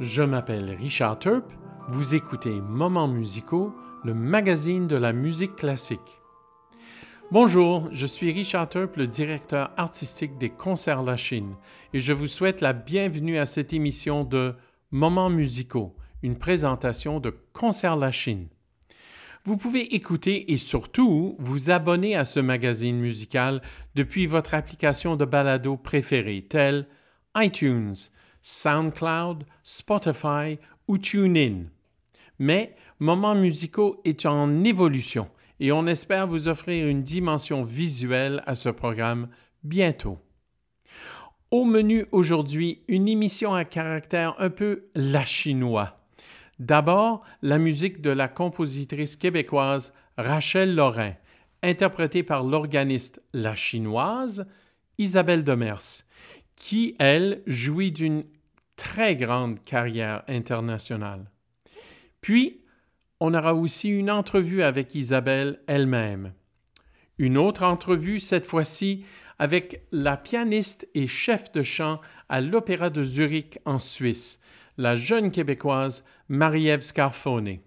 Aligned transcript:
Je 0.00 0.22
m'appelle 0.22 0.76
Richard 0.78 1.18
Turp, 1.18 1.44
vous 1.88 2.14
écoutez 2.14 2.60
Moments 2.60 3.08
musicaux, 3.08 3.74
le 4.04 4.14
magazine 4.14 4.86
de 4.86 4.94
la 4.94 5.12
musique 5.12 5.56
classique. 5.56 6.20
Bonjour, 7.32 7.88
je 7.90 8.06
suis 8.06 8.30
Richard 8.30 8.68
Turp, 8.68 8.94
le 8.94 9.08
directeur 9.08 9.72
artistique 9.76 10.38
des 10.38 10.50
Concerts 10.50 11.02
La 11.02 11.16
Chine, 11.16 11.56
et 11.92 11.98
je 11.98 12.12
vous 12.12 12.28
souhaite 12.28 12.60
la 12.60 12.74
bienvenue 12.74 13.38
à 13.38 13.46
cette 13.46 13.72
émission 13.72 14.22
de 14.22 14.54
Moments 14.92 15.30
musicaux, 15.30 15.96
une 16.22 16.38
présentation 16.38 17.18
de 17.18 17.34
Concerts 17.52 17.96
La 17.96 18.12
Chine. 18.12 18.46
Vous 19.44 19.56
pouvez 19.56 19.96
écouter 19.96 20.52
et 20.52 20.58
surtout 20.58 21.34
vous 21.40 21.70
abonner 21.70 22.14
à 22.14 22.24
ce 22.24 22.38
magazine 22.38 23.00
musical 23.00 23.62
depuis 23.96 24.26
votre 24.26 24.54
application 24.54 25.16
de 25.16 25.24
balado 25.24 25.76
préférée, 25.76 26.46
telle 26.48 26.86
iTunes, 27.34 27.94
SoundCloud, 28.50 29.44
Spotify 29.62 30.58
ou 30.86 30.96
TuneIn. 30.96 31.66
Mais 32.38 32.74
Moments 32.98 33.34
musicaux 33.34 34.00
est 34.06 34.24
en 34.24 34.64
évolution 34.64 35.28
et 35.60 35.70
on 35.70 35.86
espère 35.86 36.26
vous 36.26 36.48
offrir 36.48 36.88
une 36.88 37.02
dimension 37.02 37.62
visuelle 37.62 38.42
à 38.46 38.54
ce 38.54 38.70
programme 38.70 39.28
bientôt. 39.64 40.18
Au 41.50 41.66
menu 41.66 42.06
aujourd'hui, 42.10 42.80
une 42.88 43.06
émission 43.06 43.52
à 43.52 43.66
caractère 43.66 44.34
un 44.38 44.50
peu 44.50 44.86
la 44.94 45.26
chinois. 45.26 46.00
D'abord, 46.58 47.24
la 47.42 47.58
musique 47.58 48.00
de 48.00 48.10
la 48.10 48.28
compositrice 48.28 49.16
québécoise 49.16 49.92
Rachel 50.16 50.74
Lorrain, 50.74 51.12
interprétée 51.62 52.22
par 52.22 52.42
l'organiste 52.42 53.20
La 53.34 53.54
Chinoise 53.54 54.44
Isabelle 54.96 55.44
Demers, 55.44 56.02
qui, 56.56 56.96
elle, 56.98 57.42
jouit 57.46 57.92
d'une 57.92 58.24
très 58.78 59.16
grande 59.16 59.62
carrière 59.64 60.22
internationale. 60.28 61.30
Puis, 62.22 62.62
on 63.20 63.34
aura 63.34 63.52
aussi 63.54 63.90
une 63.90 64.10
entrevue 64.10 64.62
avec 64.62 64.94
Isabelle 64.94 65.60
elle-même. 65.66 66.32
Une 67.18 67.36
autre 67.36 67.64
entrevue, 67.64 68.20
cette 68.20 68.46
fois-ci, 68.46 69.04
avec 69.38 69.82
la 69.92 70.16
pianiste 70.16 70.88
et 70.94 71.08
chef 71.08 71.52
de 71.52 71.62
chant 71.62 72.00
à 72.28 72.40
l'Opéra 72.40 72.88
de 72.90 73.02
Zurich 73.02 73.58
en 73.64 73.78
Suisse, 73.78 74.40
la 74.76 74.94
jeune 74.94 75.32
québécoise 75.32 76.04
Marie-Ève 76.28 76.80
Scarfone. 76.80 77.58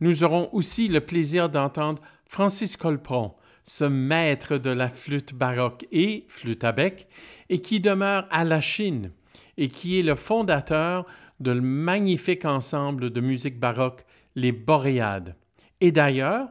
Nous 0.00 0.22
aurons 0.22 0.50
aussi 0.52 0.88
le 0.88 1.00
plaisir 1.00 1.48
d'entendre 1.48 2.02
Francis 2.26 2.76
Colpron, 2.76 3.34
ce 3.64 3.84
maître 3.84 4.58
de 4.58 4.70
la 4.70 4.88
flûte 4.88 5.34
baroque 5.34 5.86
et 5.90 6.26
flûte 6.28 6.64
à 6.64 6.72
bec, 6.72 7.08
et 7.48 7.60
qui 7.60 7.80
demeure 7.80 8.26
à 8.30 8.44
la 8.44 8.60
Chine, 8.60 9.12
et 9.58 9.68
qui 9.68 9.98
est 9.98 10.02
le 10.02 10.14
fondateur 10.14 11.04
de 11.40 11.50
le 11.50 11.60
magnifique 11.60 12.46
ensemble 12.46 13.10
de 13.10 13.20
musique 13.20 13.60
baroque, 13.60 14.06
les 14.34 14.52
Boréades. 14.52 15.36
Et 15.80 15.92
d'ailleurs, 15.92 16.48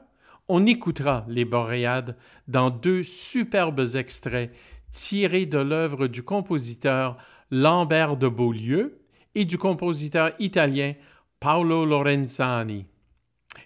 on 0.47 0.65
écoutera 0.65 1.25
les 1.27 1.45
Boréades 1.45 2.15
dans 2.47 2.69
deux 2.69 3.03
superbes 3.03 3.95
extraits 3.95 4.53
tirés 4.91 5.45
de 5.45 5.57
l'œuvre 5.57 6.07
du 6.07 6.23
compositeur 6.23 7.17
Lambert 7.49 8.17
de 8.17 8.27
Beaulieu 8.27 8.99
et 9.35 9.45
du 9.45 9.57
compositeur 9.57 10.31
italien 10.39 10.93
Paolo 11.39 11.85
Lorenzani. 11.85 12.85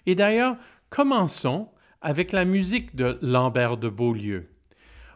Et 0.06 0.14
d'ailleurs, 0.14 0.56
commençons 0.88 1.68
avec 2.00 2.32
la 2.32 2.44
musique 2.44 2.94
de 2.96 3.18
Lambert 3.22 3.76
de 3.76 3.88
Beaulieu. 3.88 4.44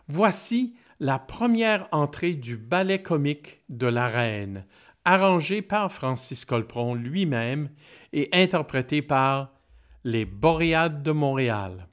Voici 0.09 0.75
la 0.98 1.18
première 1.18 1.88
entrée 1.92 2.34
du 2.34 2.56
ballet 2.56 3.02
comique 3.02 3.62
de 3.68 3.86
la 3.86 4.08
Reine, 4.08 4.64
arrangé 5.04 5.62
par 5.62 5.92
Francis 5.92 6.44
Colpron 6.44 6.94
lui-même 6.94 7.70
et 8.12 8.28
interprété 8.32 9.02
par 9.02 9.52
les 10.04 10.24
Boréades 10.24 11.02
de 11.02 11.12
Montréal. 11.12 11.88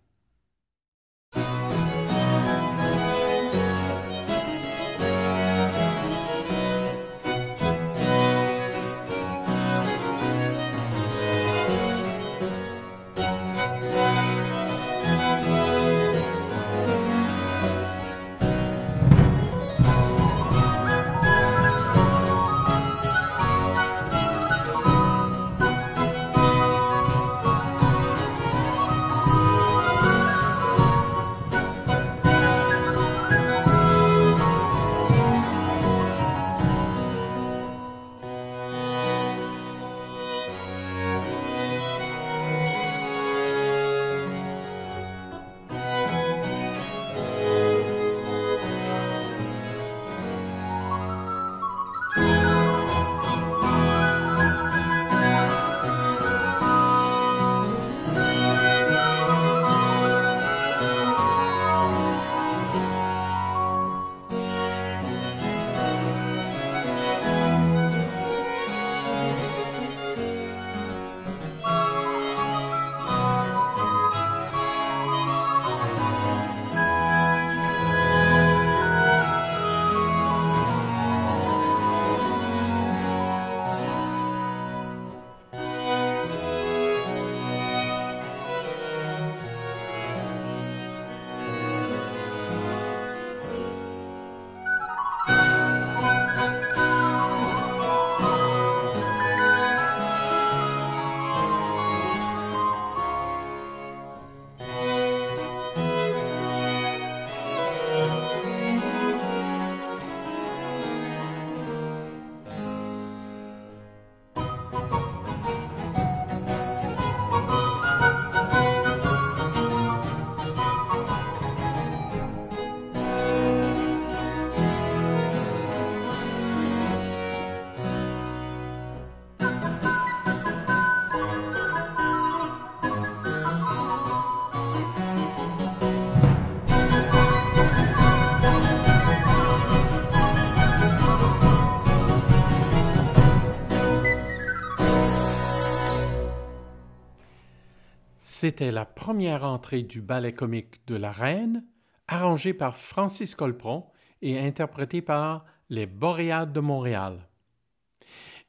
C'était 148.44 148.74
la 148.74 148.84
première 148.84 149.46
entrée 149.46 149.84
du 149.84 150.02
ballet 150.02 150.34
comique 150.34 150.86
de 150.86 150.96
la 150.96 151.14
Reine, 151.14 151.64
arrangée 152.10 152.54
par 152.54 152.76
Francis 152.76 153.36
Colpron 153.36 153.86
et 154.22 154.38
interprétée 154.38 155.02
par 155.02 155.46
les 155.70 155.86
Boréades 155.86 156.52
de 156.52 156.60
Montréal. 156.60 157.30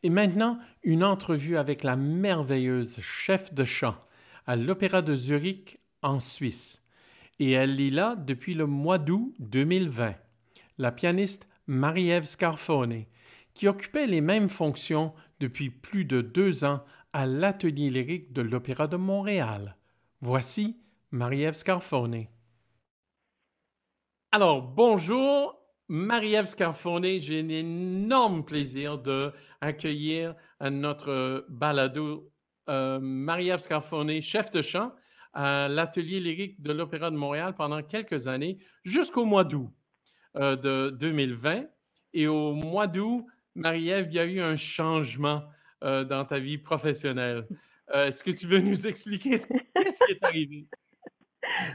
Et 0.02 0.10
maintenant, 0.10 0.58
une 0.82 1.04
entrevue 1.04 1.56
avec 1.56 1.84
la 1.84 1.94
merveilleuse 1.94 2.98
chef 3.00 3.54
de 3.54 3.64
chant 3.64 3.94
à 4.48 4.56
l'Opéra 4.56 5.00
de 5.00 5.14
Zurich 5.14 5.78
en 6.02 6.18
Suisse. 6.18 6.82
Et 7.38 7.52
elle 7.52 7.80
est 7.80 7.90
là 7.90 8.16
depuis 8.16 8.54
le 8.54 8.66
mois 8.66 8.98
d'août 8.98 9.32
2020, 9.38 10.16
la 10.78 10.90
pianiste 10.90 11.46
Marie-Ève 11.68 12.24
Scarfone, 12.24 13.04
qui 13.54 13.68
occupait 13.68 14.08
les 14.08 14.20
mêmes 14.20 14.48
fonctions 14.48 15.14
depuis 15.38 15.70
plus 15.70 16.04
de 16.04 16.20
deux 16.20 16.64
ans 16.64 16.82
à 17.12 17.26
l'Atelier 17.26 17.90
lyrique 17.90 18.32
de 18.32 18.42
l'Opéra 18.42 18.88
de 18.88 18.96
Montréal. 18.96 19.76
Voici 20.26 20.80
Marie-Ève 21.10 21.52
Scarfone. 21.52 22.28
Alors, 24.32 24.62
bonjour, 24.62 25.62
Marie-Ève 25.88 26.46
Scarfone. 26.46 27.20
J'ai 27.20 27.40
un 27.40 27.48
énorme 27.50 28.42
plaisir 28.42 28.96
de 28.96 29.34
accueillir 29.60 30.34
à 30.60 30.70
notre 30.70 31.44
balado 31.50 32.32
euh, 32.70 33.00
Marie-Ève 33.02 33.58
Scarfone, 33.58 34.22
chef 34.22 34.50
de 34.50 34.62
chant 34.62 34.94
à 35.34 35.68
l'Atelier 35.68 36.20
lyrique 36.20 36.62
de 36.62 36.72
l'Opéra 36.72 37.10
de 37.10 37.16
Montréal 37.16 37.54
pendant 37.54 37.82
quelques 37.82 38.26
années, 38.26 38.56
jusqu'au 38.82 39.26
mois 39.26 39.44
d'août 39.44 39.68
euh, 40.36 40.56
de 40.56 40.88
2020. 40.88 41.66
Et 42.14 42.28
au 42.28 42.54
mois 42.54 42.86
d'août, 42.86 43.26
Marie-Ève, 43.54 44.06
il 44.08 44.14
y 44.14 44.20
a 44.20 44.24
eu 44.24 44.40
un 44.40 44.56
changement 44.56 45.42
euh, 45.82 46.02
dans 46.02 46.24
ta 46.24 46.38
vie 46.38 46.56
professionnelle. 46.56 47.46
Est-ce 47.92 48.24
que 48.24 48.30
tu 48.30 48.46
veux 48.46 48.60
nous 48.60 48.86
expliquer 48.86 49.36
qu'est-ce 49.90 50.04
qui 50.04 50.12
est 50.12 50.24
arrivé? 50.24 50.66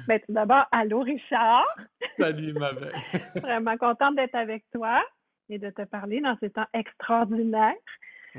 Bien, 0.07 0.19
tout 0.19 0.33
d'abord, 0.33 0.65
allô 0.71 1.01
Richard. 1.01 1.65
Salut 2.13 2.53
ma 2.53 2.73
belle. 2.73 2.93
Vraiment 3.35 3.77
contente 3.77 4.15
d'être 4.15 4.35
avec 4.35 4.63
toi 4.73 5.03
et 5.49 5.59
de 5.59 5.69
te 5.69 5.83
parler 5.83 6.21
dans 6.21 6.37
ces 6.39 6.49
temps 6.49 6.67
extraordinaires. 6.73 7.73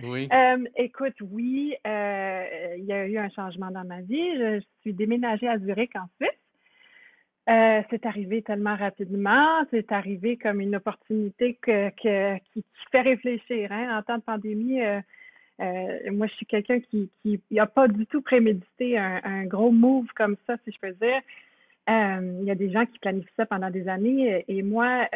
Oui. 0.02 0.28
Euh, 0.32 0.64
écoute, 0.76 1.14
oui, 1.20 1.74
il 1.84 2.84
y 2.84 2.92
a 2.92 3.06
eu 3.06 3.18
un 3.18 3.30
changement 3.30 3.70
dans 3.70 3.84
ma 3.84 4.00
vie. 4.00 4.38
Je 4.38 4.60
suis 4.80 4.92
déménagée 4.92 5.48
à 5.48 5.58
Zurich 5.58 5.94
en 5.96 6.06
Suisse. 6.16 6.30
Euh, 7.48 7.82
c'est 7.90 8.06
arrivé 8.06 8.42
tellement 8.42 8.76
rapidement, 8.76 9.64
c'est 9.70 9.90
arrivé 9.90 10.36
comme 10.36 10.60
une 10.60 10.76
opportunité 10.76 11.58
que, 11.60 11.88
que 11.90 12.38
qui, 12.52 12.64
fait 12.92 13.00
réfléchir. 13.00 13.72
Hein. 13.72 13.98
En 13.98 14.02
temps 14.02 14.18
de 14.18 14.22
pandémie, 14.22 14.80
euh, 15.60 15.98
euh, 16.06 16.12
moi, 16.12 16.26
je 16.26 16.34
suis 16.34 16.46
quelqu'un 16.46 16.80
qui 16.80 17.10
n'a 17.50 17.66
pas 17.66 17.88
du 17.88 18.06
tout 18.06 18.22
prémédité 18.22 18.98
un, 18.98 19.44
gros 19.44 19.70
move 19.70 20.06
comme 20.16 20.36
ça, 20.46 20.56
si 20.64 20.72
je 20.72 20.78
peux 20.80 20.92
dire. 20.92 21.20
Il 21.88 22.44
y 22.44 22.50
a 22.50 22.54
des 22.54 22.70
gens 22.70 22.86
qui 22.86 22.98
planifient 22.98 23.28
ça 23.36 23.46
pendant 23.46 23.70
des 23.70 23.88
années 23.88 24.44
et 24.46 24.62
moi, 24.62 25.08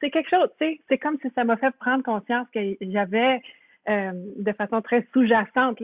c'est 0.00 0.10
quelque 0.10 0.28
chose, 0.28 0.48
tu 0.60 0.66
sais, 0.66 0.80
c'est 0.88 0.98
comme 0.98 1.16
si 1.22 1.30
ça 1.34 1.44
m'a 1.44 1.56
fait 1.56 1.70
prendre 1.78 2.02
conscience 2.02 2.48
que 2.52 2.76
j'avais 2.80 3.40
de 3.86 4.52
façon 4.52 4.82
très 4.82 5.06
sous-jacente 5.12 5.80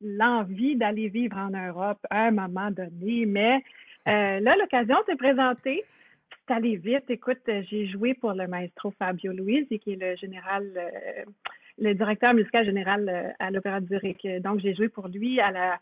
l'envie 0.00 0.76
d'aller 0.76 1.08
vivre 1.08 1.36
en 1.36 1.50
Europe 1.50 1.98
à 2.10 2.26
un 2.26 2.30
moment 2.30 2.70
donné, 2.70 3.26
mais 3.26 3.62
euh, 4.08 4.40
là, 4.40 4.56
l'occasion 4.56 4.96
s'est 5.06 5.16
présentée. 5.16 5.84
C'est 6.46 6.54
allé 6.54 6.76
vite. 6.76 7.04
Écoute, 7.08 7.40
j'ai 7.46 7.86
joué 7.88 8.14
pour 8.14 8.32
le 8.32 8.46
maestro 8.46 8.90
Fabio 8.98 9.32
Luiz, 9.32 9.66
qui 9.68 9.92
est 9.92 10.00
le 10.00 10.16
général, 10.16 10.66
euh, 10.76 11.24
le 11.78 11.94
directeur 11.94 12.34
musical 12.34 12.64
général 12.64 13.08
euh, 13.08 13.30
à 13.38 13.50
l'Opéra 13.50 13.80
de 13.80 13.86
Zurich. 13.86 14.26
Donc, 14.42 14.60
j'ai 14.60 14.74
joué 14.74 14.88
pour 14.88 15.08
lui 15.08 15.40
à 15.40 15.50
la 15.50 15.78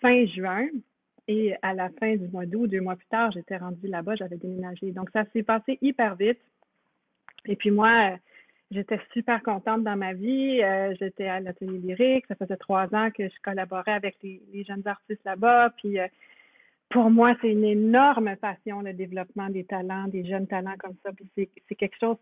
fin 0.00 0.26
juin. 0.26 0.68
Et 1.28 1.54
à 1.62 1.74
la 1.74 1.90
fin 1.90 2.16
du 2.16 2.26
mois 2.28 2.46
d'août, 2.46 2.66
deux 2.66 2.80
mois 2.80 2.96
plus 2.96 3.06
tard, 3.06 3.30
j'étais 3.30 3.56
rendue 3.56 3.86
là-bas, 3.86 4.16
j'avais 4.16 4.36
déménagé. 4.36 4.90
Donc, 4.90 5.10
ça 5.12 5.24
s'est 5.32 5.44
passé 5.44 5.78
hyper 5.80 6.16
vite. 6.16 6.40
Et 7.44 7.54
puis 7.54 7.70
moi, 7.70 8.16
j'étais 8.72 8.98
super 9.12 9.40
contente 9.42 9.84
dans 9.84 9.96
ma 9.96 10.12
vie. 10.12 10.60
j'étais 10.98 11.28
à 11.28 11.38
l'atelier 11.38 11.78
lyrique. 11.78 12.24
Ça 12.26 12.34
faisait 12.34 12.56
trois 12.56 12.92
ans 12.94 13.10
que 13.12 13.28
je 13.28 13.34
collaborais 13.44 13.92
avec 13.92 14.16
les, 14.24 14.64
jeunes 14.66 14.82
artistes 14.86 15.22
là-bas. 15.24 15.72
Puis 15.76 15.98
pour 16.88 17.10
moi, 17.10 17.36
c'est 17.40 17.52
une 17.52 17.64
énorme 17.64 18.34
passion, 18.34 18.80
le 18.80 18.92
développement 18.92 19.50
des 19.50 19.64
talents, 19.64 20.08
des 20.08 20.24
jeunes 20.24 20.48
talents 20.48 20.76
comme 20.80 20.96
ça. 21.04 21.12
Puis 21.12 21.48
c'est 21.68 21.76
quelque 21.76 21.98
chose 22.00 22.16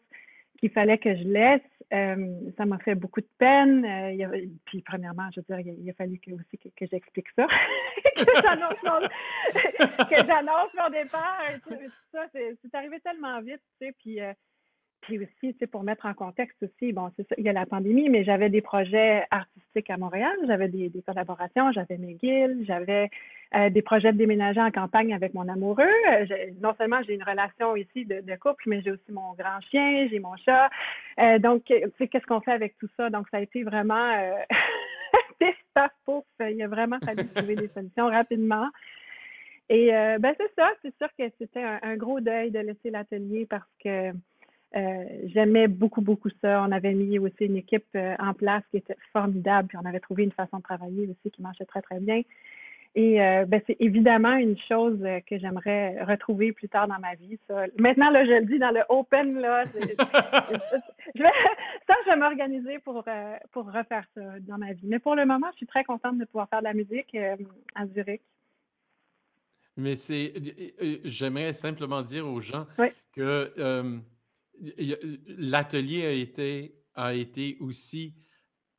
qu'il 0.59 0.71
fallait 0.71 0.99
que 0.99 1.17
je 1.17 1.25
laisse. 1.25 1.63
Euh, 1.93 2.51
ça 2.59 2.67
m'a 2.67 2.79
fait 2.79 2.95
beaucoup 2.95 3.21
de 3.21 3.29
peine. 3.39 3.85
Euh, 3.85 4.47
puis 4.67 4.83
premièrement, 4.83 5.29
je 5.35 5.41
veux 5.41 5.57
dire, 5.57 5.75
il, 5.79 5.89
a 5.89 5.95
fallu 5.95 6.19
que, 6.19 6.33
aussi 6.33 6.59
que, 6.59 6.87
j'explique 6.87 7.29
ça, 7.35 7.47
que 8.17 8.43
j'annonce 8.43 8.83
mon, 10.75 10.91
départ. 10.91 11.41
ça, 12.13 12.27
c'est 12.33 12.75
arrivé 12.75 13.01
tellement 13.01 13.41
vite, 13.41 13.63
tu 13.81 13.87
sais. 13.87 13.95
Puis 13.99 14.21
euh, 14.21 14.33
puis 15.01 15.19
aussi, 15.19 15.53
tu 15.55 15.59
sais, 15.59 15.67
pour 15.67 15.83
mettre 15.83 16.07
en 16.07 16.15
contexte 16.15 16.57
aussi, 16.63 16.93
bon, 16.93 17.11
c'est 17.17 17.27
ça, 17.29 17.35
il 17.39 17.45
y 17.45 17.49
a 17.49 17.53
la 17.53 17.67
pandémie, 17.67 18.09
mais 18.09 18.25
j'avais 18.25 18.51
des 18.51 18.61
projets 18.61 19.25
artistiques 19.31 19.91
à 19.91 19.97
Montréal, 19.97 20.33
j'avais 20.47 20.69
des, 20.69 20.91
collaborations, 21.07 21.73
j'avais 21.73 21.99
McGill, 21.99 22.65
j'avais 22.67 23.09
euh, 23.55 23.71
des 23.71 23.83
projets 23.83 24.13
de 24.13 24.19
déménager 24.19 24.61
en 24.61 24.71
campagne 24.71 25.15
avec 25.15 25.35
mon 25.35 25.49
amoureux. 25.49 25.85
Euh, 26.13 26.27
non 26.61 26.75
seulement 26.77 27.01
j'ai 27.07 27.15
une 27.15 27.23
relation 27.23 27.77
ici 27.77 28.05
de, 28.05 28.37
couple, 28.37 28.65
mais 28.67 28.83
j'ai 28.83 28.91
aussi 28.91 29.13
mon 29.13 29.35
grand 29.35 29.61
chien, 29.71 30.09
j'ai 30.11 30.19
mon 30.19 30.37
chat. 30.37 30.69
Euh, 31.21 31.39
donc, 31.39 31.65
tu 31.65 31.75
sais, 31.99 32.09
qu'est-ce 32.09 32.27
qu'on 32.27 32.41
fait 32.41 32.53
avec 32.53 32.77
tout 32.79 32.89
ça? 32.97 33.09
Donc, 33.09 33.27
ça 33.31 33.39
a 33.39 33.41
été 33.41 33.63
vraiment 33.63 34.13
des 35.41 35.55
pouf. 36.05 36.25
Il 36.41 36.61
a 36.61 36.67
vraiment 36.67 36.99
fallu 37.05 37.27
trouver 37.29 37.55
des 37.55 37.69
solutions 37.69 38.09
rapidement. 38.09 38.69
Et 39.71 39.89
ben 39.91 40.35
c'est 40.39 40.51
ça, 40.57 40.71
c'est 40.81 40.97
sûr 40.97 41.09
que 41.19 41.25
c'était 41.39 41.63
un 41.63 41.97
gros 41.97 42.21
deuil 42.21 42.51
de 42.51 42.59
laisser 42.59 42.91
l'atelier 42.91 43.47
parce 43.49 43.69
que 43.85 44.13
euh, 44.77 45.05
j'aimais 45.25 45.67
beaucoup, 45.67 46.03
beaucoup 46.03 46.29
ça. 46.43 46.63
On 46.63 46.73
avait 46.73 46.93
mis 46.93 47.19
aussi 47.19 47.47
une 47.47 47.57
équipe 47.57 47.87
euh, 47.95 48.15
en 48.19 48.35
place 48.35 48.63
qui 48.71 48.77
était 48.77 48.97
formidable, 49.13 49.69
puis 49.69 49.79
on 49.83 49.87
avait 49.87 50.01
trouvé 50.01 50.25
une 50.25 50.33
façon 50.33 50.59
de 50.59 50.63
travailler 50.63 51.09
aussi 51.09 51.31
qui 51.31 51.41
marchait 51.41 51.65
très, 51.65 51.81
très 51.81 52.01
bien. 52.01 52.23
Et 52.95 53.23
euh, 53.23 53.45
ben, 53.47 53.61
c'est 53.67 53.77
évidemment 53.81 54.35
une 54.35 54.59
chose 54.59 54.99
que 55.27 55.39
j'aimerais 55.39 56.03
retrouver 56.05 56.53
plus 56.53 56.69
tard 56.69 56.89
dans 56.89 56.99
ma 56.99 57.15
vie. 57.15 57.39
Ça. 57.47 57.65
Maintenant, 57.79 58.11
là, 58.11 58.25
je 58.25 58.33
le 58.33 58.47
dis 58.47 58.59
dans 58.59 58.71
le 58.71 58.81
open, 58.89 59.39
là, 59.39 59.65
je 59.75 59.79
vais, 61.23 61.31
ça, 61.87 61.95
je 62.05 62.11
vais 62.11 62.17
m'organiser 62.17 62.79
pour, 62.81 63.05
pour 63.53 63.67
refaire 63.67 64.05
ça 64.15 64.21
dans 64.41 64.59
ma 64.59 64.73
vie. 64.73 64.87
Mais 64.87 64.99
pour 64.99 65.15
le 65.15 65.27
moment, 65.27 65.49
je 65.53 65.59
suis 65.59 65.67
très 65.67 65.85
contente 65.85 66.19
de 66.19 66.25
pouvoir 66.25 66.49
faire 66.49 66.61
de 66.61 66.65
la 66.65 66.75
musique 66.75 67.17
à 67.75 67.87
Zurich. 67.87 68.23
Mais 69.77 69.95
c'est, 69.95 70.33
j'aimerais 71.05 71.53
simplement 71.53 72.03
dire 72.03 72.27
aux 72.27 72.41
gens 72.41 72.67
que 73.13 74.01
l'atelier 75.27 76.07
a 76.07 76.13
été, 76.13 76.79
a 76.95 77.15
été 77.15 77.57
aussi 77.61 78.15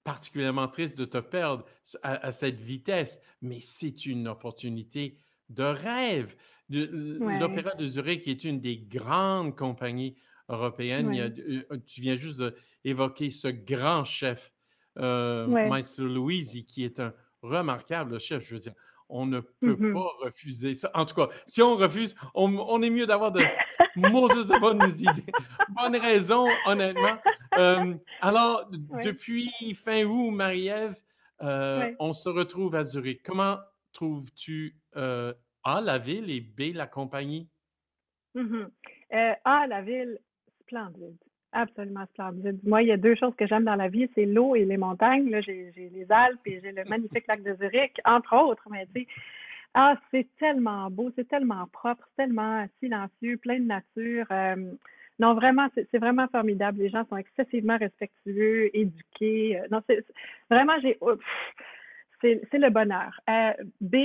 particulièrement 0.03 0.67
triste 0.67 0.97
de 0.97 1.05
te 1.05 1.17
perdre 1.17 1.65
à, 2.03 2.31
cette 2.31 2.59
vitesse, 2.59 3.19
mais 3.41 3.59
c'est 3.61 4.05
une 4.05 4.27
opportunité 4.27 5.17
de 5.49 5.63
rêve. 5.63 6.35
L'Opéra 6.69 7.75
de 7.75 7.85
Zurich 7.85 8.27
est 8.27 8.43
une 8.43 8.59
des 8.59 8.77
grandes 8.77 9.55
compagnies 9.55 10.15
européennes. 10.47 11.13
Euh, 11.15 11.77
tu 11.85 12.01
viens 12.01 12.15
juste 12.15 12.41
d'évoquer 12.83 13.29
ce 13.29 13.47
grand 13.47 14.03
chef, 14.03 14.51
euh, 14.97 15.47
Maestro 15.47 16.05
Luisi, 16.05 16.65
qui 16.65 16.83
est 16.83 16.99
un 16.99 17.13
remarquable 17.41 18.19
chef. 18.19 18.47
Je 18.47 18.53
veux 18.55 18.59
dire, 18.59 18.73
on 19.09 19.25
ne 19.25 19.39
peut 19.39 19.75
mmh 19.75 19.93
pas 19.93 20.11
refuser 20.21 20.73
ça. 20.75 20.91
En 20.93 21.05
tout 21.05 21.15
cas, 21.15 21.27
si 21.47 21.61
on 21.61 21.75
refuse, 21.75 22.15
on, 22.35 22.81
est 22.81 22.89
mieux 22.89 23.07
d'avoir 23.07 23.31
de 23.31 23.41
Moses 23.95 24.47
de 24.47 24.59
bonnes 24.59 24.81
idées, 24.99 25.31
bonnes 25.69 25.97
raisons, 25.97 26.47
honnêtement. 26.65 27.17
Euh, 27.57 27.95
alors, 28.21 28.69
depuis 29.03 29.51
fin 29.75 30.05
août, 30.05 30.31
Marie-Ève, 30.31 30.95
euh, 31.41 31.91
on 31.99 32.13
se 32.13 32.29
retrouve 32.29 32.75
à 32.75 32.83
Zurich. 32.83 33.23
Comment 33.23 33.57
trouves-tu 33.91 34.75
euh, 34.95 35.33
A, 35.63 35.81
la 35.81 35.97
ville, 35.97 36.29
et 36.29 36.41
B, 36.41 36.75
la 36.75 36.87
compagnie? 36.87 37.49
Mmh 38.35 38.65
a, 39.11 39.67
la 39.67 39.81
ville, 39.81 40.19
splendide. 40.61 41.17
Absolument 41.51 42.05
splendide. 42.13 42.59
Moi, 42.63 42.83
il 42.83 42.89
y 42.89 42.91
a 42.91 42.97
deux 42.97 43.15
choses 43.15 43.35
que 43.35 43.47
j'aime 43.47 43.63
dans 43.63 43.75
la 43.75 43.87
vie, 43.87 44.07
c'est 44.13 44.25
l'eau 44.25 44.55
et 44.55 44.65
les 44.65 44.77
montagnes. 44.77 45.29
Là, 45.29 45.41
j'ai, 45.41 45.71
les 45.75 46.05
Alpes 46.09 46.39
et 46.45 46.61
j'ai 46.61 46.71
le 46.71 46.83
magnifique 46.85 47.25
lac 47.27 47.41
de 47.41 47.55
Zurich, 47.55 47.99
entre 48.05 48.35
autres. 48.35 48.67
Mais 48.69 48.85
tu 48.93 49.01
sais, 49.01 49.07
ah, 49.73 49.95
c'est 50.11 50.27
tellement 50.37 50.89
beau, 50.91 51.11
c'est 51.15 51.27
tellement 51.27 51.65
propre, 51.67 52.03
c'est 52.09 52.23
tellement 52.23 52.67
silencieux, 52.79 53.37
plein 53.37 53.59
de 53.59 53.65
nature. 53.65 54.27
Euh, 54.31 54.55
non, 55.19 55.33
vraiment, 55.33 55.67
c'est, 55.75 55.97
vraiment 55.97 56.27
formidable. 56.27 56.79
Les 56.79 56.89
gens 56.89 57.05
sont 57.09 57.17
excessivement 57.17 57.77
respectueux, 57.77 58.69
éduqués. 58.75 59.59
Euh, 59.59 59.67
non, 59.71 59.81
c'est 59.87 60.05
vraiment, 60.49 60.79
j'ai. 60.81 60.97
Oh, 61.01 61.15
c'est, 62.21 62.41
le 62.53 62.69
bonheur. 62.69 63.19
Euh, 63.29 63.53
B, 63.81 63.95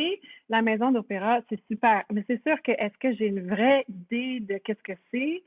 la 0.49 0.63
maison 0.63 0.93
d'opéra, 0.93 1.41
c'est 1.49 1.61
super. 1.67 2.05
Mais 2.13 2.25
c'est 2.27 2.43
sûr 2.43 2.61
que 2.63 2.73
est-ce 2.73 2.97
que 2.99 3.13
j'ai 3.15 3.27
une 3.27 3.49
vraie 3.49 3.85
idée 3.89 4.41
de 4.41 4.59
qu'est-ce 4.59 4.83
que 4.83 4.99
c'est? 5.11 5.43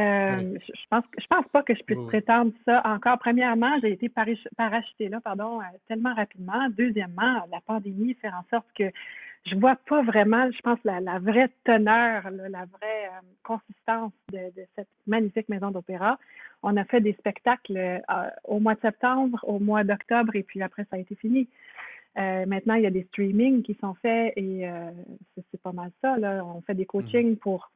Euh, 0.00 0.58
je, 0.58 0.82
pense, 0.88 1.04
je 1.18 1.26
pense 1.26 1.46
pas 1.52 1.62
que 1.62 1.74
je 1.74 1.82
puisse 1.82 2.02
prétendre 2.06 2.52
ça 2.64 2.80
encore. 2.84 3.18
Premièrement, 3.18 3.78
j'ai 3.82 3.92
été 3.92 4.10
parachutée 4.56 5.08
là, 5.08 5.20
pardon, 5.20 5.60
euh, 5.60 5.64
tellement 5.86 6.14
rapidement. 6.14 6.68
Deuxièmement, 6.70 7.46
la 7.50 7.60
pandémie 7.66 8.14
fait 8.14 8.28
en 8.28 8.42
sorte 8.48 8.66
que 8.76 8.84
je 9.44 9.54
vois 9.56 9.76
pas 9.76 10.02
vraiment, 10.02 10.50
je 10.50 10.60
pense, 10.62 10.78
la, 10.84 11.00
la 11.00 11.18
vraie 11.18 11.50
teneur, 11.64 12.30
la 12.30 12.64
vraie 12.64 13.06
euh, 13.06 13.20
consistance 13.42 14.12
de, 14.32 14.50
cette 14.76 14.88
magnifique 15.06 15.48
maison 15.50 15.70
d'opéra. 15.70 16.18
On 16.62 16.76
a 16.78 16.84
fait 16.84 17.00
des 17.00 17.12
spectacles 17.14 18.00
au 18.44 18.60
mois 18.60 18.76
de 18.76 18.80
septembre, 18.80 19.40
au 19.42 19.58
mois 19.58 19.82
d'octobre, 19.82 20.36
et 20.36 20.44
puis 20.44 20.62
après, 20.62 20.84
ça 20.84 20.96
a 20.96 21.00
été 21.00 21.16
fini. 21.16 21.48
maintenant, 22.14 22.74
il 22.74 22.84
y 22.84 22.86
a 22.86 22.90
des 22.90 23.02
streamings 23.10 23.64
qui 23.64 23.76
sont 23.80 23.94
faits 23.94 24.32
et 24.36 24.70
c'est 25.50 25.60
pas 25.60 25.72
mal 25.72 25.90
ça. 26.00 26.16
Là. 26.18 26.44
On 26.44 26.60
fait 26.60 26.74
des 26.74 26.84
mmh 26.84 26.86
coachings 26.86 27.36
pour 27.36 27.72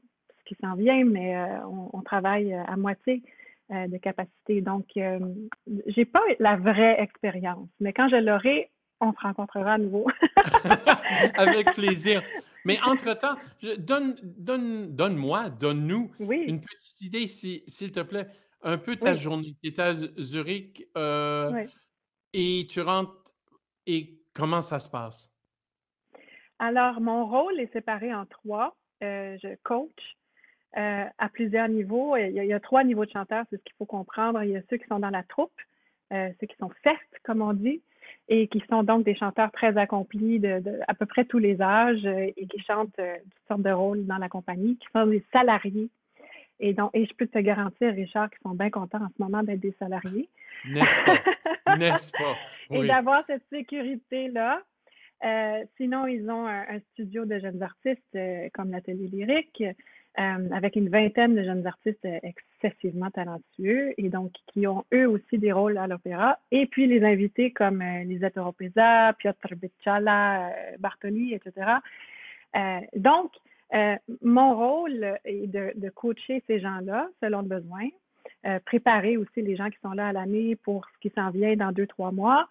qui 0.47 0.57
s'en 0.61 0.75
vient, 0.75 1.05
mais 1.05 1.37
euh, 1.37 1.67
on, 1.93 2.00
travaille 2.03 2.55
euh, 2.55 2.62
à 2.65 2.76
moitié. 2.76 3.23
de 3.69 3.99
capacité. 3.99 4.61
Donc, 4.61 4.87
j'ai 4.95 6.05
pas 6.05 6.23
la 6.38 6.57
vraie 6.57 7.00
expérience, 7.00 7.69
mais 7.81 7.93
quand 7.93 8.09
je 8.09 8.17
l'aurai, 8.17 8.71
on 9.00 9.12
se 9.12 9.19
rencontrera 9.19 9.73
à 9.75 9.79
nouveau. 9.79 10.07
Avec 11.37 11.73
plaisir. 11.75 12.23
Mais 12.65 12.79
entre-temps, 12.87 13.37
donne, 13.79 14.15
donne, 14.23 14.95
donne-moi, 14.95 15.50
donne-nous 15.50 16.12
une 16.21 16.61
petite 16.61 17.00
idée, 17.00 17.26
s'il 17.26 17.91
te 17.91 18.03
plaît, 18.03 18.29
un 18.62 18.79
peu 18.79 18.95
ta 18.95 19.15
journée. 19.15 19.57
Tu 19.61 19.71
es 19.71 19.81
à 19.81 19.95
Zurich 19.95 20.87
et 22.33 22.67
tu 22.71 22.81
rentres 22.81 23.26
et 23.87 24.21
comment 24.33 24.62
ça 24.62 24.79
se 24.79 24.88
passe? 24.88 25.33
Alors, 26.59 27.00
mon 27.00 27.26
rôle 27.26 27.61
est 27.61 27.73
séparé 27.73 28.15
en 28.15 28.26
trois. 28.26 28.76
Euh, 29.03 29.37
je 29.43 29.55
coach 29.62 30.17
euh, 30.76 31.04
à 31.18 31.28
plusieurs 31.28 31.68
niveaux. 31.68 32.16
Il 32.16 32.32
y, 32.32 32.52
a, 32.52 32.61
trois 32.61 32.85
niveaux 32.85 33.04
de 33.04 33.11
chanteurs, 33.11 33.44
c'est 33.50 33.56
ce 33.56 33.62
qu'il 33.62 33.75
faut 33.78 33.87
comprendre. 33.87 34.42
Il 34.42 34.50
y 34.50 34.56
a 34.56 34.62
ceux 34.68 34.76
qui 34.76 34.87
sont 34.87 34.99
dans 34.99 35.11
la 35.11 35.23
troupe, 35.23 35.52
euh, 36.12 36.28
ceux 36.40 36.46
qui 36.46 36.56
sont 36.56 36.70
festes, 36.82 37.18
comme 37.25 37.42
on 37.42 37.52
dit, 37.52 37.80
et 38.28 38.49
qui 38.49 38.62
sont 38.68 38.82
donc 38.82 39.04
des 39.04 39.14
chanteurs 39.14 39.50
très 39.52 39.76
accomplis 39.76 40.38
de, 40.38 40.62
à 40.88 40.94
peu 40.94 41.06
près 41.06 41.25
tous 41.25 41.38
les 41.38 41.61
âges 41.62 42.04
et 42.04 42.46
qui 42.46 42.61
chantent 42.61 42.96
toutes 42.96 43.49
sortes 43.49 43.62
de 43.62 43.70
rôles 43.70 44.06
dans 44.06 44.18
la 44.18 44.28
compagnie, 44.28 44.76
qui 44.76 44.87
sont 44.92 45.06
des 45.06 45.25
salariés. 45.32 45.88
Et 46.58 46.73
donc, 46.73 46.90
et 46.94 47.04
je 47.04 47.14
peux 47.14 47.26
te 47.26 47.38
garantir, 47.38 47.92
Richard, 47.94 48.30
qu'ils 48.30 48.40
sont 48.42 48.54
bien 48.54 48.70
contents 48.70 49.02
en 49.02 49.08
ce 49.08 49.23
moment 49.23 49.42
d'être 49.42 49.61
des 49.61 49.75
salariés. 49.78 50.28
N'est-ce 50.68 51.00
pas? 51.04 51.76
N'est-ce 51.76 52.12
pas? 52.12 52.37
Et 52.70 52.87
d'avoir 52.87 53.25
cette 53.26 53.44
sécurité-là. 53.50 54.62
Euh, 55.25 55.64
sinon, 55.76 56.06
ils 56.06 56.28
ont 56.30 56.46
un, 56.46 56.78
studio 56.92 57.25
de 57.25 57.38
jeunes 57.38 57.62
artistes 57.62 58.02
euh, 58.14 58.49
comme 58.52 58.70
l'Atelier 58.70 59.08
Lyrique, 59.08 59.64
euh, 60.18 60.49
avec 60.52 60.76
une 60.76 60.88
vingtaine 60.88 61.35
de 61.35 61.42
jeunes 61.42 61.66
artistes 61.66 62.06
excessivement 62.23 63.11
talentueux 63.11 63.94
et 63.99 64.08
donc 64.08 64.32
qui 64.46 64.66
ont 64.66 64.85
eux 64.92 65.08
aussi 65.08 65.38
des 65.38 65.52
rôles 65.52 65.78
à 65.78 65.87
l'opéra. 65.87 66.38
Et 66.50 66.66
puis 66.66 66.87
les 66.87 67.04
invités 67.04 67.50
comme 67.52 67.82
Lisette 68.04 68.37
Oropesa, 68.38 69.12
Piotr 69.14 69.54
Bichala, 69.56 70.52
Bartoli, 70.78 71.35
etc. 71.35 71.73
donc, 72.94 73.32
mon 74.23 74.56
rôle 74.56 75.18
est 75.25 75.49
de, 75.49 75.73
de 75.75 75.90
coacher 75.90 76.42
ces 76.46 76.61
gens-là 76.61 77.08
selon 77.23 77.42
le 77.42 77.49
besoin, 77.49 77.88
préparer 78.64 79.16
aussi 79.16 79.42
les 79.42 79.56
gens 79.56 79.68
qui 79.68 79.78
sont 79.82 79.92
là 79.92 80.08
à 80.08 80.12
l'année 80.12 80.56
pour 80.56 80.87
ce 80.94 81.00
qui 81.00 81.14
s'en 81.14 81.30
vient 81.30 81.56
dans 81.56 81.73
deux, 81.73 81.87
trois 81.87 82.12
mois. 82.12 82.49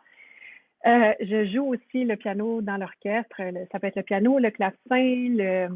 Euh, 0.86 1.14
je 1.20 1.46
joue 1.48 1.74
aussi 1.74 2.06
le 2.06 2.16
piano 2.16 2.62
dans 2.62 2.78
l'orchestre. 2.78 3.42
Ça 3.72 3.80
peut 3.80 3.88
être 3.88 3.96
le 3.96 4.04
piano, 4.04 4.38
le 4.38 4.52
clavecin, 4.52 4.78
le 4.90 5.68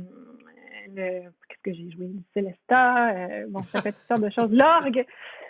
qu'est-ce 0.95 1.61
que 1.63 1.73
j'ai 1.73 1.91
joué? 1.91 2.07
Le 2.07 2.21
Célesta. 2.33 3.09
Euh, 3.09 3.45
bon, 3.49 3.63
ça 3.63 3.81
fait 3.81 3.93
toutes 3.93 4.07
sortes 4.07 4.21
de 4.21 4.29
choses. 4.29 4.51
L'orgue. 4.51 5.05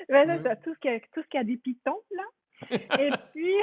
Ben, 0.07 0.57
tout, 0.63 0.73
ce 0.73 0.79
qui 0.79 0.89
a, 0.89 0.99
tout 0.99 1.21
ce 1.21 1.27
qui 1.27 1.37
a 1.37 1.43
des 1.43 1.57
pitons, 1.57 2.01
là. 2.15 2.23
Et 2.99 3.09
puis, 3.33 3.53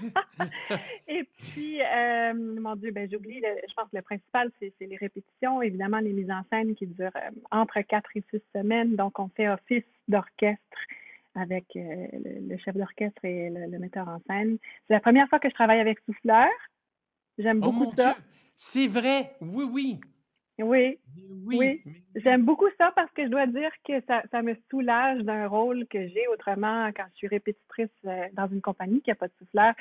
et 1.08 1.24
puis, 1.24 1.80
euh, 1.80 2.34
mon 2.34 2.74
Dieu, 2.74 2.90
ben 2.90 3.08
j'oublie, 3.10 3.40
je 3.40 3.74
pense 3.74 3.88
que 3.88 3.96
le 3.96 4.02
principal, 4.02 4.50
c'est 4.58 4.72
les 4.80 4.96
répétitions, 4.96 5.62
évidemment 5.62 6.00
les 6.00 6.12
mises 6.12 6.30
en 6.30 6.42
scène 6.50 6.74
qui 6.74 6.88
durent 6.88 7.12
entre 7.52 7.80
quatre 7.82 8.10
et 8.16 8.24
six 8.30 8.42
semaines. 8.52 8.96
Donc, 8.96 9.20
on 9.20 9.28
fait 9.28 9.48
office 9.48 9.84
d'orchestre 10.08 10.58
avec 11.34 11.64
euh, 11.76 12.06
le, 12.48 12.56
chef 12.58 12.76
d'orchestre 12.76 13.24
et 13.24 13.50
le, 13.50 13.78
metteur 13.78 14.08
en 14.08 14.20
scène. 14.28 14.58
C'est 14.86 14.94
la 14.94 15.00
première 15.00 15.28
fois 15.28 15.38
que 15.38 15.48
je 15.48 15.54
travaille 15.54 15.80
avec 15.80 15.98
souffleur. 16.00 16.48
J'aime 17.38 17.60
oh 17.62 17.70
beaucoup 17.70 17.94
ça. 17.96 18.16
C'est 18.56 18.88
vrai, 18.88 19.36
oui, 19.40 19.64
oui. 19.70 20.00
Oui, 20.62 20.98
oui. 21.46 21.82
J'aime 22.16 22.42
beaucoup 22.42 22.68
ça 22.78 22.92
parce 22.94 23.10
que 23.12 23.24
je 23.24 23.28
dois 23.28 23.46
dire 23.46 23.70
que 23.86 24.00
ça, 24.06 24.22
ça 24.30 24.42
me 24.42 24.54
soulage 24.68 25.20
d'un 25.22 25.46
rôle 25.46 25.86
que 25.86 26.08
j'ai 26.08 26.26
autrement 26.28 26.88
quand 26.94 27.04
je 27.12 27.16
suis 27.16 27.28
répétitrice 27.28 27.88
euh, 28.06 28.26
dans 28.32 28.48
une 28.48 28.60
compagnie 28.60 29.00
qui 29.00 29.10
n'a 29.10 29.16
pas 29.16 29.28
de 29.28 29.32
souffleur 29.38 29.74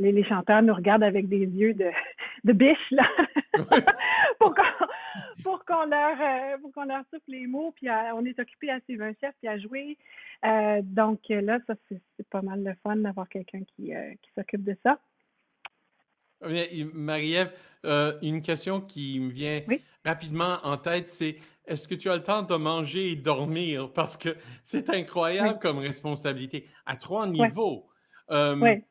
les, 0.00 0.24
chanteurs 0.24 0.62
nous 0.62 0.74
regardent 0.74 1.02
avec 1.02 1.28
des 1.28 1.44
yeux 1.44 1.74
de, 1.74 1.90
de 2.44 2.52
biche, 2.52 2.90
là, 2.90 3.06
pour 4.38 4.54
qu'on 5.64 5.84
leur, 5.86 6.20
euh, 6.20 6.56
qu'on 6.74 6.84
leur 6.84 7.04
souffle 7.12 7.28
les 7.28 7.46
mots, 7.46 7.72
puis 7.76 7.88
on 8.14 8.24
est 8.24 8.38
occupé 8.38 8.70
à 8.70 8.80
suivre 8.80 9.04
un 9.04 9.12
chef, 9.20 9.34
puis 9.40 9.48
à 9.48 9.58
jouer. 9.58 9.98
Euh, 10.44 10.80
donc 10.82 11.20
là, 11.28 11.58
ça, 11.66 11.74
c'est 11.88 12.28
pas 12.30 12.42
mal 12.42 12.64
de 12.64 12.72
fun 12.82 12.96
d'avoir 12.96 13.28
quelqu'un 13.28 13.62
qui, 13.76 13.94
euh, 13.94 14.12
qui 14.22 14.30
s'occupe 14.34 14.64
de 14.64 14.76
ça. 14.82 14.98
Marie-Ève, 16.42 17.52
une 18.22 18.42
question 18.42 18.80
qui 18.80 19.20
me 19.20 19.30
vient 19.30 19.62
rapidement 20.04 20.58
en 20.62 20.76
tête, 20.76 21.08
c'est 21.08 21.36
est-ce 21.66 21.86
que 21.86 21.94
tu 21.94 22.10
as 22.10 22.16
le 22.16 22.22
temps 22.22 22.42
de 22.42 22.56
manger 22.56 23.12
et 23.12 23.16
dormir? 23.16 23.92
Parce 23.92 24.16
que 24.16 24.36
c'est 24.62 24.90
incroyable 24.90 25.58
comme 25.60 25.78
responsabilité 25.78 26.66
à 26.86 26.96
trois 26.96 27.26
niveaux. 27.26 27.88
oui. 28.30 28.84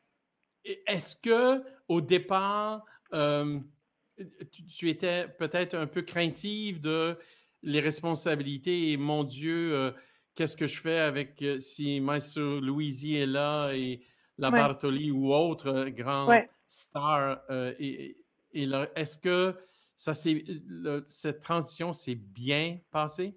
Est-ce 0.85 1.15
que 1.15 1.63
au 1.87 2.01
départ, 2.01 2.85
tu, 3.11 4.89
étais 4.89 5.27
peut-être 5.27 5.73
un 5.73 5.87
peu 5.87 6.01
craintive 6.01 6.81
de 6.81 7.17
les 7.63 7.79
responsabilités 7.79 8.91
et 8.91 8.97
mon 8.97 9.23
Dieu, 9.23 9.93
qu'est-ce 10.35 10.57
que 10.57 10.67
je 10.67 10.79
fais 10.79 10.99
avec 10.99 11.43
si 11.59 12.01
Maestro 12.01 12.59
Louisi 12.59 13.15
est 13.15 13.25
là 13.25 13.71
et 13.71 14.01
la 14.37 14.51
Bartoli 14.51 15.11
ou 15.11 15.33
autre 15.33 15.89
grand 15.89 16.29
star 16.69 17.41
et, 17.79 18.17
est-ce 18.53 19.17
que 19.17 19.55
ça 19.95 20.13
cette 20.13 21.41
transition 21.41 21.93
s'est 21.93 22.15
bien 22.15 22.77
passée? 22.91 23.35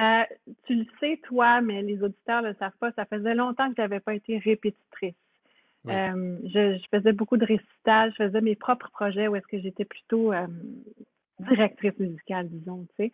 Euh, 0.00 0.22
tu 0.66 0.76
le 0.76 0.86
sais, 0.98 1.20
toi, 1.24 1.60
mais 1.60 1.82
les 1.82 2.02
auditeurs 2.02 2.42
ne 2.42 2.48
le 2.48 2.54
savent 2.54 2.76
pas, 2.80 2.90
ça 2.92 3.04
faisait 3.04 3.34
longtemps 3.34 3.68
que 3.68 3.74
je 3.76 3.82
n'avais 3.82 4.00
pas 4.00 4.14
été 4.14 4.38
répétitrice. 4.38 5.14
Euh, 5.88 6.38
je, 6.44 6.78
faisais 6.90 7.12
beaucoup 7.12 7.36
de 7.36 7.44
récital, 7.44 8.12
je 8.12 8.24
faisais 8.24 8.40
mes 8.40 8.54
propres 8.54 8.90
projets 8.90 9.28
où 9.28 9.36
est-ce 9.36 9.46
que 9.46 9.60
j'étais 9.60 9.84
plutôt 9.84 10.32
euh, 10.32 10.46
directrice 11.38 11.98
musicale, 11.98 12.48
disons, 12.48 12.86
tu 12.96 13.04
sais. 13.04 13.12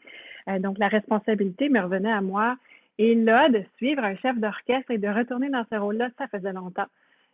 Euh, 0.48 0.58
donc, 0.58 0.78
la 0.78 0.88
responsabilité 0.88 1.68
me 1.68 1.80
revenait 1.80 2.12
à 2.12 2.20
moi. 2.20 2.56
Et 2.98 3.14
là, 3.14 3.48
de 3.48 3.62
suivre 3.76 4.02
un 4.02 4.16
chef 4.16 4.38
d'orchestre 4.38 4.90
et 4.90 4.98
de 4.98 5.08
retourner 5.08 5.50
dans 5.50 5.64
ce 5.70 5.76
rôle-là, 5.76 6.10
ça 6.18 6.26
faisait 6.28 6.52
longtemps. 6.52 6.86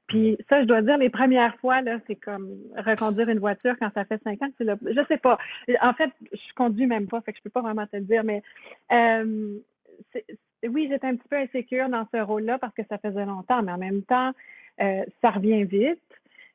Puis 0.09 0.37
ça, 0.49 0.61
je 0.61 0.67
dois 0.67 0.83
dire, 0.83 0.99
les 0.99 1.11
premières 1.11 1.57
fois, 1.57 1.81
là, 1.81 1.99
c'est 2.07 2.17
comme 2.17 2.51
reconduire 2.77 3.29
une 3.29 3.39
voiture 3.39 3.75
quand 3.79 3.91
ça 3.95 4.05
fait 4.05 4.23
cinq 4.23 4.43
ans. 4.43 4.51
Je 4.59 5.05
sais 5.09 5.17
pas. 5.17 5.39
En 5.81 5.95
fait, 5.95 6.11
je 6.33 6.55
conduis 6.55 6.87
même 6.87 7.07
pas, 7.07 7.21
fait 7.23 7.33
que 7.33 7.39
je 7.39 7.43
peux 7.43 7.51
pas 7.51 7.63
vraiment 7.63 7.87
te 7.87 7.97
le 7.97 8.03
dire, 8.03 8.23
mais 8.25 8.43
oui, 10.69 10.89
j'étais 10.91 11.07
un 11.07 11.17
petit 11.17 11.29
peu 11.29 11.37
insécure 11.37 11.89
dans 11.89 12.07
ce 12.13 12.19
rôle-là 12.19 12.59
parce 12.59 12.75
que 12.75 12.83
ça 12.89 12.99
faisait 12.99 13.25
longtemps, 13.25 13.63
mais 13.63 13.73
en 13.73 13.79
même 13.79 14.03
temps, 14.03 14.33
euh, 14.81 15.05
ça 15.21 15.31
revient 15.31 15.65
vite. 15.65 15.99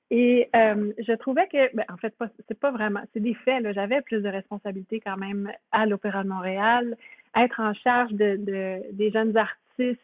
Et 0.09 0.49
euh, 0.55 0.93
je 0.99 1.13
trouvais 1.13 1.47
que, 1.47 1.75
ben, 1.75 1.83
en 1.89 1.97
fait, 1.97 2.13
c'est 2.47 2.59
pas 2.59 2.71
vraiment, 2.71 3.01
c'est 3.13 3.19
des 3.19 3.33
faits. 3.33 3.65
J'avais 3.73 4.01
plus 4.01 4.21
de 4.21 4.29
responsabilités 4.29 5.01
quand 5.01 5.17
même 5.17 5.51
à 5.71 5.85
l'Opéra 5.85 6.23
de 6.23 6.29
Montréal, 6.29 6.95
être 7.35 7.59
en 7.59 7.73
charge 7.73 8.13
de, 8.13 8.81
des 8.93 9.11
jeunes 9.11 9.35
artistes 9.35 10.01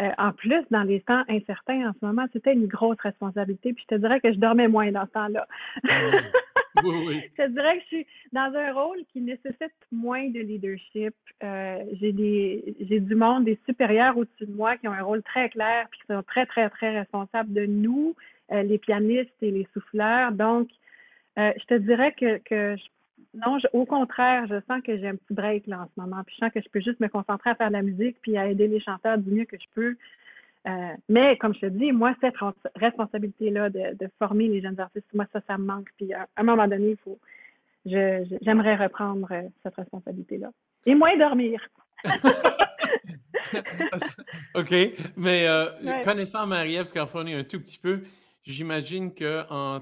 euh, 0.00 0.10
en 0.18 0.32
plus, 0.32 0.64
dans 0.70 0.82
les 0.82 1.00
temps 1.00 1.24
incertains 1.28 1.88
en 1.88 1.92
ce 1.92 2.06
moment, 2.06 2.26
c'était 2.32 2.52
une 2.52 2.66
grosse 2.66 3.00
responsabilité. 3.00 3.72
Puis 3.72 3.84
je 3.88 3.96
te 3.96 4.00
dirais 4.00 4.20
que 4.20 4.32
je 4.32 4.38
dormais 4.38 4.68
moins 4.68 4.92
dans 4.92 5.06
ce 5.06 5.12
temps-là. 5.12 5.46
Ah 5.88 6.00
je 6.84 7.46
dirais 7.48 7.78
que 7.78 7.82
je 7.82 7.86
suis 7.86 8.06
dans 8.32 8.52
un 8.54 8.72
rôle 8.72 8.98
qui 9.12 9.20
nécessite 9.20 9.74
moins 9.90 10.28
de 10.28 10.38
leadership. 10.38 11.14
Euh, 11.42 11.78
j'ai 12.00 12.12
des 12.12 12.76
j'ai 12.88 13.00
du 13.00 13.14
monde, 13.16 13.44
des 13.44 13.58
supérieurs 13.66 14.16
au-dessus 14.16 14.46
de 14.46 14.54
moi 14.54 14.76
qui 14.76 14.86
ont 14.86 14.92
un 14.92 15.02
rôle 15.02 15.22
très 15.24 15.48
clair 15.48 15.88
puis 15.90 16.00
qui 16.00 16.06
sont 16.12 16.22
très, 16.22 16.46
très, 16.46 16.70
très 16.70 17.00
responsables 17.00 17.52
de 17.52 17.66
nous, 17.66 18.14
euh, 18.52 18.62
les 18.62 18.78
pianistes 18.78 19.42
et 19.42 19.50
les 19.50 19.66
souffleurs. 19.74 20.30
Donc, 20.32 20.68
je 21.36 21.64
te 21.66 21.74
dirais 21.74 22.12
que, 22.18 22.38
que 22.38 22.76
non, 23.34 23.58
au 23.72 23.84
contraire, 23.84 24.46
je 24.48 24.60
sens 24.66 24.82
que 24.82 24.96
j'ai 24.96 25.08
un 25.08 25.16
petit 25.16 25.34
break 25.34 25.66
là 25.66 25.80
en 25.80 25.86
ce 25.86 26.00
moment. 26.00 26.22
Puis 26.24 26.34
je 26.38 26.44
sens 26.44 26.52
que 26.52 26.60
je 26.60 26.68
peux 26.68 26.80
juste 26.80 27.00
me 27.00 27.08
concentrer 27.08 27.50
à 27.50 27.54
faire 27.54 27.68
de 27.68 27.74
la 27.74 27.82
musique 27.82 28.16
puis 28.22 28.36
à 28.36 28.48
aider 28.48 28.68
les 28.68 28.80
chanteurs 28.80 29.18
du 29.18 29.30
mieux 29.30 29.44
que 29.44 29.56
je 29.58 29.66
peux. 29.74 29.96
Euh, 30.66 30.92
mais 31.08 31.36
comme 31.36 31.54
je 31.54 31.60
te 31.60 31.66
dis, 31.66 31.92
moi, 31.92 32.14
cette 32.20 32.34
responsabilité-là 32.74 33.70
de, 33.70 34.10
former 34.18 34.48
les 34.48 34.60
jeunes 34.60 34.80
artistes, 34.80 35.06
moi, 35.14 35.26
ça, 35.32 35.40
ça 35.46 35.56
me 35.56 35.64
manque. 35.64 35.88
Puis 35.96 36.12
à 36.12 36.26
un 36.36 36.42
moment 36.42 36.66
donné, 36.66 36.90
il 36.90 36.96
faut, 36.96 37.18
j'aimerais 37.86 38.76
reprendre 38.76 39.28
euh, 39.30 39.42
cette 39.62 39.76
responsabilité-là. 39.76 40.50
Et 40.86 40.94
moins 40.94 41.16
dormir. 41.16 41.60
OK. 44.54 44.74
Mais 45.16 45.46
euh, 45.48 45.66
connaissant 46.04 46.46
Marie-Ève 46.46 46.86
Scarfoni 46.86 47.34
un 47.34 47.44
tout 47.44 47.60
petit 47.60 47.78
peu, 47.78 48.02
j'imagine 48.42 49.14
qu'en 49.14 49.80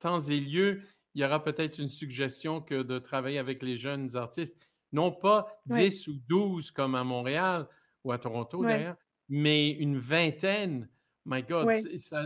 temps 0.00 0.20
et 0.20 0.40
lieu, 0.40 0.82
il 1.14 1.22
y 1.22 1.24
aura 1.24 1.42
peut-être 1.42 1.78
une 1.78 1.88
suggestion 1.88 2.60
que 2.60 2.82
de 2.82 2.98
travailler 2.98 3.38
avec 3.38 3.62
les 3.62 3.76
jeunes 3.76 4.16
artistes, 4.16 4.56
non 4.92 5.12
pas 5.12 5.60
10 5.66 6.08
ou 6.08 6.14
12 6.28 6.70
comme 6.70 6.94
à 6.94 7.04
Montréal 7.04 7.68
ou 8.04 8.12
à 8.12 8.18
Toronto 8.18 8.62
d'ailleurs, 8.64 8.96
mais 9.28 9.70
une 9.70 9.98
vingtaine, 9.98 10.88
my 11.26 11.42
God, 11.42 11.70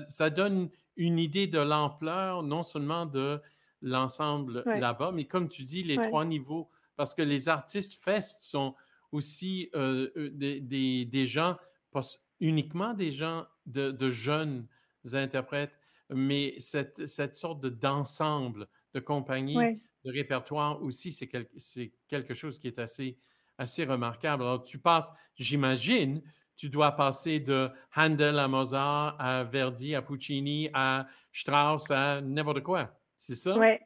ça, 0.08 0.30
donne 0.30 0.70
une 0.96 1.18
idée 1.18 1.46
de 1.46 1.58
l'ampleur, 1.58 2.42
non 2.42 2.62
seulement 2.62 3.06
de 3.06 3.40
l'ensemble 3.82 4.62
là-bas, 4.66 5.12
mais 5.12 5.26
comme 5.26 5.48
tu 5.48 5.62
dis, 5.62 5.82
les 5.82 5.96
trois 5.96 6.24
niveaux, 6.24 6.70
parce 6.96 7.14
que 7.14 7.22
les 7.22 7.48
artistes 7.48 8.02
fest 8.02 8.40
sont 8.40 8.74
aussi 9.12 9.70
des, 9.74 11.04
des, 11.04 11.26
gens, 11.26 11.56
pas 11.90 12.02
uniquement 12.40 12.94
des 12.94 13.10
gens 13.10 13.46
de, 13.66 14.10
jeunes 14.10 14.66
interprètes, 15.12 15.78
mais 16.10 16.54
cette, 16.58 17.06
cette 17.06 17.34
sorte 17.34 17.64
d'ensemble, 17.66 18.66
de 18.94 19.00
compagnie, 19.00 19.80
de 20.04 20.12
répertoire 20.12 20.82
aussi, 20.82 21.12
c'est 21.12 21.28
quelque 21.28 22.34
chose 22.34 22.58
qui 22.58 22.68
est 22.68 22.78
assez, 22.78 23.18
assez 23.58 23.84
remarquable. 23.84 24.42
Alors, 24.42 24.62
tu 24.62 24.78
passes, 24.78 25.10
j'imagine, 25.34 26.22
tu 26.56 26.68
dois 26.68 26.92
passer 26.92 27.40
de 27.40 27.68
Handel 27.96 28.38
à 28.38 28.48
Mozart, 28.48 29.16
à 29.18 29.44
Verdi, 29.44 29.94
à 29.94 30.02
Puccini, 30.02 30.70
à 30.72 31.06
Strauss, 31.32 31.90
à 31.90 32.20
n'importe 32.20 32.62
quoi. 32.62 32.90
C'est 33.18 33.34
ça? 33.34 33.58
Oui. 33.58 33.76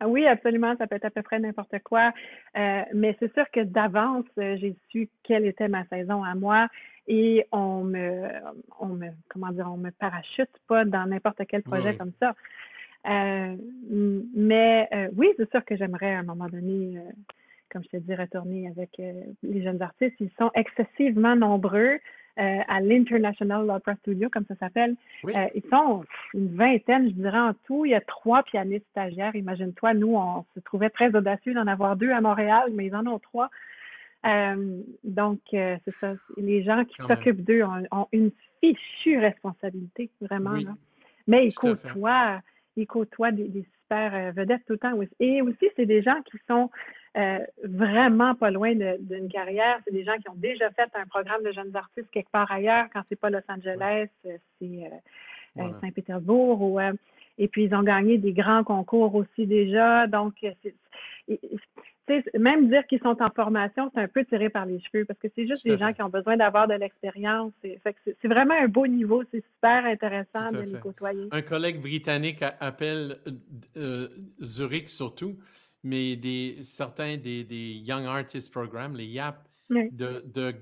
Ah 0.00 0.08
oui, 0.08 0.26
absolument. 0.26 0.74
Ça 0.76 0.86
peut 0.86 0.96
être 0.96 1.04
à 1.04 1.10
peu 1.10 1.22
près 1.22 1.38
n'importe 1.38 1.78
quoi. 1.84 2.12
Euh, 2.56 2.82
mais 2.92 3.16
c'est 3.20 3.32
sûr 3.32 3.48
que 3.52 3.60
d'avance, 3.60 4.26
euh, 4.38 4.56
j'ai 4.60 4.76
su 4.90 5.08
quelle 5.22 5.46
était 5.46 5.68
ma 5.68 5.86
saison 5.86 6.22
à 6.24 6.34
moi 6.34 6.68
et 7.06 7.46
on 7.52 7.84
me, 7.84 8.28
on 8.80 8.86
me, 8.86 9.08
comment 9.28 9.50
dire, 9.50 9.68
on 9.70 9.76
me 9.76 9.90
parachute 9.90 10.50
pas 10.68 10.84
dans 10.84 11.06
n'importe 11.06 11.42
quel 11.48 11.62
projet 11.62 11.96
comme 11.96 12.12
ça. 12.20 12.34
Euh, 13.06 13.56
mais 14.34 14.88
oui, 15.16 15.28
c'est 15.36 15.50
sûr 15.50 15.64
que 15.64 15.76
j'aimerais 15.76 16.14
à 16.14 16.20
un 16.20 16.22
moment 16.22 16.46
donné 16.46 16.98
comme 17.74 17.82
je 17.82 17.88
te 17.88 17.96
dis, 17.96 18.14
retourner 18.14 18.68
avec 18.68 18.90
euh, 19.00 19.12
les 19.42 19.62
jeunes 19.62 19.82
artistes. 19.82 20.14
Ils 20.20 20.30
sont 20.38 20.50
excessivement 20.54 21.34
nombreux 21.34 21.98
euh, 22.38 22.58
à 22.68 22.80
l'International 22.80 23.68
Opera 23.68 23.96
Studio, 23.96 24.30
comme 24.30 24.44
ça 24.46 24.54
s'appelle. 24.56 24.94
Euh, 25.24 25.46
ils 25.56 25.64
sont 25.68 26.04
une 26.34 26.54
vingtaine, 26.54 27.08
je 27.08 27.14
dirais, 27.14 27.38
en 27.38 27.52
tout. 27.66 27.84
Il 27.84 27.90
y 27.90 27.94
a 27.94 28.00
trois 28.00 28.44
pianistes 28.44 28.86
stagiaires. 28.92 29.34
Imagine-toi, 29.34 29.94
nous, 29.94 30.14
on 30.14 30.44
se 30.54 30.60
trouvait 30.60 30.90
très 30.90 31.14
audacieux 31.14 31.52
d'en 31.52 31.66
avoir 31.66 31.96
deux 31.96 32.12
à 32.12 32.20
Montréal, 32.20 32.70
mais 32.72 32.86
ils 32.86 32.94
en 32.94 33.06
ont 33.08 33.18
trois. 33.18 33.50
Donc, 35.04 35.40
c'est 35.50 35.94
ça. 36.00 36.14
Les 36.36 36.62
gens 36.64 36.84
qui 36.84 36.96
s'occupent 37.06 37.44
d'eux 37.44 37.62
ont, 37.62 38.08
une 38.12 38.30
fichue 38.60 39.18
responsabilité, 39.18 40.10
vraiment. 40.20 40.56
Mais 41.26 41.46
ils 41.46 41.54
côtoient, 41.54 42.40
ils 42.76 42.86
côtoient 42.86 43.32
des, 43.32 43.48
des 43.48 43.66
super 43.84 44.32
vedettes 44.32 44.62
tout 44.66 44.74
le 44.74 44.78
temps. 44.78 44.98
Et 45.20 45.42
aussi, 45.42 45.66
c'est 45.76 45.86
des 45.86 46.02
gens 46.02 46.20
qui 46.22 46.38
sont 46.48 46.70
euh, 47.16 47.38
vraiment 47.62 48.34
pas 48.34 48.50
loin 48.50 48.74
d'une 48.74 49.28
carrière. 49.28 49.78
C'est 49.84 49.92
des 49.92 50.04
gens 50.04 50.16
qui 50.16 50.28
ont 50.28 50.36
déjà 50.36 50.68
fait 50.70 50.90
un 50.94 51.06
programme 51.06 51.44
de 51.44 51.52
jeunes 51.52 51.74
artistes 51.76 52.10
quelque 52.10 52.30
part 52.30 52.50
ailleurs, 52.50 52.86
quand 52.92 53.02
c'est 53.08 53.18
pas 53.18 53.30
Los 53.30 53.38
Angeles, 53.48 54.08
euh, 54.26 54.36
c'est 54.58 54.90
euh, 55.60 55.70
Saint-Pétersbourg. 55.80 56.60
Ou, 56.60 56.80
et 57.38 57.48
puis, 57.48 57.64
ils 57.64 57.74
ont 57.74 57.84
gagné 57.84 58.18
des 58.18 58.32
grands 58.32 58.64
concours 58.64 59.14
aussi 59.14 59.46
déjà. 59.46 60.08
Donc, 60.08 60.34
même 62.38 62.68
dire 62.68 62.86
qu'ils 62.86 63.00
sont 63.00 63.16
en 63.20 63.30
formation, 63.30 63.90
c'est 63.94 64.00
un 64.00 64.08
peu 64.08 64.24
tiré 64.24 64.50
par 64.50 64.66
les 64.66 64.80
cheveux 64.80 65.04
parce 65.04 65.18
que 65.18 65.28
c'est 65.34 65.46
juste 65.46 65.64
des 65.64 65.78
gens 65.78 65.92
qui 65.92 66.02
ont 66.02 66.08
besoin 66.08 66.36
d'avoir 66.36 66.68
de 66.68 66.74
l'expérience. 66.74 67.52
C'est 67.62 68.28
vraiment 68.28 68.54
un 68.54 68.68
beau 68.68 68.86
niveau. 68.86 69.22
C'est 69.30 69.44
super 69.54 69.84
intéressant 69.84 70.52
de 70.52 70.60
les 70.60 70.78
côtoyer. 70.78 71.28
Un 71.30 71.42
collègue 71.42 71.80
britannique 71.80 72.42
appelle 72.60 73.18
Zurich 74.40 74.88
surtout 74.88 75.36
mais 75.84 76.16
des, 76.16 76.64
certains 76.64 77.18
des, 77.18 77.44
des 77.44 77.74
Young 77.74 78.06
Artist 78.06 78.50
Programs, 78.50 78.96
les 78.96 79.04
YAP, 79.04 79.46
de, 79.70 80.24
de, 80.26 80.54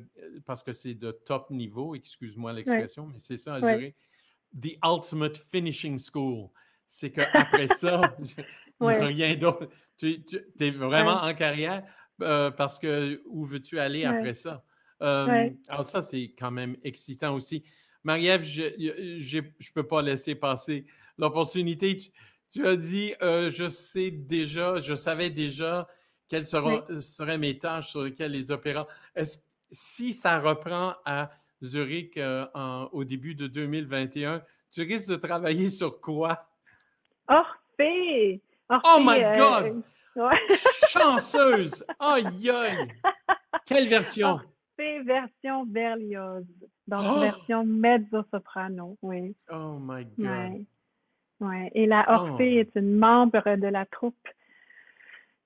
parce 0.44 0.62
que 0.62 0.72
c'est 0.72 0.94
de 0.94 1.12
top 1.12 1.48
niveau, 1.50 1.94
excuse-moi 1.94 2.52
l'expression, 2.52 3.07
mais 3.07 3.18
c'est 3.18 3.37
ça 3.37 3.55
à 3.55 3.61
Zurich. 3.61 3.94
The 4.61 4.76
Ultimate 4.85 5.38
Finishing 5.38 5.98
School. 5.98 6.48
C'est 6.87 7.11
qu'après 7.11 7.66
ça, 7.68 8.14
rien 8.87 9.37
d'autre. 9.37 9.68
Tu, 9.99 10.25
es 10.59 10.71
vraiment 10.71 11.23
en 11.23 11.35
carrière 11.35 11.85
euh, 12.21 12.51
parce 12.51 12.79
que 12.79 13.23
où 13.27 13.45
veux-tu 13.45 13.79
aller 13.79 14.05
après 14.05 14.35
ça? 14.35 14.64
Euh, 15.03 15.51
alors 15.68 15.85
ça, 15.85 16.01
c'est 16.01 16.35
quand 16.38 16.51
même 16.51 16.77
excitant 16.83 17.35
aussi. 17.35 17.64
Marie-Ève, 18.05 18.42
je 18.45 19.38
ne 19.38 19.73
peux 19.75 19.87
pas 19.87 20.03
laisser 20.03 20.35
passer 20.35 20.87
l'opportunité. 21.18 21.97
Tu 22.51 22.66
as 22.66 22.77
dit, 22.77 23.14
euh, 23.23 23.51
je 23.51 23.68
sais 23.68 24.11
déjà, 24.11 24.81
je 24.81 24.95
savais 24.95 25.31
déjà 25.31 25.88
quelles 26.29 26.45
seraient 26.45 27.38
mes 27.38 27.59
tâches 27.59 27.90
sur 27.90 28.03
lesquelles 28.03 28.33
les 28.33 28.51
opérants. 28.51 28.87
Est-ce 29.14 29.38
si 29.73 30.12
ça 30.12 30.38
reprend 30.38 30.95
à 31.05 31.31
Zurich 31.62 32.16
euh, 32.18 32.47
au 32.92 33.05
début 33.05 33.35
de 33.35 33.47
2021, 33.47 34.42
tu 34.71 34.83
risques 34.83 35.09
de 35.09 35.16
travailler 35.16 35.71
sur 35.71 36.01
quoi? 36.01 36.47
Orphée! 37.29 38.40
Oh 38.85 38.98
my 39.00 39.22
euh, 39.22 39.35
God! 39.37 39.82
Chanceuse! 40.88 41.85
Aïe 41.98 42.50
aïe! 42.50 42.88
Quelle 43.66 43.88
version? 43.88 44.28
Orphée 44.28 45.02
version 45.02 45.66
Berlioz. 45.66 46.44
Donc, 46.87 47.04
oh! 47.04 47.20
version 47.20 47.64
mezzo-soprano, 47.64 48.96
oui. 49.02 49.35
Oh 49.50 49.78
my 49.80 50.04
God! 50.18 50.64
Ouais. 51.40 51.70
Et 51.74 51.87
la 51.87 52.04
Orphée 52.08 52.56
oh. 52.56 52.61
est 52.61 52.80
une 52.80 52.96
membre 52.98 53.56
de 53.56 53.66
la 53.66 53.85
troupe 53.87 54.28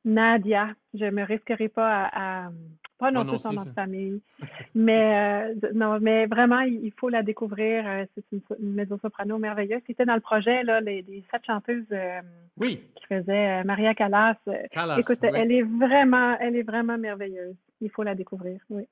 Nadia. 0.05 0.69
Je 0.95 1.07
me 1.07 1.23
risquerai 1.23 1.69
pas 1.69 2.11
à, 2.13 2.51
pas 2.99 3.11
non 3.11 3.27
plus 3.27 3.39
son 3.39 3.53
nom 3.53 3.65
de 3.65 3.73
famille, 3.73 4.21
mais 4.75 5.51
euh, 5.53 5.71
non, 5.75 5.99
mais 6.01 6.27
vraiment 6.27 6.61
il, 6.61 6.93
faut 6.97 7.09
la 7.09 7.23
découvrir. 7.23 7.87
Euh, 7.87 8.05
c'est 8.15 8.25
une, 8.33 8.41
une 8.61 8.75
mezzo-soprano 8.75 9.39
merveilleuse 9.39 9.83
qui 9.85 9.93
était 9.93 10.05
dans 10.05 10.15
le 10.15 10.21
projet 10.21 10.63
là, 10.63 10.81
les, 10.81 11.05
sept 11.31 11.45
chanteuses 11.47 11.85
euh, 11.93 12.21
oui. 12.57 12.81
qui 12.95 13.07
faisaient 13.07 13.65
Maria 13.65 13.95
Callas. 13.95 14.37
Écoute, 14.99 15.19
elle 15.23 15.53
est 15.53 15.63
vraiment, 15.63 16.37
elle 16.41 16.57
est 16.57 16.63
vraiment 16.63 16.99
merveilleuse. 16.99 17.57
Il 17.81 17.91
faut 17.91 18.03
la 18.03 18.15
découvrir. 18.15 18.61
Oui. 18.71 18.87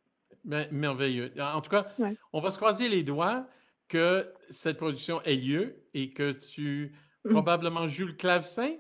Ben, 0.45 0.67
merveilleux. 0.71 1.33
En 1.41 1.61
tout 1.63 1.71
cas, 1.71 1.87
on 2.33 2.41
va 2.41 2.51
se 2.51 2.59
croiser 2.59 2.89
les 2.89 3.03
doigts 3.03 3.47
que 3.89 4.31
cette 4.51 4.77
production 4.77 5.23
ait 5.23 5.37
lieu 5.37 5.77
et 5.95 6.11
que 6.11 6.33
tu 6.33 6.95
mm. 7.25 7.31
probablement 7.31 7.89
joues 7.89 8.07
le 8.07 8.13
clavecin, 8.13 8.73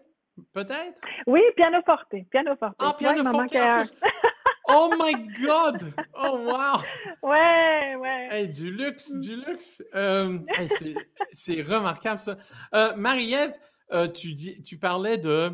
peut-être? 0.52 0.98
Oui, 1.26 1.40
piano 1.56 1.78
forte. 1.86 2.14
Piano 2.30 2.56
forte. 2.56 2.76
Ah, 2.78 2.94
piano 2.98 3.24
forte. 3.30 3.54
oh 4.68 4.92
my 4.98 5.14
God! 5.42 5.92
Oh 6.14 6.38
wow! 6.38 6.82
Ouais, 7.22 7.96
ouais. 7.96 8.46
du 8.48 8.70
luxe, 8.70 9.12
du 9.12 9.36
luxe. 9.36 9.82
Euh, 9.94 10.38
c'est 11.32 11.62
remarquable 11.62 12.20
ça. 12.20 12.38
Euh, 12.74 12.94
Marie-Ève, 12.96 13.52
euh, 13.92 14.08
tu, 14.08 14.34
dis, 14.34 14.62
tu 14.62 14.78
parlais 14.78 15.18
de. 15.18 15.52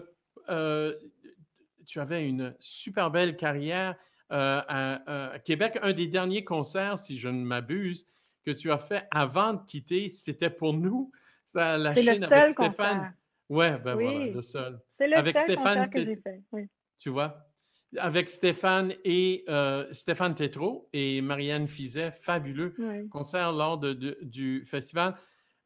tu 1.86 2.00
avais 2.00 2.28
une 2.28 2.54
super 2.60 3.10
belle 3.10 3.36
carrière 3.36 3.96
à, 4.30 5.32
Québec. 5.44 5.78
Un 5.82 5.92
des 5.92 6.06
derniers 6.06 6.44
concerts, 6.44 6.98
si 6.98 7.18
je 7.18 7.28
ne 7.28 7.44
m'abuse, 7.44 8.06
que 8.44 8.50
tu 8.50 8.70
as 8.70 8.78
fait 8.78 9.06
avant 9.10 9.54
de 9.54 9.60
quitter, 9.66 10.08
c'était 10.08 10.50
pour 10.50 10.72
nous, 10.72 11.10
ça, 11.44 11.76
la 11.76 11.94
chaîne 11.94 12.24
avec 12.24 12.48
Stéphane. 12.48 13.14
Ouais, 13.48 13.76
ben 13.78 13.94
voilà, 13.94 14.26
le 14.26 14.42
seul. 14.42 14.80
C'est 14.96 15.08
le 15.08 15.16
avec 15.16 15.36
seul 15.36 15.50
Stéphane, 15.50 15.90
que 15.90 16.04
j'ai 16.04 16.14
fait. 16.14 16.40
Oui. 16.52 16.68
Tu 16.98 17.10
vois? 17.10 17.49
Avec 17.96 18.30
Stéphane 18.30 18.94
et 19.04 19.44
euh, 19.48 19.86
Stéphane 19.92 20.34
Tétrault 20.34 20.88
et 20.92 21.20
Marianne 21.22 21.66
Fizet, 21.66 22.12
fabuleux 22.12 22.74
concert 23.10 23.52
lors 23.52 23.78
de, 23.78 24.16
du 24.22 24.64
festival. 24.64 25.16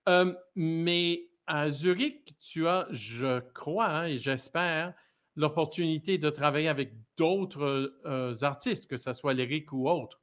Euh, 0.09 0.35
mais 0.55 1.29
à 1.47 1.71
Zurich, 1.71 2.35
tu 2.41 2.67
as, 2.67 2.87
je 2.91 3.41
crois 3.53 3.89
hein, 3.89 4.07
et 4.07 4.19
j'espère, 4.19 4.95
l'opportunité 5.37 6.17
de 6.17 6.31
travailler 6.31 6.69
avec 6.69 6.93
d'autres 7.17 7.95
euh, 8.07 8.35
artistes, 8.43 8.89
que 8.89 8.97
ce 8.97 9.13
soit 9.13 9.35
lyrique 9.35 9.73
ou 9.73 9.89
autre. 9.89 10.21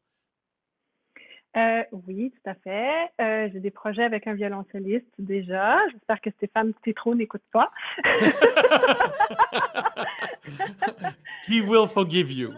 Euh, 1.58 1.84
oui, 2.08 2.32
tout 2.32 2.50
à 2.50 2.54
fait. 2.56 3.12
Euh, 3.20 3.50
j'ai 3.52 3.60
des 3.60 3.72
projets 3.72 4.04
avec 4.04 4.26
un 4.28 4.34
violoncelliste 4.34 5.06
déjà. 5.20 5.80
J'espère 5.92 6.22
que 6.22 6.30
Stéphane 6.32 6.74
Tétro 6.84 7.14
n'écoute 7.14 7.42
pas. 7.52 7.72
He 11.48 11.62
will 11.62 11.88
forgive 11.88 12.32
you. 12.32 12.54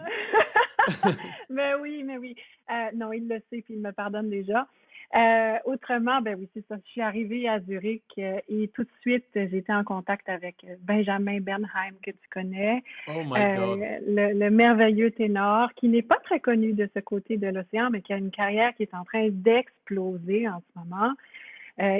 mais 1.50 1.74
oui, 1.80 2.02
mais 2.04 2.18
oui. 2.18 2.36
Euh, 2.70 2.90
non, 2.94 3.12
il 3.12 3.28
le 3.28 3.40
sait 3.50 3.62
puis 3.62 3.74
il 3.74 3.80
me 3.80 3.92
pardonne 3.92 4.30
déjà. 4.30 4.66
Euh, 5.14 5.58
autrement, 5.64 6.20
ben 6.20 6.36
oui, 6.38 6.48
c'est 6.54 6.66
ça. 6.66 6.76
Je 6.84 6.90
suis 6.90 7.00
arrivée 7.00 7.48
à 7.48 7.60
Zurich 7.60 8.02
euh, 8.18 8.40
et 8.48 8.68
tout 8.68 8.82
de 8.82 8.90
suite, 9.00 9.26
j'étais 9.34 9.72
en 9.72 9.84
contact 9.84 10.28
avec 10.28 10.66
Benjamin 10.82 11.40
Bernheim, 11.40 11.94
que 12.02 12.10
tu 12.10 12.28
connais. 12.30 12.82
Oh 13.08 13.22
my 13.24 13.56
God. 13.56 13.80
Le, 14.06 14.50
merveilleux 14.50 15.10
ténor, 15.12 15.72
qui 15.74 15.88
n'est 15.88 16.02
pas 16.02 16.18
très 16.24 16.40
connu 16.40 16.72
de 16.72 16.88
ce 16.94 17.00
côté 17.00 17.36
de 17.36 17.46
l'océan, 17.46 17.90
mais 17.90 18.02
qui 18.02 18.12
a 18.12 18.16
une 18.16 18.30
carrière 18.30 18.74
qui 18.74 18.82
est 18.82 18.94
en 18.94 19.04
train 19.04 19.28
d'exploser 19.30 20.48
en 20.48 20.60
ce 20.60 20.78
moment. 20.78 21.12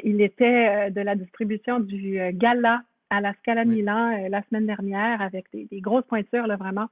il 0.04 0.20
était 0.20 0.90
de 0.90 1.00
la 1.00 1.14
distribution 1.14 1.80
du 1.80 2.18
gala 2.32 2.82
à 3.10 3.20
la 3.20 3.32
Scala 3.34 3.64
Milan 3.64 4.28
la 4.28 4.42
semaine 4.44 4.66
dernière 4.66 5.20
avec 5.20 5.46
des, 5.52 5.66
des 5.70 5.80
grosses 5.80 6.06
pointures, 6.06 6.46
là, 6.46 6.56
vraiment. 6.56 6.88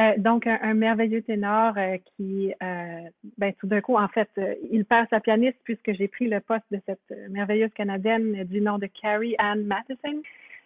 Euh, 0.00 0.14
donc, 0.16 0.46
un, 0.46 0.74
merveilleux 0.74 1.22
ténor 1.22 1.74
euh, 1.76 1.98
qui, 2.16 2.54
euh, 2.62 3.00
ben, 3.36 3.52
tout 3.58 3.66
d'un 3.66 3.80
coup, 3.80 3.96
en 3.96 4.08
fait, 4.08 4.30
il 4.70 4.84
perd 4.84 5.08
sa 5.10 5.20
pianiste 5.20 5.58
puisque 5.64 5.92
j'ai 5.92 6.08
pris 6.08 6.28
le 6.28 6.40
poste 6.40 6.64
de 6.70 6.80
cette 6.86 7.28
merveilleuse 7.28 7.72
Canadienne 7.74 8.44
du 8.44 8.60
nom 8.60 8.78
de 8.78 8.86
Carrie 8.86 9.34
Ann 9.38 9.64
Matheson, 9.64 10.22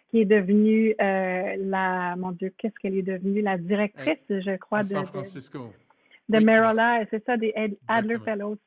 qui 0.09 0.21
est 0.21 0.25
devenue 0.25 0.95
la, 0.99 2.15
mon 2.15 2.31
Dieu, 2.31 2.53
qu'est-ce 2.57 2.75
qu'elle 2.79 2.95
est 2.95 3.01
devenue? 3.01 3.41
La 3.41 3.57
directrice, 3.57 4.23
je 4.29 4.55
crois, 4.57 4.81
de, 4.81 4.85
San 4.85 5.05
Francisco. 5.05 5.73
de 6.29 6.37
oui. 6.37 7.07
c'est 7.11 7.25
ça, 7.25 7.35
des 7.35 7.53
Adler 7.87 8.17
Fellows. 8.23 8.57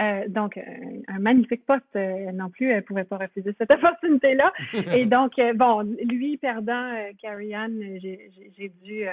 Euh, 0.00 0.24
donc, 0.28 0.58
un, 0.58 1.18
magnifique 1.18 1.64
poste 1.66 1.94
non 1.94 2.50
plus, 2.50 2.70
elle 2.70 2.76
ne 2.76 2.82
pouvait 2.82 3.04
pas 3.04 3.16
refuser 3.16 3.54
cette 3.58 3.70
opportunité-là. 3.72 4.52
Et 4.94 5.06
donc, 5.06 5.32
bon, 5.56 5.82
lui 6.04 6.36
perdant 6.36 6.94
Carrie 7.20 7.54
Ann, 7.54 7.80
j'ai 8.00 8.72
dû 8.84 9.08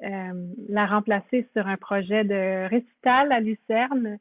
la 0.00 0.86
remplacer 0.86 1.46
sur 1.52 1.66
un 1.66 1.76
projet 1.76 2.24
de 2.24 2.68
récital 2.68 3.32
à 3.32 3.40
Lucerne 3.40 4.18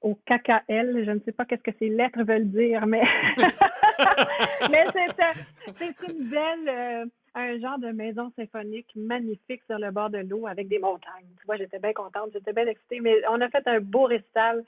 au 0.00 0.14
KKL. 0.14 1.04
Je 1.04 1.10
ne 1.10 1.20
sais 1.20 1.32
pas 1.32 1.44
qu'est-ce 1.44 1.62
que 1.62 1.76
ces 1.78 1.88
lettres 1.88 2.22
veulent 2.24 2.50
dire, 2.50 2.86
mais, 2.86 3.02
mais 4.70 4.84
c'est 4.94 6.08
une 6.08 6.28
belle 6.28 7.10
un 7.34 7.58
genre 7.58 7.78
de 7.78 7.88
maison 7.92 8.30
symphonique 8.36 8.90
magnifique 8.94 9.62
sur 9.66 9.78
le 9.78 9.90
bord 9.90 10.10
de 10.10 10.18
l'eau 10.18 10.46
avec 10.46 10.68
des 10.68 10.78
montagnes. 10.78 11.28
Tu 11.40 11.46
vois, 11.46 11.56
j'étais 11.56 11.78
bien 11.78 11.92
contente, 11.92 12.30
j'étais 12.32 12.52
bien 12.52 12.66
excitée, 12.66 13.00
mais 13.00 13.16
on 13.30 13.40
a 13.40 13.48
fait 13.48 13.66
un 13.66 13.80
beau 13.80 14.04
récital 14.04 14.62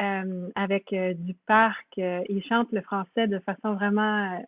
euh, 0.00 0.48
avec 0.54 0.92
euh, 0.92 1.14
du 1.14 1.34
parc. 1.46 1.86
Euh, 1.98 2.22
il 2.28 2.42
chante 2.44 2.70
le 2.72 2.82
français 2.82 3.26
de 3.26 3.38
façon 3.40 3.74
vraiment 3.74 4.42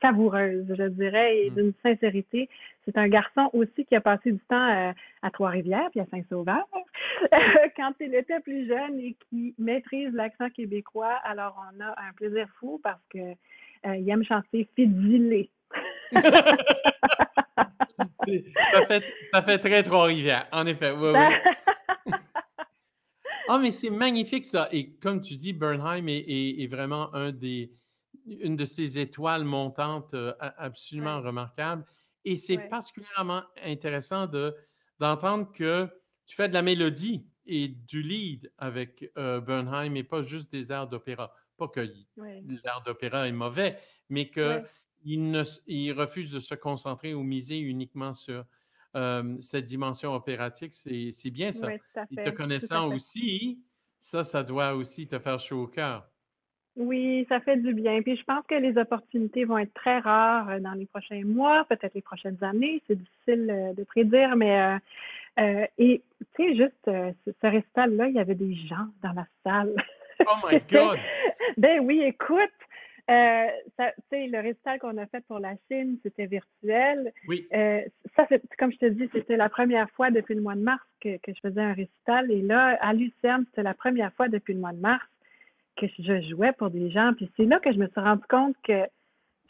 savoureuse, 0.00 0.66
je 0.68 0.88
dirais, 0.88 1.38
et 1.38 1.50
mm. 1.50 1.54
d'une 1.54 1.72
sincérité. 1.82 2.48
C'est 2.90 2.98
un 2.98 3.08
garçon 3.08 3.50
aussi 3.52 3.84
qui 3.84 3.94
a 3.94 4.00
passé 4.00 4.32
du 4.32 4.40
temps 4.48 4.94
à 5.22 5.30
Trois-Rivières 5.30 5.90
puis 5.90 6.00
à 6.00 6.06
Saint-Sauveur 6.10 6.66
quand 7.76 7.92
il 8.00 8.14
était 8.14 8.40
plus 8.40 8.66
jeune 8.66 8.98
et 8.98 9.16
qui 9.28 9.54
maîtrise 9.58 10.12
l'accent 10.12 10.50
québécois. 10.50 11.20
Alors, 11.24 11.62
on 11.72 11.80
a 11.80 11.90
un 11.90 12.12
plaisir 12.16 12.48
fou 12.58 12.80
parce 12.82 13.02
que 13.10 13.34
il 13.84 14.10
aime 14.10 14.24
chanter 14.24 14.68
Fidilé 14.74 15.50
ça, 16.12 16.22
fait, 18.88 19.04
ça 19.32 19.42
fait 19.42 19.58
très 19.58 19.84
Trois-Rivières, 19.84 20.48
en 20.50 20.66
effet. 20.66 20.90
Oui, 20.92 21.12
oui. 21.14 22.14
Ah, 23.52 23.58
mais 23.58 23.72
c'est 23.72 23.90
magnifique 23.90 24.44
ça. 24.44 24.68
Et 24.70 24.92
comme 25.02 25.20
tu 25.20 25.34
dis, 25.34 25.52
Bernheim 25.52 26.06
est, 26.06 26.70
vraiment 26.70 27.12
un 27.16 27.32
des, 27.32 27.72
une 28.28 28.54
de 28.54 28.64
ces 28.64 29.00
étoiles 29.00 29.42
montantes 29.42 30.14
euh, 30.14 30.32
absolument 30.38 31.20
remarquables. 31.20 31.84
Et 32.24 32.36
c'est 32.36 32.58
particulièrement 32.68 33.42
intéressant 33.62 34.26
de, 34.26 34.54
d'entendre 34.98 35.50
que 35.52 35.88
tu 36.26 36.36
fais 36.36 36.48
de 36.48 36.54
la 36.54 36.62
mélodie 36.62 37.26
et 37.46 37.68
du 37.68 38.02
lead 38.02 38.52
avec 38.58 39.10
euh, 39.16 39.40
Bernheim 39.40 39.94
et 39.94 40.04
pas 40.04 40.22
juste 40.22 40.52
des 40.52 40.70
airs 40.70 40.86
d'opéra. 40.88 41.34
Pas 41.56 41.68
que 41.68 41.80
l'air 42.16 42.82
d'opéra 42.84 43.26
est 43.26 43.32
mauvais, 43.32 43.78
mais 44.08 44.28
que 44.28 44.62
il, 45.02 45.30
ne, 45.30 45.42
il 45.66 45.92
refuse 45.92 46.30
de 46.30 46.40
se 46.40 46.54
concentrer 46.54 47.14
ou 47.14 47.22
miser 47.22 47.58
uniquement 47.58 48.12
sur 48.12 48.44
cette 49.38 49.64
dimension 49.66 50.14
opératique. 50.14 50.72
C'est 50.72 51.30
bien 51.30 51.52
ça. 51.52 51.72
et 51.72 51.80
te 52.16 52.30
connaissant 52.30 52.92
aussi, 52.92 53.62
ça, 54.00 54.24
ça 54.24 54.42
doit 54.42 54.74
aussi 54.74 55.06
te 55.06 55.18
faire 55.18 55.38
chaud 55.38 55.62
au 55.62 55.66
cœur. 55.68 56.09
Oui, 56.76 57.26
ça 57.28 57.40
fait 57.40 57.56
du 57.56 57.74
bien. 57.74 58.00
Puis 58.02 58.16
je 58.16 58.24
pense 58.24 58.44
que 58.46 58.54
les 58.54 58.78
opportunités 58.78 59.44
vont 59.44 59.58
être 59.58 59.74
très 59.74 59.98
rares 59.98 60.48
euh, 60.50 60.60
dans 60.60 60.72
les 60.72 60.86
prochains 60.86 61.22
mois, 61.24 61.64
peut-être 61.68 61.94
les 61.94 62.02
prochaines 62.02 62.42
années. 62.42 62.82
C'est 62.86 62.96
difficile 62.96 63.50
euh, 63.50 63.72
de 63.74 63.84
prédire, 63.84 64.36
mais 64.36 64.78
euh, 65.38 65.66
et 65.78 66.02
tu 66.36 66.50
sais, 66.50 66.56
juste 66.56 66.74
ce, 66.84 67.32
ce 67.40 67.46
récital-là, 67.46 68.08
il 68.08 68.14
y 68.14 68.20
avait 68.20 68.34
des 68.34 68.54
gens 68.54 68.86
dans 69.02 69.12
la 69.12 69.26
salle. 69.44 69.74
Oh 70.20 70.46
my 70.50 70.60
God! 70.70 70.98
ben 71.56 71.80
oui, 71.80 72.02
écoute, 72.02 72.50
euh, 73.10 73.46
le 74.12 74.40
récital 74.40 74.78
qu'on 74.78 74.96
a 74.98 75.06
fait 75.06 75.24
pour 75.26 75.40
la 75.40 75.54
Chine, 75.68 75.98
c'était 76.02 76.26
virtuel. 76.26 77.12
Oui. 77.26 77.48
Euh, 77.52 77.80
ça, 78.14 78.26
comme 78.58 78.72
je 78.72 78.78
te 78.78 78.86
dis, 78.86 79.08
c'était 79.12 79.36
la 79.36 79.48
première 79.48 79.90
fois 79.90 80.10
depuis 80.10 80.34
le 80.34 80.42
mois 80.42 80.54
de 80.54 80.60
mars 80.60 80.84
que, 81.00 81.16
je 81.26 81.40
faisais 81.42 81.60
un 81.60 81.72
récital. 81.72 82.30
Et 82.30 82.42
là, 82.42 82.78
à 82.80 82.92
Lucerne, 82.92 83.44
c'était 83.48 83.64
la 83.64 83.74
première 83.74 84.12
fois 84.12 84.28
depuis 84.28 84.54
le 84.54 84.60
mois 84.60 84.72
de 84.72 84.80
mars 84.80 85.04
que 85.80 86.02
je 86.02 86.28
jouais 86.28 86.52
pour 86.52 86.70
des 86.70 86.90
gens. 86.90 87.12
Puis 87.16 87.30
c'est 87.36 87.44
là 87.44 87.58
que 87.60 87.72
je 87.72 87.78
me 87.78 87.86
suis 87.88 88.00
rendu 88.00 88.24
compte 88.28 88.56
que 88.62 88.84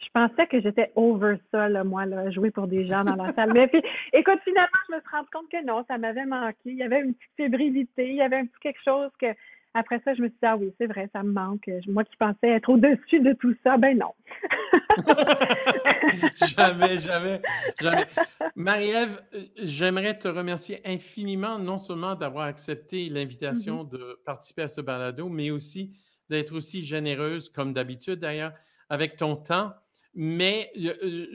je 0.03 0.09
pensais 0.13 0.47
que 0.47 0.59
j'étais 0.61 0.91
over 0.95 1.35
ça, 1.51 1.69
là, 1.69 1.83
moi, 1.83 2.05
là, 2.05 2.31
jouer 2.31 2.51
pour 2.51 2.67
des 2.67 2.87
gens 2.87 3.03
dans 3.03 3.15
la 3.15 3.33
salle. 3.33 3.51
Mais 3.53 3.67
puis, 3.67 3.81
écoute, 4.13 4.39
finalement, 4.43 4.69
je 4.89 4.95
me 4.95 4.99
suis 4.99 5.09
rendu 5.09 5.29
compte 5.31 5.49
que 5.51 5.63
non, 5.65 5.85
ça 5.87 5.97
m'avait 5.97 6.25
manqué. 6.25 6.55
Il 6.65 6.77
y 6.77 6.83
avait 6.83 7.01
une 7.01 7.13
petite 7.13 7.31
fébrilité, 7.37 8.09
il 8.09 8.15
y 8.15 8.21
avait 8.21 8.37
un 8.37 8.45
petit 8.45 8.59
quelque 8.61 8.83
chose 8.83 9.11
que 9.19 9.27
après 9.73 10.01
ça, 10.03 10.13
je 10.13 10.21
me 10.21 10.27
suis 10.27 10.35
dit, 10.35 10.45
ah 10.45 10.57
oui, 10.57 10.73
c'est 10.77 10.87
vrai, 10.87 11.09
ça 11.13 11.23
me 11.23 11.31
manque. 11.31 11.69
Moi 11.87 12.03
qui 12.03 12.17
pensais 12.17 12.49
être 12.49 12.67
au-dessus 12.69 13.21
de 13.21 13.31
tout 13.33 13.55
ça, 13.63 13.77
ben 13.77 13.97
non. 13.97 14.13
jamais, 16.57 16.99
jamais, 16.99 17.41
jamais. 17.79 18.05
Marie-Ève, 18.55 19.21
j'aimerais 19.63 20.17
te 20.19 20.27
remercier 20.27 20.81
infiniment, 20.85 21.57
non 21.57 21.77
seulement 21.77 22.15
d'avoir 22.15 22.47
accepté 22.47 23.07
l'invitation 23.07 23.85
mm-hmm. 23.85 23.91
de 23.91 24.19
participer 24.25 24.63
à 24.63 24.67
ce 24.67 24.81
balado, 24.81 25.29
mais 25.29 25.51
aussi 25.51 25.93
d'être 26.31 26.55
aussi 26.55 26.81
généreuse, 26.81 27.49
comme 27.49 27.73
d'habitude 27.73 28.19
d'ailleurs, 28.19 28.53
avec 28.89 29.17
ton 29.17 29.35
temps. 29.35 29.73
Mais 30.15 30.71
euh, 30.77 31.27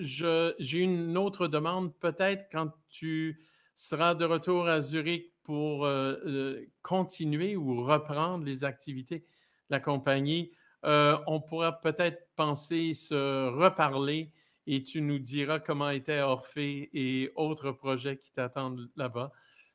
j'ai 0.59 0.79
une 0.79 1.17
autre 1.17 1.49
demande, 1.49 1.95
peut-être 1.99 2.47
quand 2.51 2.73
tu 2.89 3.41
seras 3.75 4.15
de 4.15 4.25
retour 4.25 4.67
à 4.67 4.81
Zurich 4.81 5.33
pour 5.45 5.85
euh, 5.85 6.17
euh, 6.27 6.67
continuer 6.83 7.57
ou 7.57 7.83
reprendre 7.85 8.45
les 8.45 8.65
activités 8.65 9.19
de 9.21 9.25
la 9.71 9.81
compagnie, 9.81 10.51
euh, 10.85 11.19
on 11.27 11.41
pourra 11.41 11.81
peut-être 11.81 12.27
penser 12.37 12.95
se 12.95 13.49
reparler 13.51 14.33
et 14.67 14.83
tu 14.83 15.03
nous 15.03 15.19
diras 15.19 15.61
comment 15.61 15.91
était 15.91 16.21
Orphée 16.21 16.91
et 16.93 17.31
autres 17.37 17.71
projets 17.71 18.17
qui 18.17 18.33
t'attendent 18.33 18.89
là-bas. 18.97 19.31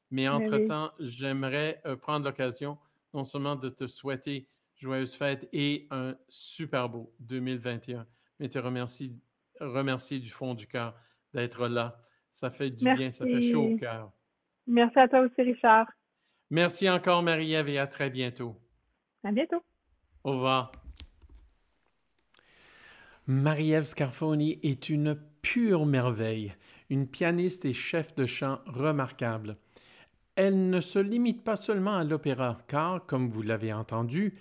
Mais 0.09 0.27
entre-temps, 0.27 0.91
j'aimerais 0.99 1.81
prendre 2.01 2.25
l'occasion 2.25 2.77
non 3.13 3.23
seulement 3.23 3.55
de 3.55 3.69
te 3.69 3.87
souhaiter 3.87 4.47
joyeuses 4.81 5.13
fêtes 5.13 5.47
et 5.53 5.87
un 5.91 6.15
super 6.27 6.89
beau 6.89 7.13
2021, 7.19 8.07
mais 8.39 8.49
te 8.49 8.57
remercier, 8.59 9.13
remercier 9.59 10.19
du 10.19 10.29
fond 10.29 10.55
du 10.55 10.67
cœur 10.67 10.95
d'être 11.33 11.67
là. 11.67 12.01
Ça 12.31 12.49
fait 12.49 12.71
du 12.71 12.85
bien, 12.95 13.11
ça 13.11 13.25
fait 13.25 13.41
chaud 13.41 13.73
au 13.73 13.77
cœur. 13.77 14.11
Merci 14.65 14.99
à 14.99 15.07
toi 15.07 15.19
aussi, 15.21 15.41
Richard. 15.41 15.87
Merci 16.49 16.89
encore, 16.89 17.23
Marie-Ève, 17.23 17.69
et 17.69 17.77
à 17.77 17.87
très 17.87 18.09
bientôt. 18.09 18.55
À 19.23 19.31
bientôt. 19.31 19.63
Au 20.23 20.31
revoir. 20.33 20.71
Marie-Ève 23.27 23.85
Scarfoni 23.85 24.59
est 24.63 24.89
une 24.89 25.15
pure 25.41 25.85
merveille, 25.85 26.53
une 26.89 27.07
pianiste 27.07 27.65
et 27.65 27.73
chef 27.73 28.15
de 28.15 28.25
chant 28.25 28.59
remarquable. 28.65 29.57
Elle 30.35 30.69
ne 30.69 30.81
se 30.81 30.99
limite 30.99 31.43
pas 31.43 31.55
seulement 31.55 31.95
à 31.95 32.03
l'opéra, 32.03 32.57
car, 32.67 33.05
comme 33.05 33.29
vous 33.29 33.41
l'avez 33.41 33.73
entendu, 33.73 34.39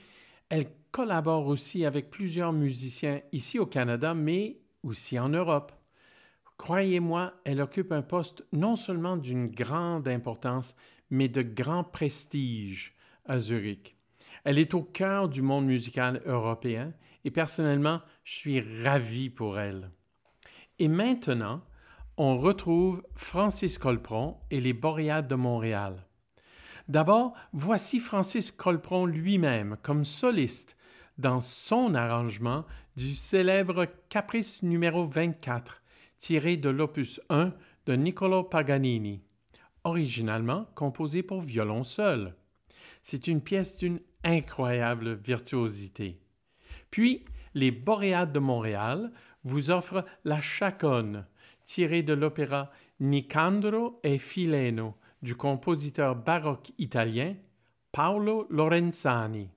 elle 0.50 0.66
collabore 0.90 1.46
aussi 1.46 1.86
avec 1.86 2.10
plusieurs 2.10 2.52
musiciens 2.52 3.20
ici 3.32 3.58
au 3.58 3.66
Canada, 3.66 4.12
mais 4.14 4.58
aussi 4.82 5.18
en 5.18 5.28
Europe. 5.28 5.72
Croyez-moi, 6.58 7.32
elle 7.44 7.60
occupe 7.60 7.92
un 7.92 8.02
poste 8.02 8.44
non 8.52 8.76
seulement 8.76 9.16
d'une 9.16 9.46
grande 9.46 10.08
importance, 10.08 10.76
mais 11.08 11.28
de 11.28 11.42
grand 11.42 11.84
prestige 11.84 12.94
à 13.24 13.38
Zurich. 13.38 13.96
Elle 14.44 14.58
est 14.58 14.74
au 14.74 14.82
cœur 14.82 15.28
du 15.28 15.40
monde 15.40 15.66
musical 15.66 16.20
européen 16.26 16.92
et 17.24 17.30
personnellement, 17.30 18.00
je 18.24 18.34
suis 18.34 18.60
ravi 18.82 19.30
pour 19.30 19.58
elle. 19.58 19.88
Et 20.78 20.88
maintenant, 20.88 21.62
on 22.16 22.38
retrouve 22.38 23.02
Francis 23.14 23.78
Colpron 23.78 24.36
et 24.50 24.60
les 24.60 24.72
Boréades 24.72 25.28
de 25.28 25.34
Montréal. 25.36 26.06
D'abord, 26.90 27.34
voici 27.52 28.00
Francis 28.00 28.50
Colpron 28.50 29.06
lui-même 29.06 29.76
comme 29.80 30.04
soliste 30.04 30.76
dans 31.18 31.40
son 31.40 31.94
arrangement 31.94 32.64
du 32.96 33.14
célèbre 33.14 33.86
Caprice 34.08 34.64
numéro 34.64 35.06
24 35.06 35.84
tiré 36.18 36.56
de 36.56 36.68
l'opus 36.68 37.20
1 37.30 37.52
de 37.86 37.92
Niccolo 37.94 38.42
Paganini, 38.42 39.22
originalement 39.84 40.66
composé 40.74 41.22
pour 41.22 41.42
violon 41.42 41.84
seul. 41.84 42.34
C'est 43.02 43.28
une 43.28 43.40
pièce 43.40 43.76
d'une 43.76 44.00
incroyable 44.24 45.12
virtuosité. 45.12 46.18
Puis, 46.90 47.24
les 47.54 47.70
Boréades 47.70 48.32
de 48.32 48.40
Montréal 48.40 49.12
vous 49.44 49.70
offrent 49.70 50.04
La 50.24 50.40
Chaconne, 50.40 51.24
tirée 51.64 52.02
de 52.02 52.14
l'opéra 52.14 52.72
Nicandro 52.98 54.00
e 54.04 54.18
Fileno 54.18 54.96
du 55.22 55.34
compositeur 55.36 56.16
baroque 56.16 56.72
italien 56.78 57.34
Paolo 57.92 58.46
Lorenzani. 58.50 59.50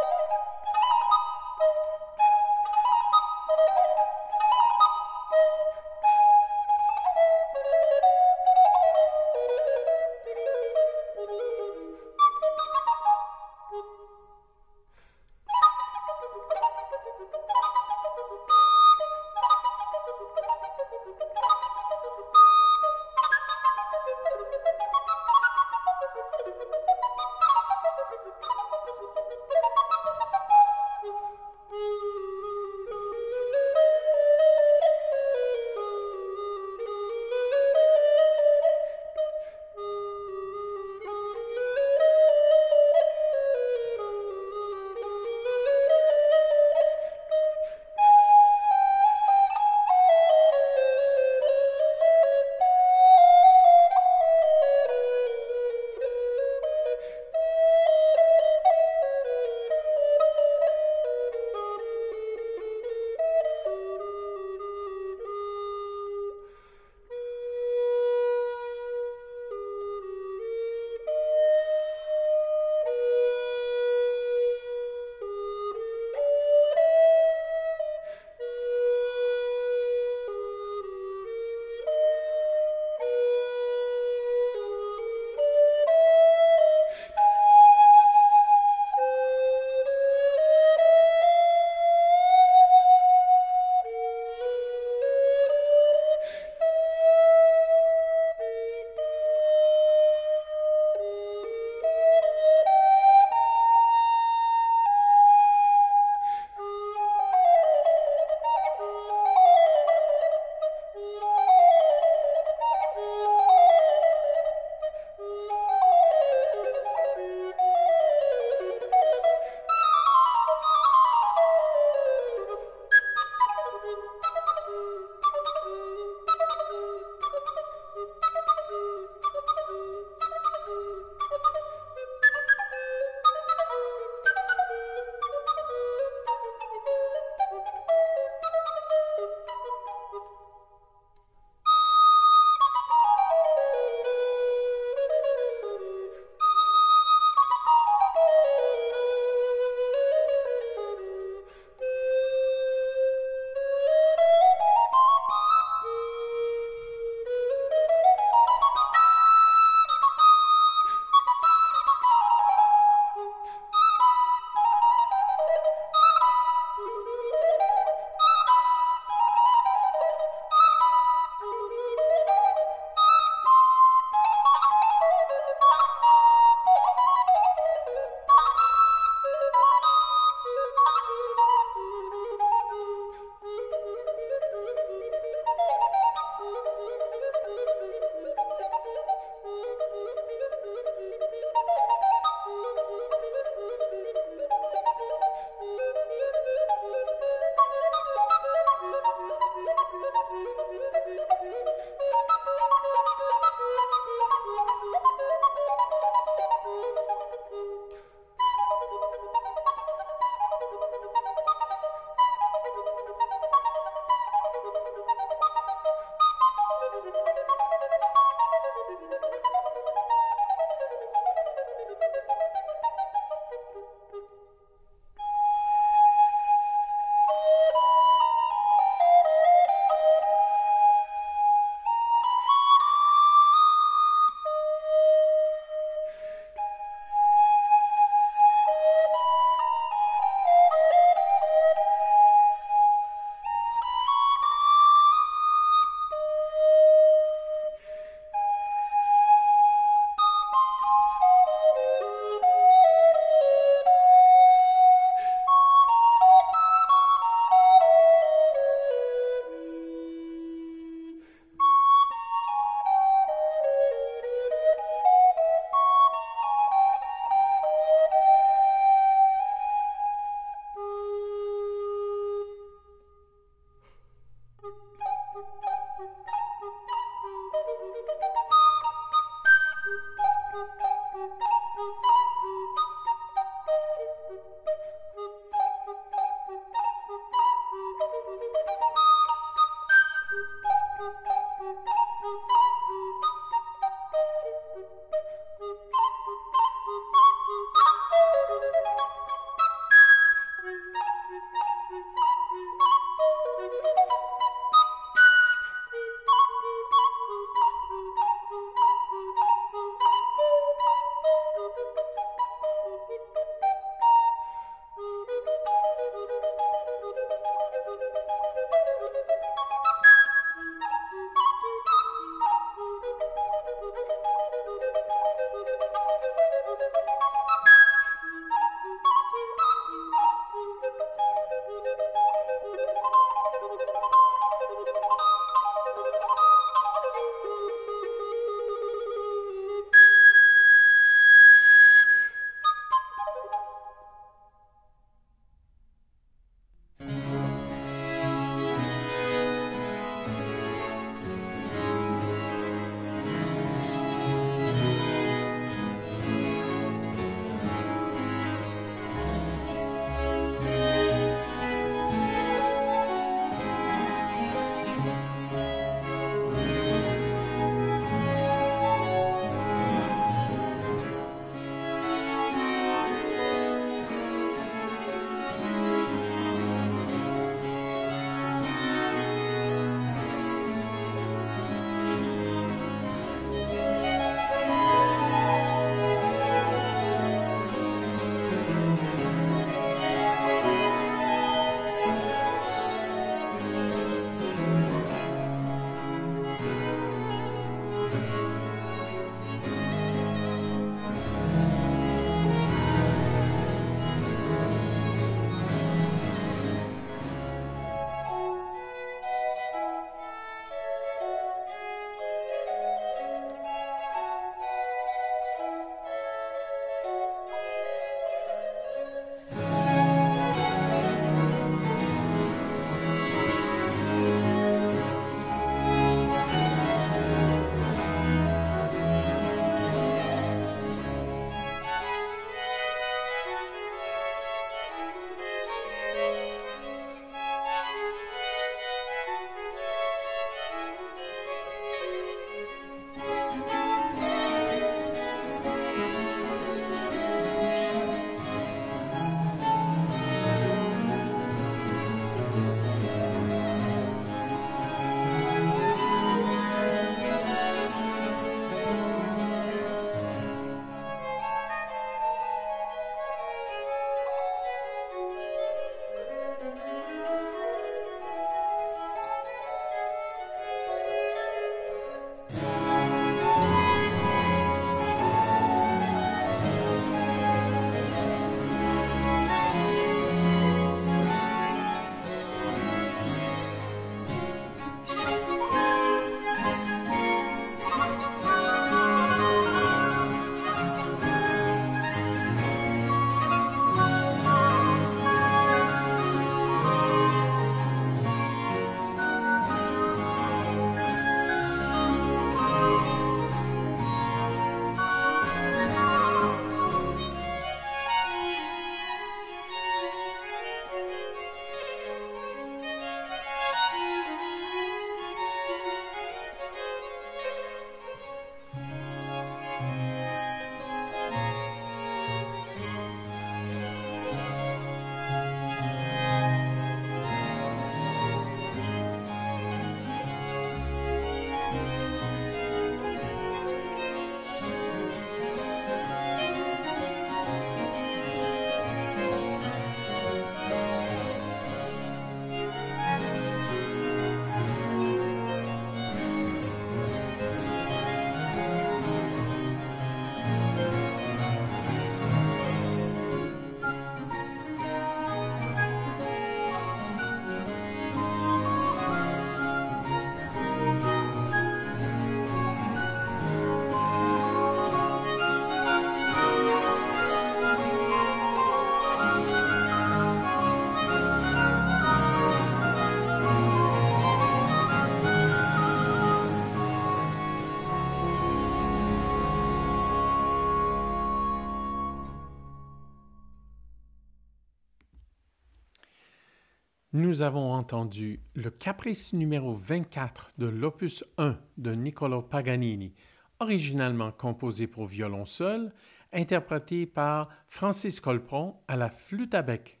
Nous 587.14 587.42
avons 587.42 587.72
entendu 587.72 588.40
le 588.54 588.70
caprice 588.70 589.34
numéro 589.34 589.74
24 589.74 590.52
de 590.56 590.66
l'opus 590.66 591.24
1 591.36 591.58
de 591.76 591.94
Niccolo 591.94 592.40
Paganini, 592.40 593.12
originalement 593.60 594.32
composé 594.32 594.86
pour 594.86 595.06
violon 595.06 595.44
seul, 595.44 595.92
interprété 596.32 597.04
par 597.04 597.50
Francis 597.68 598.18
Colpron 598.18 598.76
à 598.88 598.96
la 598.96 599.10
flûte 599.10 599.54
à 599.54 599.60
bec. 599.60 600.00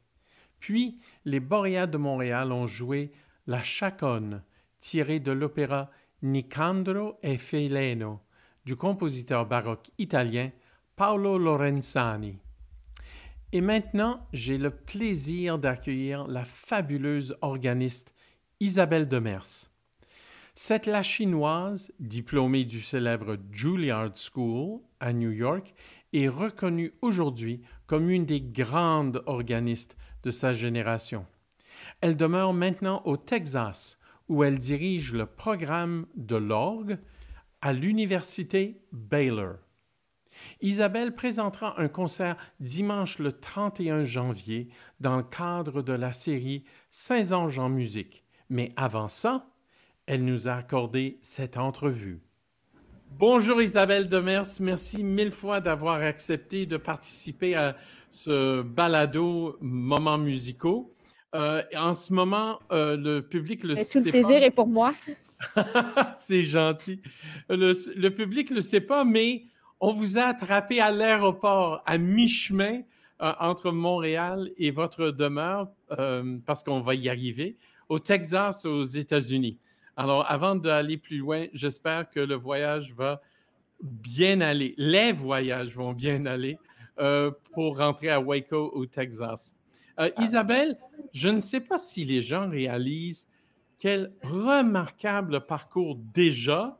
Puis, 0.58 1.00
les 1.26 1.40
Boréas 1.40 1.86
de 1.86 1.98
Montréal 1.98 2.50
ont 2.50 2.66
joué 2.66 3.12
La 3.46 3.62
Chaconne, 3.62 4.42
tirée 4.80 5.20
de 5.20 5.32
l'opéra 5.32 5.90
Nicandro 6.22 7.18
e 7.22 7.36
Fileno 7.36 8.20
du 8.64 8.76
compositeur 8.76 9.44
baroque 9.44 9.90
italien 9.98 10.50
Paolo 10.96 11.36
Lorenzani. 11.36 12.38
Et 13.54 13.60
maintenant, 13.60 14.26
j'ai 14.32 14.56
le 14.56 14.70
plaisir 14.70 15.58
d'accueillir 15.58 16.26
la 16.26 16.44
fabuleuse 16.44 17.36
organiste 17.42 18.14
Isabelle 18.60 19.08
Demers. 19.08 19.70
Cette 20.54 20.86
la 20.86 21.02
chinoise, 21.02 21.92
diplômée 22.00 22.64
du 22.64 22.80
célèbre 22.80 23.36
Juilliard 23.52 24.12
School 24.16 24.80
à 25.00 25.12
New 25.12 25.30
York, 25.30 25.74
est 26.14 26.28
reconnue 26.28 26.94
aujourd'hui 27.02 27.60
comme 27.86 28.08
une 28.08 28.24
des 28.24 28.40
grandes 28.40 29.22
organistes 29.26 29.98
de 30.22 30.30
sa 30.30 30.54
génération. 30.54 31.26
Elle 32.00 32.16
demeure 32.16 32.54
maintenant 32.54 33.02
au 33.04 33.18
Texas, 33.18 33.98
où 34.28 34.44
elle 34.44 34.58
dirige 34.58 35.12
le 35.12 35.26
programme 35.26 36.06
de 36.14 36.36
l'orgue 36.36 36.98
à 37.60 37.74
l'université 37.74 38.80
Baylor. 38.92 39.56
Isabelle 40.60 41.14
présentera 41.14 41.80
un 41.80 41.88
concert 41.88 42.36
dimanche 42.60 43.18
le 43.18 43.32
31 43.32 44.04
janvier 44.04 44.68
dans 45.00 45.16
le 45.16 45.22
cadre 45.22 45.82
de 45.82 45.92
la 45.92 46.12
série 46.12 46.64
16 46.90 47.32
anges 47.32 47.58
en 47.58 47.68
musique. 47.68 48.22
Mais 48.48 48.72
avant 48.76 49.08
ça, 49.08 49.46
elle 50.06 50.24
nous 50.24 50.48
a 50.48 50.54
accordé 50.54 51.18
cette 51.22 51.56
entrevue. 51.56 52.20
Bonjour 53.18 53.60
Isabelle 53.60 54.08
Demers, 54.08 54.46
merci 54.60 55.04
mille 55.04 55.30
fois 55.30 55.60
d'avoir 55.60 56.00
accepté 56.00 56.66
de 56.66 56.76
participer 56.76 57.54
à 57.54 57.76
ce 58.10 58.62
balado 58.62 59.56
Moments 59.60 60.18
musicaux. 60.18 60.94
Euh, 61.34 61.62
en 61.76 61.94
ce 61.94 62.12
moment, 62.12 62.58
euh, 62.72 62.96
le 62.96 63.20
public 63.20 63.64
le 63.64 63.74
sait. 63.74 64.00
Tout 64.00 64.04
le 64.04 64.10
plaisir 64.10 64.42
est 64.42 64.50
pour 64.50 64.66
moi. 64.66 64.92
C'est 66.14 66.42
gentil. 66.42 67.00
Le, 67.48 67.72
le, 67.96 68.10
public 68.10 68.50
ne 68.50 68.56
le 68.56 68.62
sait 68.62 68.80
pas, 68.80 69.04
mais 69.04 69.44
on 69.82 69.92
vous 69.92 70.16
a 70.16 70.22
attrapé 70.22 70.80
à 70.80 70.92
l'aéroport, 70.92 71.82
à 71.86 71.98
mi-chemin 71.98 72.82
euh, 73.20 73.32
entre 73.40 73.72
Montréal 73.72 74.52
et 74.56 74.70
votre 74.70 75.10
demeure, 75.10 75.68
euh, 75.98 76.38
parce 76.46 76.62
qu'on 76.62 76.80
va 76.80 76.94
y 76.94 77.08
arriver, 77.08 77.56
au 77.88 77.98
Texas, 77.98 78.64
aux 78.64 78.84
États-Unis. 78.84 79.58
Alors, 79.96 80.24
avant 80.30 80.54
d'aller 80.54 80.96
plus 80.96 81.18
loin, 81.18 81.46
j'espère 81.52 82.08
que 82.08 82.20
le 82.20 82.36
voyage 82.36 82.94
va 82.94 83.20
bien 83.82 84.40
aller. 84.40 84.74
Les 84.78 85.12
voyages 85.12 85.74
vont 85.74 85.94
bien 85.94 86.26
aller 86.26 86.58
euh, 87.00 87.32
pour 87.52 87.78
rentrer 87.78 88.08
à 88.08 88.20
Waco, 88.20 88.70
au 88.74 88.86
Texas. 88.86 89.54
Isabelle, 90.18 90.78
je 91.12 91.28
ne 91.28 91.38
sais 91.38 91.60
pas 91.60 91.78
si 91.78 92.04
les 92.04 92.22
gens 92.22 92.48
réalisent 92.48 93.28
quel 93.78 94.12
remarquable 94.22 95.44
parcours 95.46 95.96
déjà 95.96 96.78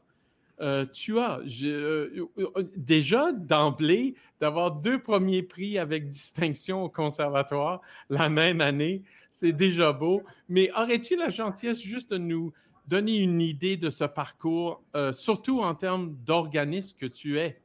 euh, 0.61 0.85
tu 0.93 1.19
as 1.19 1.41
euh, 1.65 2.29
euh, 2.39 2.63
déjà 2.77 3.33
d'emblée 3.33 4.15
d'avoir 4.39 4.71
deux 4.71 5.01
premiers 5.01 5.43
prix 5.43 5.79
avec 5.79 6.09
distinction 6.09 6.85
au 6.85 6.89
conservatoire 6.89 7.81
la 8.11 8.29
même 8.29 8.61
année, 8.61 9.03
c'est 9.31 9.53
déjà 9.53 9.93
beau. 9.93 10.23
Mais 10.49 10.71
aurais-tu 10.77 11.17
la 11.17 11.31
gentillesse 11.31 11.81
juste 11.81 12.11
de 12.13 12.19
nous 12.19 12.53
donner 12.87 13.19
une 13.19 13.41
idée 13.41 13.77
de 13.77 13.91
ce 13.91 14.05
parcours, 14.05 14.83
surtout 15.13 15.61
en 15.61 15.75
termes 15.75 16.17
d'organisme 16.27 16.99
que 16.99 17.07
tu 17.07 17.39
es? 17.39 17.59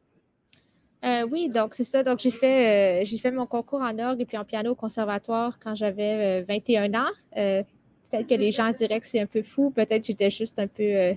oui, 1.31 1.49
donc 1.49 1.73
c'est 1.73 1.83
ça. 1.83 2.03
Donc 2.03 2.19
j'ai 2.19 2.31
fait, 2.31 3.31
mon 3.31 3.47
concours 3.47 3.81
en 3.81 3.97
orgue 3.97 4.21
et 4.21 4.25
puis 4.25 4.37
en 4.37 4.45
piano 4.45 4.71
au 4.71 4.75
conservatoire 4.75 5.57
quand 5.59 5.73
j'avais 5.73 6.43
21 6.43 6.93
ans. 6.93 7.11
peut-être 7.33 8.27
que 8.27 8.35
les 8.35 8.51
gens 8.51 8.71
diraient 8.71 8.99
que 8.99 9.07
c'est 9.07 9.19
un 9.19 9.25
peu 9.25 9.41
fou. 9.41 9.71
Peut-être 9.71 10.01
que 10.01 10.07
j'étais 10.07 10.29
juste 10.29 10.59
un 10.59 10.67
peu 10.67 11.15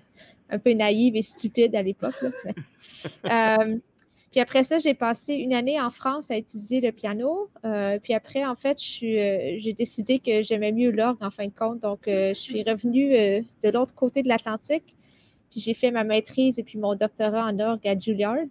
un 0.50 0.58
peu 0.58 0.72
naïve 0.72 1.16
et 1.16 1.22
stupide 1.22 1.74
à 1.74 1.82
l'époque. 1.82 2.14
Euh, 3.24 3.78
puis 4.30 4.40
après 4.40 4.62
ça, 4.62 4.78
j'ai 4.78 4.92
passé 4.92 5.32
une 5.32 5.54
année 5.54 5.80
en 5.80 5.88
France 5.88 6.30
à 6.30 6.36
étudier 6.36 6.82
le 6.82 6.92
piano. 6.92 7.48
Euh, 7.64 7.98
puis 7.98 8.12
après, 8.12 8.44
en 8.44 8.56
fait, 8.56 8.76
euh, 8.76 9.54
j'ai 9.56 9.72
décidé 9.72 10.18
que 10.18 10.42
j'aimais 10.42 10.70
mieux 10.70 10.90
l'orgue 10.90 11.22
en 11.22 11.30
fin 11.30 11.46
de 11.46 11.52
compte. 11.52 11.80
Donc, 11.80 12.00
je 12.06 12.34
suis 12.34 12.62
revenue 12.62 13.12
de 13.12 13.70
l'autre 13.70 13.94
côté 13.94 14.22
de 14.22 14.28
l'Atlantique. 14.28 14.94
Puis 15.50 15.60
j'ai 15.60 15.72
fait 15.72 15.90
ma 15.90 16.04
maîtrise 16.04 16.58
et 16.58 16.62
puis 16.62 16.78
mon 16.78 16.94
doctorat 16.94 17.46
en 17.46 17.58
orgue 17.58 17.88
à 17.88 17.98
Juilliard 17.98 18.44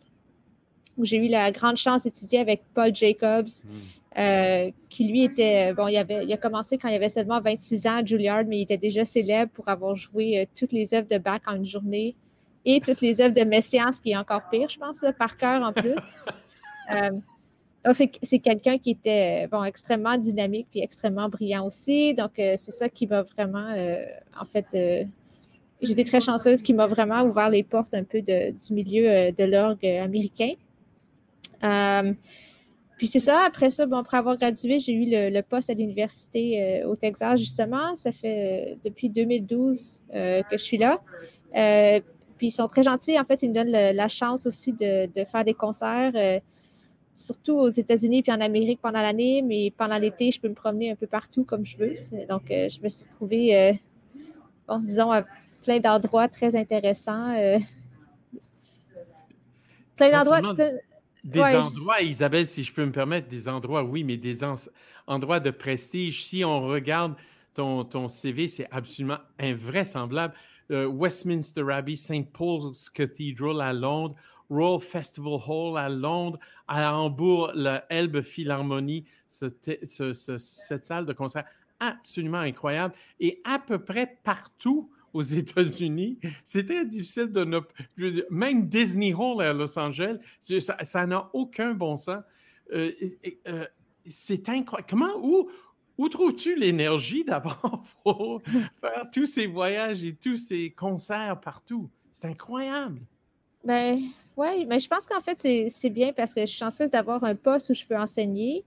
où 0.99 1.05
j'ai 1.05 1.17
eu 1.17 1.29
la 1.29 1.49
grande 1.51 1.77
chance 1.77 2.03
d'étudier 2.03 2.39
avec 2.39 2.61
Paul 2.73 2.93
Jacobs, 2.93 3.47
hmm. 3.47 4.19
euh, 4.19 4.71
qui 4.89 5.07
lui 5.07 5.23
était, 5.23 5.73
bon, 5.73 5.87
il, 5.87 5.95
avait, 5.95 6.25
il 6.25 6.33
a 6.33 6.37
commencé 6.37 6.77
quand 6.77 6.89
il 6.89 6.95
avait 6.95 7.09
seulement 7.09 7.39
26 7.39 7.87
ans 7.87 7.95
à 8.01 8.05
Juilliard, 8.05 8.43
mais 8.45 8.59
il 8.59 8.61
était 8.63 8.77
déjà 8.77 9.05
célèbre 9.05 9.51
pour 9.53 9.67
avoir 9.69 9.95
joué 9.95 10.41
euh, 10.41 10.45
toutes 10.59 10.73
les 10.73 10.93
œuvres 10.93 11.07
de 11.07 11.17
Bach 11.17 11.39
en 11.47 11.55
une 11.55 11.65
journée 11.65 12.15
et 12.65 12.81
toutes 12.81 12.99
les 12.99 13.21
œuvres 13.21 13.33
de 13.33 13.45
Messiaen, 13.45 13.93
ce 13.93 14.01
qui 14.01 14.11
est 14.11 14.17
encore 14.17 14.41
pire, 14.51 14.67
je 14.67 14.77
pense, 14.77 14.99
par 15.17 15.37
cœur 15.37 15.63
en 15.63 15.73
plus. 15.73 15.95
Euh, 16.91 17.11
donc, 17.85 18.09
c'est 18.23 18.39
quelqu'un 18.39 18.79
qui 18.79 18.89
était 18.89 19.45
bon, 19.45 19.63
extrêmement 19.63 20.17
dynamique 20.17 20.65
puis 20.71 20.79
extrêmement 20.79 21.29
brillant 21.29 21.67
aussi. 21.67 22.15
Donc, 22.15 22.31
c'est 22.35 22.57
ça 22.57 22.89
qui 22.89 23.05
m'a 23.05 23.21
vraiment, 23.21 23.67
en 24.41 24.45
fait, 24.45 25.07
j'étais 25.79 26.03
très 26.03 26.19
chanceuse, 26.19 26.63
qui 26.63 26.73
m'a 26.73 26.87
vraiment 26.87 27.21
ouvert 27.21 27.51
les 27.51 27.61
portes 27.61 27.93
un 27.93 28.03
peu 28.03 28.23
de, 28.23 28.49
du 28.49 28.73
milieu 28.73 29.31
de 29.31 29.43
l'orgue 29.43 29.85
américain. 29.85 30.53
Euh, 31.63 32.13
puis 32.97 33.07
c'est 33.07 33.19
ça, 33.19 33.43
après 33.45 33.69
ça, 33.69 33.85
bon, 33.85 33.97
après 33.97 34.17
avoir 34.17 34.35
gradué, 34.35 34.79
j'ai 34.79 34.93
eu 34.93 35.05
le, 35.07 35.41
poste 35.41 35.69
à 35.69 35.73
l'université 35.73 36.81
euh, 36.83 36.89
au 36.89 36.95
Texas, 36.95 37.39
justement. 37.39 37.95
Ça 37.95 38.11
fait 38.11 38.73
euh, 38.73 38.75
depuis 38.83 39.09
2012 39.09 40.01
que 40.11 40.43
je 40.51 40.57
suis 40.57 40.77
là. 40.77 40.99
puis 42.37 42.47
ils 42.47 42.51
sont 42.51 42.67
très 42.67 42.83
gentils. 42.83 43.17
En 43.19 43.23
fait, 43.23 43.41
ils 43.41 43.49
me 43.49 43.53
donnent 43.53 43.71
la 43.71 44.07
chance 44.07 44.45
aussi 44.45 44.73
de, 44.73 45.09
faire 45.31 45.45
des 45.45 45.53
concerts, 45.53 46.41
surtout 47.15 47.57
aux 47.57 47.69
États-Unis 47.69 48.21
puis 48.21 48.31
en 48.31 48.41
Amérique 48.41 48.79
pendant 48.81 49.01
l'année. 49.01 49.41
Mais 49.41 49.71
pendant 49.77 49.97
l'été, 49.97 50.31
je 50.31 50.41
peux 50.41 50.49
me 50.49 50.53
promener 50.53 50.91
un 50.91 50.95
peu 50.95 51.07
partout 51.07 51.45
comme 51.45 51.65
je 51.65 51.77
veux. 51.77 51.95
Donc, 52.27 52.43
je 52.49 52.81
me 52.81 52.89
suis 52.89 53.05
trouvée, 53.07 53.79
bon, 54.67 54.79
disons, 54.79 55.11
à 55.11 55.23
plein 55.63 55.79
d'endroits 55.79 56.27
très 56.27 56.53
intéressants. 56.57 57.33
plein 59.95 60.09
d'endroits. 60.11 60.41
Des 61.23 61.41
endroits, 61.41 62.01
Isabelle, 62.01 62.47
si 62.47 62.63
je 62.63 62.73
peux 62.73 62.85
me 62.85 62.91
permettre, 62.91 63.27
des 63.27 63.47
endroits, 63.47 63.83
oui, 63.83 64.03
mais 64.03 64.17
des 64.17 64.39
endroits 65.07 65.39
de 65.39 65.51
prestige. 65.51 66.23
Si 66.23 66.45
on 66.45 66.61
regarde 66.61 67.15
ton, 67.53 67.83
ton 67.83 68.07
CV, 68.07 68.47
c'est 68.47 68.67
absolument 68.71 69.19
invraisemblable. 69.39 70.33
Euh, 70.71 70.87
Westminster 70.87 71.63
Abbey, 71.71 71.95
St. 71.95 72.31
Paul's 72.31 72.89
Cathedral 72.89 73.59
à 73.59 73.73
Londres, 73.73 74.15
Royal 74.49 74.79
Festival 74.79 75.39
Hall 75.47 75.77
à 75.77 75.89
Londres, 75.89 76.39
à 76.67 76.95
Hambourg, 76.95 77.51
la 77.53 77.85
Elbe 77.89 78.21
Philharmonie, 78.21 79.05
cette 79.27 80.83
salle 80.83 81.05
de 81.05 81.13
concert 81.13 81.45
absolument 81.79 82.39
incroyable. 82.39 82.93
Et 83.19 83.41
à 83.43 83.59
peu 83.59 83.79
près 83.79 84.19
partout 84.23 84.89
aux 85.13 85.21
États-Unis, 85.21 86.19
c'est 86.43 86.65
très 86.65 86.85
difficile 86.85 87.27
de 87.27 87.43
ne. 87.43 87.59
Même 88.29 88.67
Disney 88.67 89.13
Hall 89.13 89.41
à 89.41 89.53
Los 89.53 89.77
Angeles, 89.77 90.17
ça 90.39 91.05
n'a 91.05 91.29
aucun 91.33 91.73
bon 91.73 91.97
sens. 91.97 92.23
Euh, 92.71 92.91
euh, 93.47 93.65
c'est 94.07 94.47
incroyable. 94.49 94.87
Comment, 94.89 95.11
où, 95.21 95.49
où 95.97 96.09
trouves-tu 96.09 96.55
l'énergie 96.55 97.23
d'abord 97.23 97.83
pour 98.03 98.41
faire 98.41 99.05
tous 99.13 99.25
ces 99.25 99.47
voyages 99.47 100.03
et 100.03 100.15
tous 100.15 100.37
ces 100.37 100.71
concerts 100.71 101.39
partout? 101.39 101.89
C'est 102.11 102.27
incroyable. 102.27 103.01
Ben, 103.63 103.99
oui, 104.37 104.65
mais 104.65 104.79
je 104.79 104.87
pense 104.87 105.05
qu'en 105.05 105.21
fait, 105.21 105.69
c'est 105.69 105.89
bien 105.89 106.13
parce 106.13 106.33
que 106.33 106.41
je 106.41 106.45
suis 106.45 106.57
chanceuse 106.57 106.89
d'avoir 106.89 107.23
un 107.23 107.35
poste 107.35 107.69
où 107.69 107.73
je 107.73 107.85
peux 107.85 107.97
enseigner. 107.97 108.63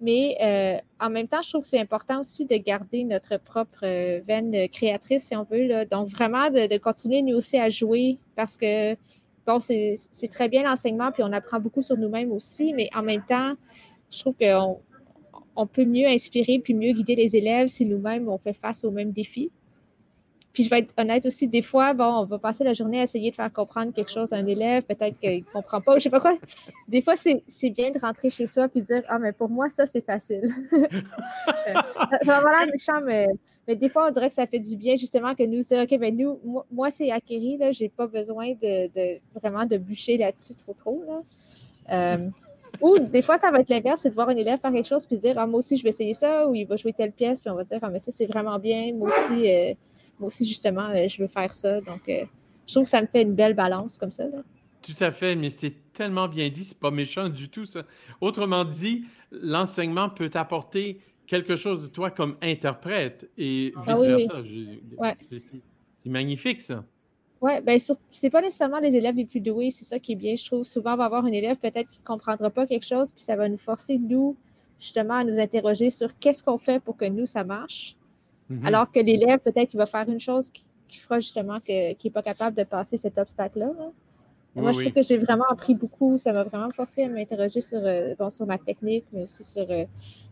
Mais 0.00 0.36
euh, 0.42 0.76
en 1.00 1.10
même 1.10 1.28
temps, 1.28 1.40
je 1.42 1.48
trouve 1.50 1.62
que 1.62 1.68
c'est 1.68 1.80
important 1.80 2.20
aussi 2.20 2.44
de 2.44 2.56
garder 2.56 3.04
notre 3.04 3.38
propre 3.38 3.84
euh, 3.84 4.20
veine 4.26 4.68
créatrice, 4.68 5.24
si 5.24 5.36
on 5.36 5.44
veut. 5.44 5.84
Donc, 5.86 6.08
vraiment 6.08 6.50
de, 6.50 6.76
continuer 6.78 7.22
nous 7.22 7.36
aussi 7.36 7.58
à 7.58 7.70
jouer 7.70 8.18
parce 8.36 8.56
que, 8.56 8.94
bon, 9.46 9.58
c'est 9.60 10.28
très 10.30 10.48
bien 10.48 10.64
l'enseignement, 10.64 11.12
puis 11.12 11.22
on 11.22 11.32
apprend 11.32 11.60
beaucoup 11.60 11.82
sur 11.82 11.96
nous-mêmes 11.96 12.32
aussi, 12.32 12.72
mais 12.74 12.88
en 12.94 13.02
même 13.02 13.22
temps, 13.26 13.54
je 14.10 14.20
trouve 14.20 14.34
qu'on 14.38 14.80
on 15.56 15.66
peut 15.66 15.84
mieux 15.84 16.06
inspirer 16.06 16.58
puis 16.58 16.74
mieux 16.74 16.92
guider 16.92 17.14
les 17.14 17.36
élèves 17.36 17.68
si 17.68 17.86
nous-mêmes 17.86 18.28
on 18.28 18.38
fait 18.38 18.52
face 18.52 18.84
aux 18.84 18.90
mêmes 18.90 19.12
défis. 19.12 19.50
Puis 20.54 20.62
je 20.62 20.70
vais 20.70 20.78
être 20.78 20.94
honnête 20.96 21.26
aussi, 21.26 21.48
des 21.48 21.62
fois, 21.62 21.92
bon, 21.94 22.04
on 22.04 22.24
va 22.24 22.38
passer 22.38 22.62
la 22.62 22.74
journée 22.74 23.00
à 23.00 23.02
essayer 23.02 23.30
de 23.32 23.34
faire 23.34 23.52
comprendre 23.52 23.92
quelque 23.92 24.10
chose 24.10 24.32
à 24.32 24.36
un 24.36 24.46
élève, 24.46 24.84
peut-être 24.84 25.18
qu'il 25.18 25.40
ne 25.40 25.52
comprend 25.52 25.80
pas, 25.80 25.94
ou 25.94 25.98
je 25.98 26.04
sais 26.04 26.10
pas 26.10 26.20
quoi. 26.20 26.32
Des 26.88 27.02
fois, 27.02 27.14
c'est 27.16 27.70
bien 27.70 27.90
de 27.90 27.98
rentrer 27.98 28.30
chez 28.30 28.46
soi 28.46 28.68
et 28.72 28.80
de 28.80 28.86
dire 28.86 29.02
Ah, 29.08 29.18
mais 29.18 29.32
pour 29.32 29.50
moi, 29.50 29.68
ça, 29.68 29.84
c'est 29.84 30.04
facile. 30.04 30.48
ça, 32.22 32.40
va 32.40 32.50
l'air 32.52 32.72
méchant, 32.72 33.00
mais 33.04 33.26
Mais 33.66 33.74
des 33.74 33.88
fois, 33.88 34.06
on 34.08 34.12
dirait 34.12 34.28
que 34.28 34.34
ça 34.34 34.46
fait 34.46 34.60
du 34.60 34.76
bien, 34.76 34.94
justement, 34.94 35.34
que 35.34 35.42
nous 35.42 35.62
dire, 35.62 35.82
OK, 35.82 35.98
ben 35.98 36.16
nous, 36.16 36.38
moi, 36.70 36.90
c'est 36.90 37.10
acquéri, 37.10 37.56
là, 37.56 37.72
j'ai 37.72 37.88
pas 37.88 38.06
besoin 38.06 38.52
de, 38.52 39.18
vraiment 39.36 39.66
de 39.66 39.76
bûcher 39.76 40.16
là-dessus 40.16 40.54
trop, 40.54 40.74
trop, 40.74 41.02
là. 41.04 41.22
Euh, 41.92 42.28
ou 42.80 42.98
des 42.98 43.22
fois, 43.22 43.38
ça 43.38 43.50
va 43.50 43.60
être 43.60 43.68
l'inverse, 43.68 44.02
c'est 44.02 44.10
de 44.10 44.14
voir 44.14 44.28
un 44.28 44.36
élève 44.36 44.60
faire 44.60 44.72
quelque 44.72 44.88
chose 44.88 45.06
puis 45.06 45.16
dire, 45.16 45.34
ah, 45.36 45.46
moi 45.46 45.58
aussi, 45.58 45.76
je 45.76 45.82
vais 45.82 45.90
essayer 45.90 46.14
ça, 46.14 46.46
ou 46.48 46.54
il 46.54 46.66
va 46.66 46.76
jouer 46.76 46.92
telle 46.92 47.12
pièce, 47.12 47.40
puis 47.40 47.50
on 47.50 47.54
va 47.54 47.64
dire, 47.64 47.78
ah, 47.82 47.90
mais 47.90 47.98
ça, 47.98 48.12
c'est 48.12 48.26
vraiment 48.26 48.58
bien, 48.58 48.92
moi 48.94 49.10
aussi, 49.10 49.50
euh, 49.52 49.74
moi 50.18 50.28
aussi, 50.28 50.46
justement, 50.46 50.88
euh, 50.90 51.08
je 51.08 51.20
veux 51.20 51.28
faire 51.28 51.50
ça. 51.50 51.80
Donc, 51.80 52.02
je 52.06 52.72
trouve 52.72 52.84
que 52.84 52.90
ça 52.90 53.02
me 53.02 53.06
fait 53.06 53.22
une 53.22 53.34
belle 53.34 53.54
balance 53.54 53.98
comme 53.98 54.12
ça, 54.12 54.24
là. 54.24 54.42
Tout 54.82 55.02
à 55.02 55.12
fait, 55.12 55.34
mais 55.34 55.48
c'est 55.48 55.74
tellement 55.94 56.28
bien 56.28 56.50
dit, 56.50 56.62
c'est 56.62 56.78
pas 56.78 56.90
méchant 56.90 57.30
du 57.30 57.48
tout, 57.48 57.64
ça. 57.64 57.84
Autrement 58.20 58.66
dit, 58.66 59.06
l'enseignement 59.32 60.10
peut 60.10 60.30
apporter 60.34 61.00
quelque 61.26 61.56
chose 61.56 61.84
de 61.84 61.88
toi 61.88 62.10
comme 62.10 62.36
interprète 62.42 63.30
et 63.38 63.72
ah 63.76 63.94
vice-versa. 63.94 64.42
C'est 65.96 66.10
magnifique, 66.10 66.60
ça. 66.60 66.84
Oui, 67.40 67.52
ben 67.62 67.78
c'est 68.10 68.30
pas 68.30 68.40
nécessairement 68.40 68.78
les 68.78 68.94
élèves 68.94 69.16
les 69.16 69.26
plus 69.26 69.40
doués, 69.40 69.70
c'est 69.70 69.84
ça 69.84 69.98
qui 69.98 70.12
est 70.12 70.16
bien, 70.16 70.34
je 70.36 70.44
trouve. 70.44 70.64
Souvent, 70.64 70.94
on 70.94 70.96
va 70.96 71.04
avoir 71.04 71.24
un 71.24 71.32
élève 71.32 71.56
peut-être 71.56 71.90
qui 71.90 71.98
ne 71.98 72.04
comprendra 72.04 72.50
pas 72.50 72.66
quelque 72.66 72.86
chose, 72.86 73.12
puis 73.12 73.22
ça 73.22 73.36
va 73.36 73.48
nous 73.48 73.58
forcer, 73.58 73.98
nous, 73.98 74.36
justement, 74.78 75.14
à 75.14 75.24
nous 75.24 75.38
interroger 75.38 75.90
sur 75.90 76.18
qu'est-ce 76.18 76.42
qu'on 76.42 76.58
fait 76.58 76.80
pour 76.80 76.96
que 76.96 77.04
nous, 77.06 77.26
ça 77.26 77.44
marche. 77.44 77.96
Mm-hmm. 78.50 78.66
Alors 78.66 78.90
que 78.90 79.00
l'élève, 79.00 79.38
peut-être, 79.38 79.72
il 79.74 79.76
va 79.76 79.86
faire 79.86 80.08
une 80.08 80.20
chose 80.20 80.50
qui, 80.50 80.64
fera 81.00 81.18
justement 81.18 81.58
qu'il 81.58 81.96
n'est 82.04 82.10
pas 82.10 82.22
capable 82.22 82.56
de 82.56 82.62
passer 82.62 82.96
cet 82.96 83.18
obstacle-là. 83.18 83.66
là 83.76 83.90
moi, 84.62 84.72
je 84.72 84.80
trouve 84.80 84.92
que 84.92 85.02
j'ai 85.02 85.16
vraiment 85.16 85.44
appris 85.48 85.74
beaucoup. 85.74 86.16
Ça 86.16 86.32
m'a 86.32 86.44
vraiment 86.44 86.70
forcé 86.70 87.02
à 87.02 87.08
m'interroger 87.08 87.60
sur, 87.60 87.80
euh, 87.82 88.14
bon, 88.18 88.30
sur 88.30 88.46
ma 88.46 88.58
technique, 88.58 89.04
mais 89.12 89.24
aussi 89.24 89.42
sur, 89.42 89.68
euh, 89.68 89.84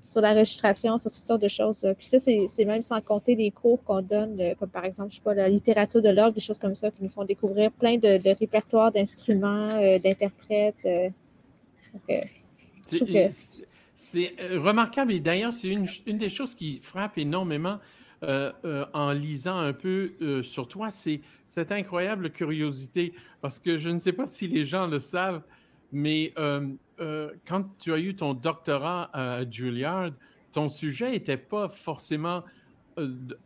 sur 0.05 0.21
l'enregistration, 0.21 0.99
sur 0.99 1.11
toutes 1.11 1.27
sortes 1.27 1.43
de 1.43 1.49
choses. 1.49 1.87
Puis 1.99 2.07
ça, 2.07 2.19
c'est 2.19 2.65
même 2.65 2.83
sans 2.83 3.01
compter 3.01 3.35
les 3.35 3.51
cours 3.51 3.83
qu'on 3.83 4.03
donne, 4.03 4.41
euh, 4.41 4.55
comme 4.55 4.69
par 4.69 4.85
exemple, 4.85 5.11
je 5.11 5.17
sais 5.17 5.23
pas, 5.23 5.35
la 5.35 5.49
littérature 5.49 6.03
de 6.03 6.09
l'orgue, 6.09 6.35
des 6.35 6.41
choses 6.41 6.59
comme 6.59 6.77
ça, 6.77 6.91
qui 6.91 7.03
nous 7.03 7.11
font 7.11 7.25
découvrir 7.25 7.73
plein 7.73 7.97
de, 7.97 8.23
de 8.23 8.39
répertoires 8.39 8.93
d'instruments, 8.93 9.69
d'interprètes. 10.03 10.87
c'est 13.97 14.31
remarquable 14.57 15.13
et 15.13 15.21
d'ailleurs, 15.21 15.53
c'est 15.53 15.69
une, 15.69 15.87
une, 16.07 16.19
des 16.19 16.29
choses 16.29 16.55
qui 16.55 16.79
frappe 16.83 17.19
énormément 17.19 17.79
euh, 18.23 18.53
euh, 18.65 18.85
en 18.93 19.13
lisant 19.13 19.59
un 19.59 19.73
peu 19.73 20.13
euh, 20.23 20.43
sur 20.43 20.69
toi, 20.69 20.91
c'est 20.91 21.21
cette 21.47 21.73
incroyable 21.73 22.31
curiosité, 22.31 23.15
parce 23.41 23.59
que 23.59 23.79
je 23.79 23.91
ne 23.91 23.99
sais 23.99 24.13
pas 24.13 24.27
si 24.27 24.47
les 24.47 24.65
gens 24.65 24.87
le 24.87 24.99
savent, 24.99 25.43
mais 25.91 26.33
quand 27.47 27.65
tu 27.79 27.93
as 27.93 27.99
eu 27.99 28.15
ton 28.15 28.33
doctorat 28.35 29.11
à 29.13 29.49
Juilliard, 29.51 30.13
ton 30.53 30.69
sujet 30.69 31.11
n'était 31.11 31.37
pas 31.37 31.69
forcément 31.69 32.45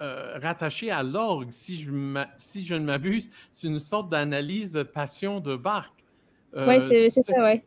rattaché 0.00 0.90
à 0.90 1.02
l'orgue, 1.02 1.50
si 1.50 1.76
je, 1.76 2.24
si 2.36 2.64
je 2.64 2.74
ne 2.74 2.84
m'abuse, 2.84 3.30
c'est 3.50 3.68
une 3.68 3.80
sorte 3.80 4.10
d'analyse 4.10 4.72
de 4.72 4.82
passion 4.82 5.40
de 5.40 5.56
Bach. 5.56 5.92
oui, 6.54 6.80
c'est 6.80 7.10
ça, 7.10 7.32
oui 7.38 7.62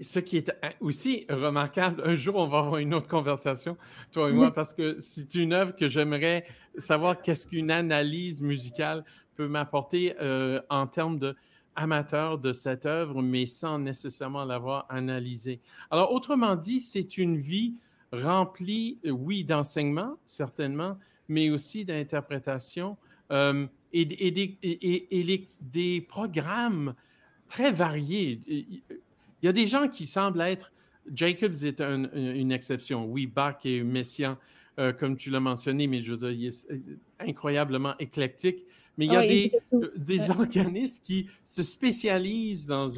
ce 0.00 0.18
qui 0.18 0.36
est 0.36 0.52
aussi 0.80 1.26
remarquable, 1.28 2.02
un 2.04 2.14
jour, 2.14 2.36
on 2.36 2.46
va 2.46 2.58
avoir 2.58 2.76
une 2.78 2.94
autre 2.94 3.08
conversation, 3.08 3.76
toi 4.12 4.30
et 4.30 4.32
moi, 4.32 4.52
parce 4.52 4.74
que 4.74 4.98
c'est 4.98 5.34
une 5.34 5.52
œuvre 5.52 5.74
que 5.74 5.88
j'aimerais 5.88 6.46
savoir 6.76 7.20
qu'est-ce 7.20 7.46
qu'une 7.46 7.70
analyse 7.70 8.42
musicale 8.42 9.04
peut 9.36 9.48
m'apporter 9.48 10.14
euh, 10.20 10.60
en 10.68 10.86
termes 10.86 11.18
de 11.18 11.34
amateur 11.76 12.38
de 12.38 12.52
cette 12.52 12.84
œuvre, 12.84 13.22
mais 13.22 13.46
sans 13.46 13.78
nécessairement 13.78 14.44
l'avoir 14.44 14.86
analysée. 14.90 15.60
Alors, 15.90 16.12
autrement 16.12 16.56
dit, 16.56 16.80
c'est 16.80 17.16
une 17.16 17.36
vie 17.36 17.76
remplie, 18.12 18.98
oui, 19.04 19.44
d'enseignement, 19.44 20.16
certainement, 20.26 20.98
mais 21.28 21.48
aussi 21.48 21.84
d'interprétation 21.84 22.98
euh, 23.30 23.66
et, 23.92 24.04
des, 24.04 24.58
et, 24.62 25.48
des 25.60 26.00
programmes 26.02 26.94
très 27.48 27.72
variés 27.72 28.40
il 29.42 29.46
y 29.46 29.48
a 29.48 29.52
des 29.52 29.66
gens 29.66 29.88
qui 29.88 30.06
semblent 30.06 30.40
être. 30.40 30.72
Jacobs 31.12 31.64
est 31.64 31.80
une 31.80 32.52
exception. 32.52 33.06
Oui, 33.06 33.26
Bach 33.26 33.56
est 33.64 33.82
messian, 33.82 34.36
euh, 34.78 34.92
comme 34.92 35.16
tu 35.16 35.30
l'as 35.30 35.40
mentionné, 35.40 35.86
mais 35.86 36.00
je 36.02 36.12
veux 36.12 36.18
dire, 36.18 36.30
il 36.30 36.46
est 36.46 37.28
incroyablement 37.28 37.96
éclectique. 37.98 38.64
Mais 38.98 39.06
il 39.06 39.12
y 39.12 39.16
a 39.16 39.26
des, 39.26 39.52
euh, 39.72 39.92
des 39.96 40.30
organistes 40.30 41.04
qui 41.04 41.28
se 41.42 41.62
spécialisent 41.62 42.66
dans 42.66 42.88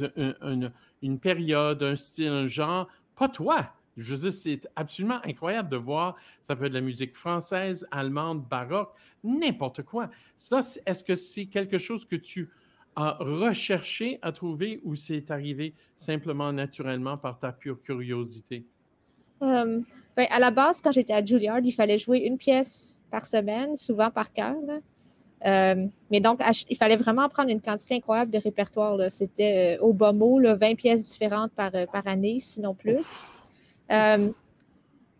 une 1.01 1.19
période, 1.19 1.81
un 1.81 1.95
style, 1.95 2.27
un 2.27 2.45
genre. 2.45 2.89
Pas 3.15 3.29
toi. 3.29 3.73
Je 3.95 4.13
veux 4.13 4.21
dire, 4.29 4.33
c'est 4.33 4.67
absolument 4.75 5.19
incroyable 5.23 5.69
de 5.69 5.77
voir. 5.77 6.15
Ça 6.41 6.55
peut 6.55 6.65
être 6.65 6.71
de 6.71 6.77
la 6.77 6.81
musique 6.81 7.15
française, 7.15 7.87
allemande, 7.91 8.45
baroque, 8.49 8.93
n'importe 9.23 9.83
quoi. 9.83 10.09
Ça, 10.35 10.61
est-ce 10.85 11.03
que 11.03 11.15
c'est 11.15 11.45
quelque 11.45 11.77
chose 11.77 12.05
que 12.05 12.15
tu 12.15 12.49
à 12.95 13.17
rechercher, 13.19 14.19
à 14.21 14.31
trouver 14.31 14.79
ou 14.83 14.95
c'est 14.95 15.31
arrivé 15.31 15.73
simplement 15.97 16.51
naturellement 16.51 17.17
par 17.17 17.39
ta 17.39 17.51
pure 17.51 17.81
curiosité? 17.81 18.65
Euh, 19.41 19.81
ben, 20.15 20.27
à 20.29 20.39
la 20.39 20.51
base, 20.51 20.79
quand 20.81 20.91
j'étais 20.91 21.13
à 21.13 21.23
Juilliard, 21.23 21.59
il 21.63 21.71
fallait 21.71 21.97
jouer 21.97 22.19
une 22.19 22.37
pièce 22.37 22.99
par 23.11 23.25
semaine, 23.25 23.75
souvent 23.75 24.09
par 24.09 24.31
cœur. 24.31 24.55
Euh, 25.45 25.87
mais 26.09 26.19
donc, 26.19 26.39
il 26.69 26.77
fallait 26.77 26.95
vraiment 26.95 27.27
prendre 27.27 27.49
une 27.49 27.61
quantité 27.61 27.95
incroyable 27.95 28.31
de 28.31 28.37
répertoire. 28.37 28.97
C'était 29.09 29.77
euh, 29.77 29.83
au 29.83 29.91
bas 29.91 30.13
mot, 30.13 30.39
20 30.41 30.75
pièces 30.75 31.11
différentes 31.11 31.51
par, 31.51 31.71
par 31.91 32.07
année, 32.07 32.39
sinon 32.39 32.73
plus. 32.73 33.23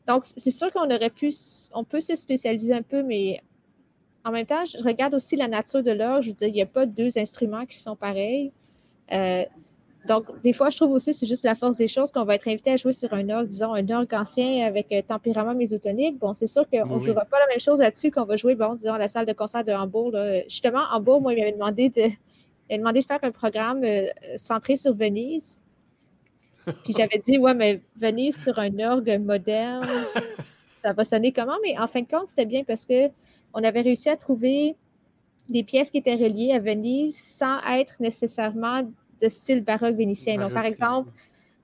donc, 0.08 0.24
c'est 0.24 0.52
sûr 0.52 0.72
qu'on 0.72 0.90
aurait 0.90 1.10
pu, 1.10 1.34
on 1.74 1.84
peut 1.84 2.02
se 2.02 2.16
spécialiser 2.16 2.74
un 2.74 2.82
peu, 2.82 3.04
mais 3.04 3.42
en 4.26 4.32
même 4.32 4.46
temps, 4.46 4.64
je 4.66 4.82
regarde 4.84 5.14
aussi 5.14 5.36
la 5.36 5.48
nature 5.48 5.84
de 5.84 5.92
l'orgue. 5.92 6.24
Je 6.24 6.30
veux 6.30 6.36
dire, 6.36 6.48
il 6.48 6.54
n'y 6.54 6.62
a 6.62 6.66
pas 6.66 6.86
deux 6.86 7.18
instruments 7.18 7.66
qui 7.66 7.78
sont 7.78 7.96
pareils. 7.96 8.52
Euh, 9.12 9.44
donc, 10.08 10.26
des 10.42 10.54
fois, 10.54 10.70
je 10.70 10.78
trouve 10.78 10.92
aussi 10.92 11.14
c'est 11.14 11.26
juste 11.26 11.46
la 11.46 11.56
force 11.56 11.78
des 11.78 11.88
choses 11.88 12.12
qu'on 12.12 12.26
va 12.26 12.36
être 12.36 12.48
invité 12.48 12.72
à 12.72 12.78
jouer 12.78 12.94
sur 12.94 13.14
un 13.14 13.30
orgue, 13.30 13.48
disons, 13.48 13.74
un 13.74 13.90
orgue 13.90 14.14
ancien 14.14 14.66
avec 14.66 14.92
un 14.92 15.02
tempérament 15.02 15.56
mésotonique. 15.56 16.20
Bon, 16.20 16.34
c'est 16.34 16.48
sûr 16.48 16.66
qu'on 16.70 16.98
ne 16.98 17.00
jouera 17.00 17.26
pas 17.26 17.40
la 17.40 17.48
même 17.48 17.60
chose 17.60 17.80
là-dessus 17.80 18.12
qu'on 18.12 18.26
va 18.26 18.36
jouer, 18.36 18.56
bon, 18.56 18.76
disons, 18.76 18.94
à 18.94 18.98
la 18.98 19.08
salle 19.08 19.26
de 19.26 19.34
concert 19.34 19.64
de 19.64 19.72
Hambourg. 19.72 20.14
Justement, 20.46 20.84
Hambourg, 20.92 21.22
moi, 21.22 21.34
il 21.34 21.40
m'avait 21.40 21.54
demandé 21.54 21.90
de, 21.90 22.10
demandé 22.70 23.02
de 23.02 23.06
faire 23.06 23.20
un 23.22 23.32
programme 23.32 23.84
euh, 23.84 24.08
centré 24.38 24.76
sur 24.76 24.94
Venise. 24.94 25.62
Puis 26.84 26.94
j'avais 26.98 27.20
dit, 27.20 27.38
ouais, 27.38 27.54
mais 27.54 27.82
Venise 27.96 28.42
sur 28.42 28.58
un 28.60 28.78
orgue 28.80 29.22
moderne, 29.22 30.06
ça 30.64 30.94
va 30.94 31.06
sonner 31.06 31.32
comment? 31.32 31.58
Mais 31.64 31.78
en 31.78 31.88
fin 31.88 32.02
de 32.02 32.08
compte, 32.08 32.28
c'était 32.28 32.46
bien 32.46 32.64
parce 32.64 32.86
que 32.86 33.10
on 33.54 33.64
avait 33.64 33.82
réussi 33.82 34.10
à 34.10 34.18
trouver 34.18 34.76
des 35.50 35.64
pièces 35.64 35.92
qui 35.92 35.98
étaient 35.98 36.16
reliées 36.16 36.52
à 36.54 36.60
Venise 36.60 37.18
sans 37.18 37.60
être 37.70 37.96
nécessairement 38.00 38.82
de 39.22 39.30
style 39.30 39.62
baroque 39.62 39.96
vénitien. 39.96 40.38
Donc, 40.38 40.54
par 40.54 40.66
exemple, 40.66 41.12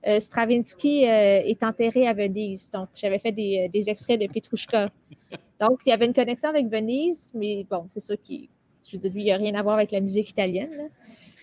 euh, 0.06 0.18
Stravinsky 0.20 1.06
euh, 1.06 1.42
est 1.44 1.62
enterré 1.62 2.06
à 2.06 2.14
Venise. 2.14 2.70
Donc, 2.70 2.88
j'avais 2.94 3.18
fait 3.18 3.32
des, 3.32 3.70
euh, 3.74 3.90
extraits 3.90 4.20
de 4.20 4.26
Petrushka. 4.26 4.90
Donc, 5.60 5.80
il 5.84 5.90
y 5.90 5.92
avait 5.92 6.06
une 6.06 6.14
connexion 6.14 6.48
avec 6.48 6.68
Venise, 6.68 7.30
mais 7.34 7.66
bon, 7.68 7.86
c'est 7.90 8.00
sûr 8.00 8.16
qu'il, 8.20 8.48
je 8.88 8.96
veux 8.96 8.98
dire, 8.98 9.12
lui, 9.12 9.22
il 9.22 9.24
n'y 9.26 9.32
a 9.32 9.36
rien 9.36 9.54
à 9.54 9.62
voir 9.62 9.76
avec 9.76 9.90
la 9.90 10.00
musique 10.00 10.30
italienne. 10.30 10.90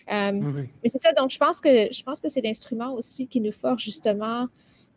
Mais 0.09 0.89
c'est 0.89 0.97
ça. 0.99 1.13
Donc, 1.13 1.29
je 1.29 1.37
pense 1.37 1.59
que 1.59 1.91
je 1.91 2.01
pense 2.01 2.19
que 2.19 2.29
c'est 2.29 2.41
l'instrument 2.41 2.93
aussi 2.93 3.27
qui 3.27 3.41
nous 3.41 3.51
force 3.51 3.83
justement 3.83 4.47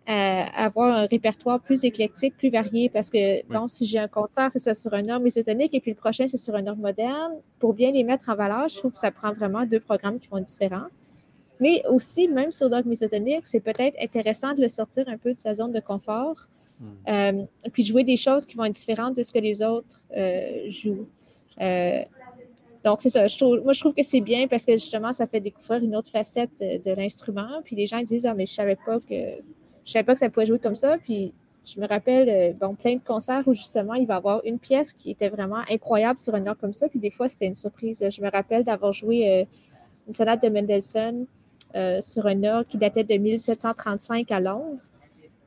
avoir 0.07 0.97
un 0.97 1.07
répertoire 1.07 1.61
plus 1.61 1.85
éclectique, 1.85 2.37
plus 2.37 2.51
varié, 2.51 2.89
parce 2.89 3.11
que, 3.11 3.47
bon, 3.47 3.69
si 3.69 3.87
j'ai 3.87 3.99
un 3.99 4.09
concert, 4.09 4.51
c'est 4.51 4.59
ça 4.59 4.75
sur 4.75 4.93
un 4.93 5.09
ordre 5.09 5.21
mésotonique, 5.21 5.73
et 5.75 5.81
puis 5.81 5.93
le 5.93 5.97
prochain, 5.97 6.27
c'est 6.27 6.37
sur 6.37 6.55
un 6.55 6.67
ordre 6.67 6.83
moderne, 6.83 7.35
pour 7.59 7.75
bien 7.75 7.93
les 7.93 8.03
mettre 8.03 8.29
en 8.29 8.35
valeur, 8.35 8.69
je 8.69 8.77
trouve 8.79 8.91
que 8.93 8.99
ça 8.99 9.11
prend 9.11 9.33
vraiment 9.33 9.65
deux 9.67 9.81
programmes 9.81 10.19
qui 10.19 10.29
vont 10.29 10.39
être 10.39 10.47
différents. 10.47 10.89
Mais 11.61 11.85
aussi, 11.89 12.27
même 12.27 12.51
sur 12.51 12.69
l'ordre 12.71 12.89
mésotonique, 12.89 13.45
c'est 13.47 13.61
peut-être 13.61 13.97
intéressant 14.03 14.55
de 14.55 14.63
le 14.63 14.69
sortir 14.69 15.05
un 15.09 15.19
peu 15.19 15.33
de 15.35 15.39
sa 15.39 15.55
zone 15.55 15.73
de 15.73 15.81
confort, 15.81 16.49
hmm. 16.81 16.85
euh, 17.09 17.45
puis 17.73 17.85
jouer 17.85 18.03
des 18.03 18.17
choses 18.17 18.47
qui 18.47 18.57
vont 18.57 18.65
être 18.65 18.75
différentes 18.75 19.17
de 19.17 19.23
ce 19.23 19.31
que 19.31 19.39
les 19.39 19.63
autres 19.63 20.03
euh, 20.17 20.69
jouent. 20.69 21.07
Euh, 21.61 22.03
donc, 22.83 23.03
c'est 23.03 23.11
ça. 23.11 23.27
Je 23.27 23.37
trouve, 23.37 23.61
moi, 23.63 23.75
je 23.75 23.81
trouve 23.81 23.93
que 23.93 24.03
c'est 24.03 24.23
bien 24.23 24.49
parce 24.49 24.65
que 24.65 24.73
justement, 24.73 25.13
ça 25.13 25.27
fait 25.27 25.41
découvrir 25.41 25.85
une 25.85 25.95
autre 25.95 26.11
facette 26.11 26.59
de 26.61 26.93
l'instrument. 26.93 27.61
Puis 27.63 27.77
les 27.77 27.87
gens 27.87 28.01
disent 28.01 28.25
Ah, 28.25 28.33
mais 28.33 28.47
je 28.47 28.55
savais 28.55 28.77
pas 28.87 28.99
que 28.99 29.43
je 29.91 29.95
savais 29.95 30.05
pas 30.05 30.13
que 30.13 30.21
ça 30.21 30.31
pouvait 30.31 30.47
jouer 30.47 30.61
comme 30.61 30.77
ça. 30.77 30.99
Puis 30.99 31.35
je 31.65 31.81
me 31.81 31.89
rappelle 31.89 32.29
euh, 32.29 32.53
bon, 32.61 32.77
plein 32.77 32.95
de 32.95 33.01
concerts 33.05 33.43
où 33.47 33.53
justement 33.53 33.95
il 33.95 34.07
va 34.07 34.15
y 34.15 34.17
avoir 34.17 34.41
une 34.45 34.61
pièce 34.61 34.93
qui 34.93 35.11
était 35.11 35.29
vraiment 35.29 35.63
incroyable 35.69 36.21
sur 36.21 36.33
un 36.37 36.47
heure 36.47 36.57
comme 36.57 36.73
ça. 36.73 36.89
Puis 36.89 37.01
des 37.01 37.11
fois, 37.11 37.29
c'était 37.29 37.49
une 37.49 37.57
surprise. 37.57 37.99
Je 38.09 38.23
me 38.23 38.31
rappelle 38.31 38.63
d'avoir 38.63 38.93
joué 38.93 39.29
euh, 39.29 39.45
une 40.07 40.13
sonate 40.13 40.45
de 40.45 40.49
Mendelssohn 40.49 41.27
euh, 41.75 42.01
sur 42.03 42.27
un 42.29 42.45
heure 42.45 42.65
qui 42.69 42.79
datait 42.79 43.03
de 43.03 43.15
1735 43.17 44.31
à 44.31 44.39
Londres, 44.39 44.81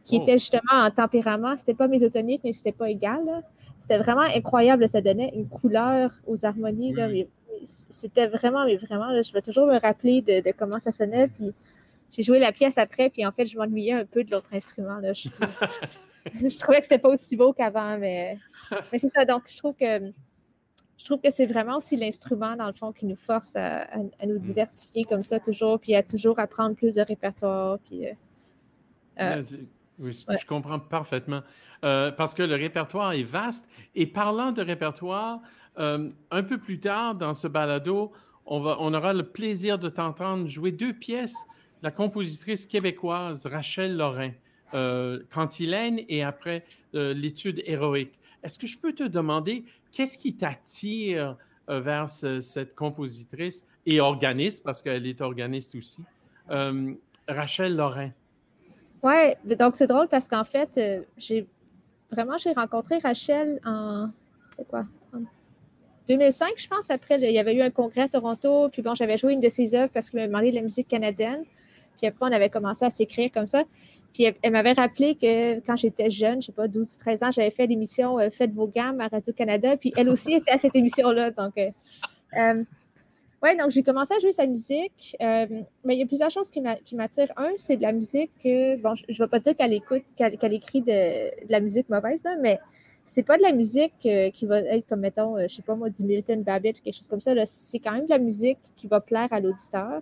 qui 0.04 0.18
oh. 0.20 0.24
était 0.24 0.38
justement 0.38 0.74
en 0.74 0.90
tempérament. 0.90 1.56
C'était 1.56 1.74
pas 1.74 1.88
mésotonique, 1.88 2.42
mais 2.44 2.52
c'était 2.52 2.74
pas 2.74 2.90
égal. 2.90 3.22
C'était 3.80 3.98
vraiment 3.98 4.28
incroyable. 4.36 4.90
Ça 4.90 5.00
donnait 5.00 5.32
une 5.34 5.48
couleur 5.48 6.12
aux 6.28 6.46
harmonies. 6.46 6.94
C'était 7.90 8.28
vraiment, 8.28 8.66
mais 8.66 8.76
vraiment, 8.76 9.22
je 9.22 9.32
vais 9.32 9.42
toujours 9.42 9.68
me 9.68 9.80
rappeler 9.80 10.22
de, 10.22 10.42
de 10.42 10.52
comment 10.52 10.80
ça 10.80 10.92
sonnait. 10.92 11.30
Puis 11.30 11.54
j'ai 12.16 12.24
joué 12.24 12.40
la 12.40 12.52
pièce 12.52 12.78
après, 12.78 13.10
puis 13.10 13.26
en 13.26 13.32
fait, 13.32 13.48
je 13.48 13.58
m'ennuyais 13.58 13.94
un 13.94 14.06
peu 14.06 14.24
de 14.24 14.32
l'autre 14.32 14.54
instrument. 14.54 15.00
Là. 15.00 15.14
je 15.14 16.60
trouvais 16.60 16.78
que 16.78 16.84
c'était 16.84 17.00
pas 17.00 17.10
aussi 17.10 17.36
beau 17.36 17.54
qu'avant, 17.54 17.98
mais, 17.98 18.38
mais 18.92 19.00
c'est 19.00 19.12
ça. 19.14 19.26
Donc, 19.26 19.44
je 19.48 19.58
trouve 19.58 19.74
que 19.76 20.12
je 20.98 21.06
trouve 21.06 21.20
que 21.20 21.32
c'est 21.32 21.48
vraiment 21.48 21.78
aussi 21.78 21.98
l'instrument, 21.98 22.56
dans 22.56 22.68
le 22.68 22.74
fond, 22.74 22.94
qui 22.94 23.06
nous 23.06 23.18
force 23.18 23.56
à, 23.56 23.88
nous 24.26 24.36
mm. 24.36 24.40
diversifier 24.40 25.04
comme 25.04 25.24
ça 25.24 25.40
toujours, 25.40 25.80
puis 25.80 25.96
à 25.96 26.04
toujours 26.04 26.40
apprendre 26.40 26.76
plus 26.76 26.96
de 26.96 27.02
répertoire. 27.02 27.80
Puis, 27.80 28.08
euh, 28.08 28.14
euh, 29.20 29.44
oui, 30.00 30.26
je 30.30 30.46
comprends 30.46 30.80
parfaitement. 30.80 31.42
Euh, 31.84 32.12
parce 32.12 32.34
que 32.34 32.44
le 32.44 32.56
répertoire 32.56 33.12
est 33.14 33.24
vaste. 33.24 33.68
Et 33.96 34.08
parlant 34.08 34.52
de 34.52 34.62
répertoire, 34.62 35.42
un 35.76 36.44
peu 36.44 36.58
plus 36.58 36.80
tard 36.80 37.16
dans 37.16 37.34
ce 37.34 37.48
balado, 37.48 38.12
on, 38.46 38.60
va, 38.60 38.78
on 38.80 38.94
aura 38.94 39.14
le 39.14 39.24
plaisir 39.24 39.80
de 39.80 39.90
t'entendre 39.90 40.48
jouer 40.48 40.72
deux 40.72 40.94
pièces 40.94 41.48
la 41.84 41.92
compositrice 41.92 42.66
québécoise 42.66 43.46
Rachel 43.46 43.96
Lorrain, 43.96 44.32
Cantilène 45.32 46.00
et 46.10 46.24
après 46.24 46.64
l'étude 46.94 47.62
héroïque. 47.66 48.18
Est-ce 48.44 48.60
que 48.60 48.68
je 48.68 48.78
peux 48.78 48.94
te 48.94 49.04
demander 49.04 49.64
qu'est-ce 49.92 50.18
qui 50.18 50.36
t'attire 50.36 51.38
euh, 51.70 51.80
vers 51.80 52.10
cette 52.10 52.76
compositrice 52.76 53.66
et 53.86 54.02
organiste, 54.02 54.64
parce 54.64 54.82
qu'elle 54.82 55.08
est 55.08 55.22
organiste 55.22 55.76
aussi, 55.76 56.02
euh, 56.50 56.94
Rachel 57.28 57.78
Lorrain? 57.78 58.12
Oui, 59.02 59.34
donc 59.46 59.78
c'est 59.78 59.88
drôle 59.88 60.10
parce 60.10 60.28
qu'en 60.28 60.44
fait, 60.44 60.78
euh, 60.78 61.02
j'ai 61.18 61.48
vraiment 62.12 62.38
j'ai 62.38 62.52
rencontré 62.52 62.98
Rachel 62.98 63.62
en 63.66 64.10
c'était 64.42 64.66
quoi? 64.66 64.86
En 65.14 65.20
2005, 66.10 66.54
je 66.58 66.68
pense, 66.68 66.90
après, 66.90 67.18
il 67.20 67.32
y 67.32 67.40
avait 67.40 67.56
eu 67.56 67.62
un 67.62 67.70
congrès 67.70 68.02
à 68.02 68.10
Toronto, 68.10 68.68
puis 68.70 68.82
bon, 68.82 68.94
j'avais 68.94 69.18
joué 69.18 69.32
une 69.34 69.40
de 69.40 69.48
ses 69.48 69.74
œuvres 69.74 69.92
parce 69.94 70.10
qu'il 70.10 70.18
m'avait 70.20 70.28
demandé 70.28 70.52
de 70.52 70.56
la 70.56 70.62
musique 70.62 70.90
canadienne. 70.90 71.46
Puis 71.98 72.08
après, 72.08 72.26
on 72.30 72.34
avait 72.34 72.50
commencé 72.50 72.86
à 72.86 72.90
s'écrire 72.90 73.32
comme 73.32 73.48
ça. 73.48 73.64
Puis 74.14 74.26
elle, 74.42 74.52
m'avait 74.52 74.74
rappelé 74.74 75.16
que 75.16 75.60
quand 75.62 75.76
j'étais 75.76 76.12
jeune, 76.12 76.42
je 76.42 76.48
sais 76.48 76.52
pas, 76.52 76.68
12 76.68 76.94
ou 76.94 76.98
13 77.00 77.24
ans, 77.24 77.32
j'avais 77.32 77.50
fait 77.50 77.66
l'émission 77.66 78.20
euh, 78.20 78.30
Faites 78.30 78.54
vos 78.54 78.68
gammes 78.68 79.02
à 79.02 79.08
Radio-Canada. 79.08 79.76
Puis 79.76 79.92
elle 79.98 80.10
aussi 80.10 80.34
était 80.34 80.52
à 80.52 80.58
cette 80.58 80.76
émission-là. 80.76 81.32
Donc, 81.32 81.58
euh, 81.58 81.70
euh 82.38 82.62
ouais, 83.42 83.56
donc 83.58 83.72
j'ai 83.72 83.82
commencé 83.82 84.14
à 84.14 84.20
jouer 84.20 84.32
sa 84.32 84.46
musique. 84.46 85.18
Euh, 85.20 85.48
mais 85.84 85.96
il 85.96 86.00
y 86.00 86.04
a 86.04 86.06
plusieurs 86.06 86.30
choses 86.30 86.52
qui 86.52 86.62
m'attirent. 86.62 87.34
Un, 87.38 87.52
c'est 87.58 87.78
de 87.78 87.82
la 87.82 87.92
musique 87.92 88.32
que, 88.44 88.76
bon, 88.78 88.94
je 88.96 89.04
ne 89.10 89.18
vais 89.18 89.28
pas 89.28 89.40
dire 89.40 89.56
qu'elle 89.56 89.74
écoute, 89.74 90.04
qu'elle 90.16 90.54
écrit 90.54 90.82
de, 90.82 91.50
la 91.50 91.60
musique 91.60 91.90
mauvaise, 91.90 92.24
là, 92.24 92.36
mais 92.40 92.60
c'est 93.06 93.24
pas 93.24 93.38
de 93.38 93.42
la 93.42 93.52
musique 93.52 93.94
qui 94.00 94.46
va 94.46 94.60
être 94.60 94.88
comme, 94.88 95.02
mettons, 95.02 95.38
je 95.42 95.54
sais 95.54 95.62
pas 95.62 95.76
moi, 95.76 95.90
du 95.90 96.04
Milton 96.04 96.42
Babbitt 96.42 96.80
ou 96.80 96.84
quelque 96.84 96.96
chose 96.96 97.08
comme 97.08 97.20
ça. 97.20 97.34
C'est 97.46 97.80
quand 97.80 97.92
même 97.92 98.06
de 98.06 98.12
la 98.12 98.20
musique 98.20 98.60
qui 98.78 98.88
va 98.88 99.02
plaire 99.02 99.28
à 99.32 99.42
l'auditeur. 99.42 100.02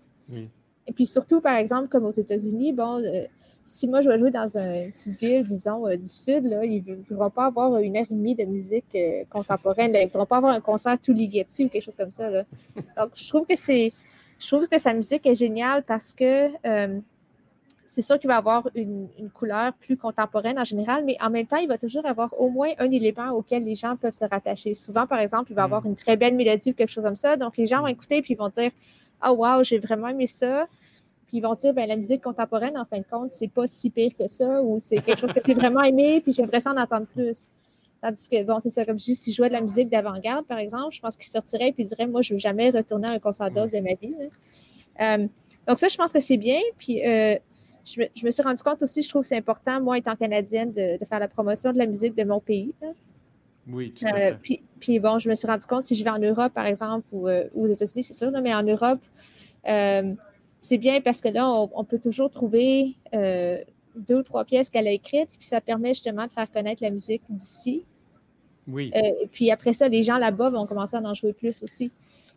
Et 0.88 0.94
puis 0.94 1.06
surtout, 1.06 1.42
par 1.42 1.56
exemple, 1.56 1.88
comme 1.88 2.06
aux 2.06 2.12
États-Unis, 2.12 2.74
bon, 2.74 3.04
euh, 3.04 3.26
si 3.64 3.88
moi 3.88 4.02
je 4.02 4.10
vais 4.10 4.18
jouer 4.20 4.32
dans 4.32 4.58
une 4.58 4.92
petite 4.92 5.20
ville, 5.20 5.44
disons, 5.44 5.88
euh, 5.88 5.96
du 5.96 6.10
Sud, 6.10 6.46
là, 6.46 6.66
ils 6.66 6.84
ne 6.86 6.96
voudront 7.08 7.30
pas 7.30 7.46
avoir 7.46 7.78
une 7.78 7.98
heure 7.98 8.06
et 8.10 8.14
demie 8.14 8.36
de 8.36 8.46
musique 8.46 8.86
euh, 8.96 9.24
contemporaine. 9.30 9.92
Ils 9.94 10.02
ne 10.02 10.06
voudront 10.06 10.26
pas 10.26 10.38
avoir 10.38 10.54
un 10.54 10.62
concert 10.62 10.98
tout 11.00 11.14
Ligeti 11.14 11.66
ou 11.66 11.70
quelque 11.70 11.84
chose 11.84 11.96
comme 11.96 12.12
ça. 12.12 12.30
Là. 12.30 12.44
Donc, 12.98 13.12
je 13.16 13.28
trouve 13.28 13.46
que 13.46 13.56
c'est. 13.56 13.94
Je 14.40 14.48
trouve 14.48 14.68
que 14.68 14.80
sa 14.80 14.94
musique 14.94 15.26
est 15.28 15.36
géniale 15.36 15.84
parce 15.84 16.14
que 16.16 16.50
c'est 17.92 18.02
sûr 18.02 18.18
qu'il 18.18 18.30
va 18.30 18.38
avoir 18.38 18.70
une, 18.74 19.10
une, 19.20 19.30
couleur 19.30 19.74
plus 19.74 19.98
contemporaine 19.98 20.58
en 20.58 20.64
général, 20.64 21.04
mais 21.04 21.18
en 21.20 21.30
même 21.30 21.46
temps, 21.46 21.58
il 21.58 21.68
va 21.68 21.78
toujours 21.78 22.06
avoir 22.06 22.34
au 22.40 22.50
moins 22.50 22.70
un 22.80 22.90
élément 22.90 23.32
auquel 23.32 23.66
les 23.66 23.76
gens 23.76 23.98
peuvent 23.98 24.14
se 24.14 24.24
rattacher. 24.24 24.74
Souvent, 24.74 25.06
par 25.06 25.20
exemple, 25.20 25.52
il 25.52 25.56
va 25.56 25.64
avoir 25.64 25.84
mm. 25.84 25.88
une 25.88 25.96
très 25.98 26.16
belle 26.16 26.34
mélodie 26.34 26.72
ou 26.72 26.74
quelque 26.74 26.90
chose 26.90 27.04
comme 27.04 27.18
ça. 27.18 27.36
Donc, 27.36 27.58
les 27.58 27.68
gens 27.68 27.82
vont 27.82 27.88
écouter 27.88 28.22
puis 28.22 28.34
ils 28.34 28.38
vont 28.38 28.48
dire 28.48 28.72
oh, 29.26 29.34
wow, 29.34 29.64
j'ai 29.64 29.80
vraiment 29.80 30.08
aimé 30.08 30.28
ça. 30.28 30.68
Puis 31.28 31.38
ils 31.38 31.42
vont 31.42 31.56
dire, 31.56 31.74
ben, 31.74 31.88
la 31.88 31.96
musique 31.96 32.22
contemporaine, 32.22 32.78
en 32.78 32.86
fin 32.86 32.98
de 33.00 33.06
compte, 33.10 33.32
c'est 33.32 33.48
pas 33.48 33.66
si 33.68 33.90
pire 33.90 34.12
que 34.18 34.28
ça, 34.28 34.62
ou 34.62 34.80
c'est 34.80 34.98
quelque 35.02 35.20
chose 35.20 35.34
que 35.34 35.40
j'ai 35.46 35.54
vraiment 35.54 35.82
aimé, 35.82 36.20
puis 36.22 36.34
j'aimerais 36.34 36.60
ça 36.60 36.72
en 36.72 36.78
entendre 36.78 37.08
plus. 37.08 37.48
Tandis 38.02 38.28
que, 38.28 38.44
bon, 38.44 38.60
c'est 38.60 38.72
ça, 38.72 38.84
comme 38.84 39.00
je 39.00 39.06
dis, 39.06 39.16
si 39.16 39.32
je 39.32 39.38
jouais 39.38 39.48
de 39.48 39.54
la 39.54 39.62
musique 39.62 39.88
d'avant-garde, 39.90 40.46
par 40.46 40.58
exemple, 40.58 40.94
je 40.94 41.00
pense 41.00 41.16
qu'il 41.16 41.28
sortirait 41.28 41.74
et 41.78 41.84
dirait, 41.84 42.08
moi, 42.08 42.22
je 42.22 42.34
veux 42.34 42.40
jamais 42.40 42.70
retourner 42.72 43.08
à 43.08 43.12
un 43.12 43.20
concert 43.20 43.52
d'os 43.52 43.72
de 43.72 43.80
ma 43.80 43.94
vie. 43.94 44.14
Euh, 45.02 45.28
donc, 45.68 45.78
ça, 45.78 45.88
je 45.88 45.96
pense 45.96 46.12
que 46.12 46.20
c'est 46.20 46.38
bien. 46.38 46.60
Puis, 46.80 47.06
euh, 47.06 47.36
je, 47.86 48.26
me, 48.26 48.32
suis 48.32 48.44
rendu 48.44 48.62
compte 48.64 48.82
aussi, 48.82 49.04
je 49.04 49.10
trouve 49.10 49.22
que 49.22 49.28
c'est 49.28 49.38
important, 49.38 49.80
moi, 49.82 49.98
étant 49.98 50.16
canadienne, 50.16 50.72
de, 50.72 50.98
faire 51.06 51.20
la 51.20 51.28
promotion 51.28 51.72
de 51.72 51.78
la 51.78 51.86
musique 51.86 52.16
de 52.16 52.24
mon 52.24 52.40
pays. 52.40 52.74
Oui, 53.68 53.92
tout 53.92 54.06
à 54.06 54.16
euh, 54.16 54.34
fait. 54.44 54.62
puis, 54.80 55.00
bon, 55.00 55.20
je 55.20 55.30
me 55.30 55.36
suis 55.36 55.48
rendu 55.48 55.66
compte, 55.66 55.84
si 55.84 55.96
je 55.96 56.04
vais 56.04 56.10
en 56.10 56.20
Europe, 56.20 56.54
par 56.54 56.66
exemple, 56.66 57.06
ou, 57.12 57.28
aux 57.30 57.68
États-Unis, 57.68 58.04
c'est 58.04 58.14
sûr, 58.14 58.32
mais 58.42 58.54
en 58.54 58.64
Europe, 58.64 59.02
c'est 60.62 60.78
bien 60.78 61.02
parce 61.02 61.22
que 61.22 61.28
là, 61.28 61.50
on, 61.50 61.84
peut 61.84 61.98
toujours 61.98 62.30
trouver 62.30 62.96
euh, 63.16 63.58
deux 63.96 64.20
ou 64.20 64.24
trois 64.24 64.46
pièces 64.46 64.70
qu'elle 64.70 64.88
a 64.88 64.92
écrites, 64.92 65.32
puis 65.38 65.48
ça 65.48 65.60
permet 65.60 65.90
justement 65.90 66.28
de 66.28 66.32
faire 66.32 66.50
connaître 66.52 66.84
la 66.84 66.92
musique 66.92 67.24
d'ici. 67.30 67.84
Oui. 68.68 68.92
Euh, 68.96 69.00
et 69.24 69.28
puis 69.28 69.50
après 69.50 69.74
ça, 69.74 69.90
les 69.90 70.04
gens 70.04 70.20
là-bas 70.20 70.52
vont 70.52 70.68
commencer 70.68 70.96
à 70.96 71.02
en 71.02 71.16
jouer 71.16 71.34
plus 71.34 71.64
aussi. 71.64 71.92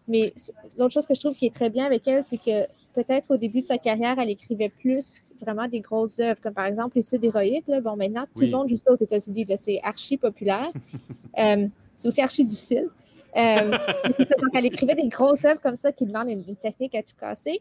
Mais 0.09 0.33
l'autre 0.79 0.95
chose 0.95 1.05
que 1.05 1.15
je 1.15 1.21
trouve 1.21 1.37
qui 1.37 1.45
est 1.45 1.55
très 1.55 1.69
bien 1.69 1.85
avec 1.85 2.09
elle, 2.09 2.25
c'est 2.25 2.39
que 2.39 2.67
peut-être 2.95 3.35
au 3.35 3.37
début 3.37 3.61
de 3.61 3.67
sa 3.67 3.79
carrière, 3.79 4.19
elle 4.19 4.31
écrivait 4.31 4.69
plus 4.69 5.33
vraiment 5.41 5.69
des 5.69 5.81
grosses 5.81 6.19
œuvres, 6.21 6.41
comme 6.41 6.55
par 6.55 6.67
exemple 6.67 6.97
l'étude 6.97 7.25
héroïque. 7.25 7.67
Bon, 7.83 7.97
maintenant, 7.97 8.25
tout 8.35 8.43
le 8.43 8.51
monde 8.51 8.69
joue 8.69 8.77
ça 8.77 8.93
aux 8.93 8.97
États-Unis. 8.97 9.47
C'est 9.57 9.81
archi 9.83 10.17
populaire. 10.17 10.71
Euh, 11.37 11.67
c'est 11.97 12.07
aussi 12.07 12.21
archi 12.21 12.45
difficile. 12.45 12.91
donc, 13.35 14.51
elle 14.55 14.67
écrivait 14.67 14.95
des 14.95 15.09
grosses 15.09 15.45
œuvres 15.45 15.61
comme 15.61 15.75
ça 15.75 15.91
qui 15.91 16.07
demandent 16.07 16.31
une, 16.31 16.45
une 16.47 16.55
technique 16.55 16.95
à 16.95 17.03
tout 17.03 17.17
casser. 17.19 17.61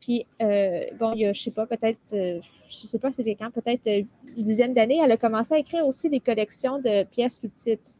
Puis, 0.00 0.26
euh, 0.42 0.80
bon, 0.98 1.12
il 1.14 1.20
y 1.20 1.26
a, 1.26 1.32
je 1.32 1.42
sais 1.42 1.50
pas, 1.50 1.66
peut-être, 1.66 2.12
euh, 2.12 2.40
je 2.68 2.76
sais 2.76 2.98
pas 2.98 3.10
c'était 3.10 3.34
quand, 3.34 3.50
peut-être 3.50 3.86
euh, 3.88 4.02
une 4.36 4.42
dizaine 4.42 4.74
d'années, 4.74 5.00
elle 5.02 5.10
a 5.10 5.16
commencé 5.16 5.54
à 5.54 5.58
écrire 5.58 5.86
aussi 5.86 6.08
des 6.08 6.20
collections 6.20 6.78
de 6.78 7.04
pièces 7.04 7.38
plus 7.38 7.48
petites 7.48 7.96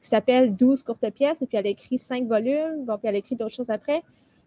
qui 0.00 0.08
s'appellent 0.08 0.56
12 0.56 0.82
courtes 0.82 1.08
pièces, 1.10 1.42
et 1.42 1.46
puis 1.46 1.58
elle 1.58 1.66
a 1.66 1.70
écrit 1.70 1.98
cinq 1.98 2.26
volumes, 2.26 2.84
bon, 2.84 2.96
puis 2.98 3.08
elle 3.08 3.14
a 3.14 3.18
écrit 3.18 3.36
d'autres 3.36 3.54
choses 3.54 3.70
après. 3.70 4.02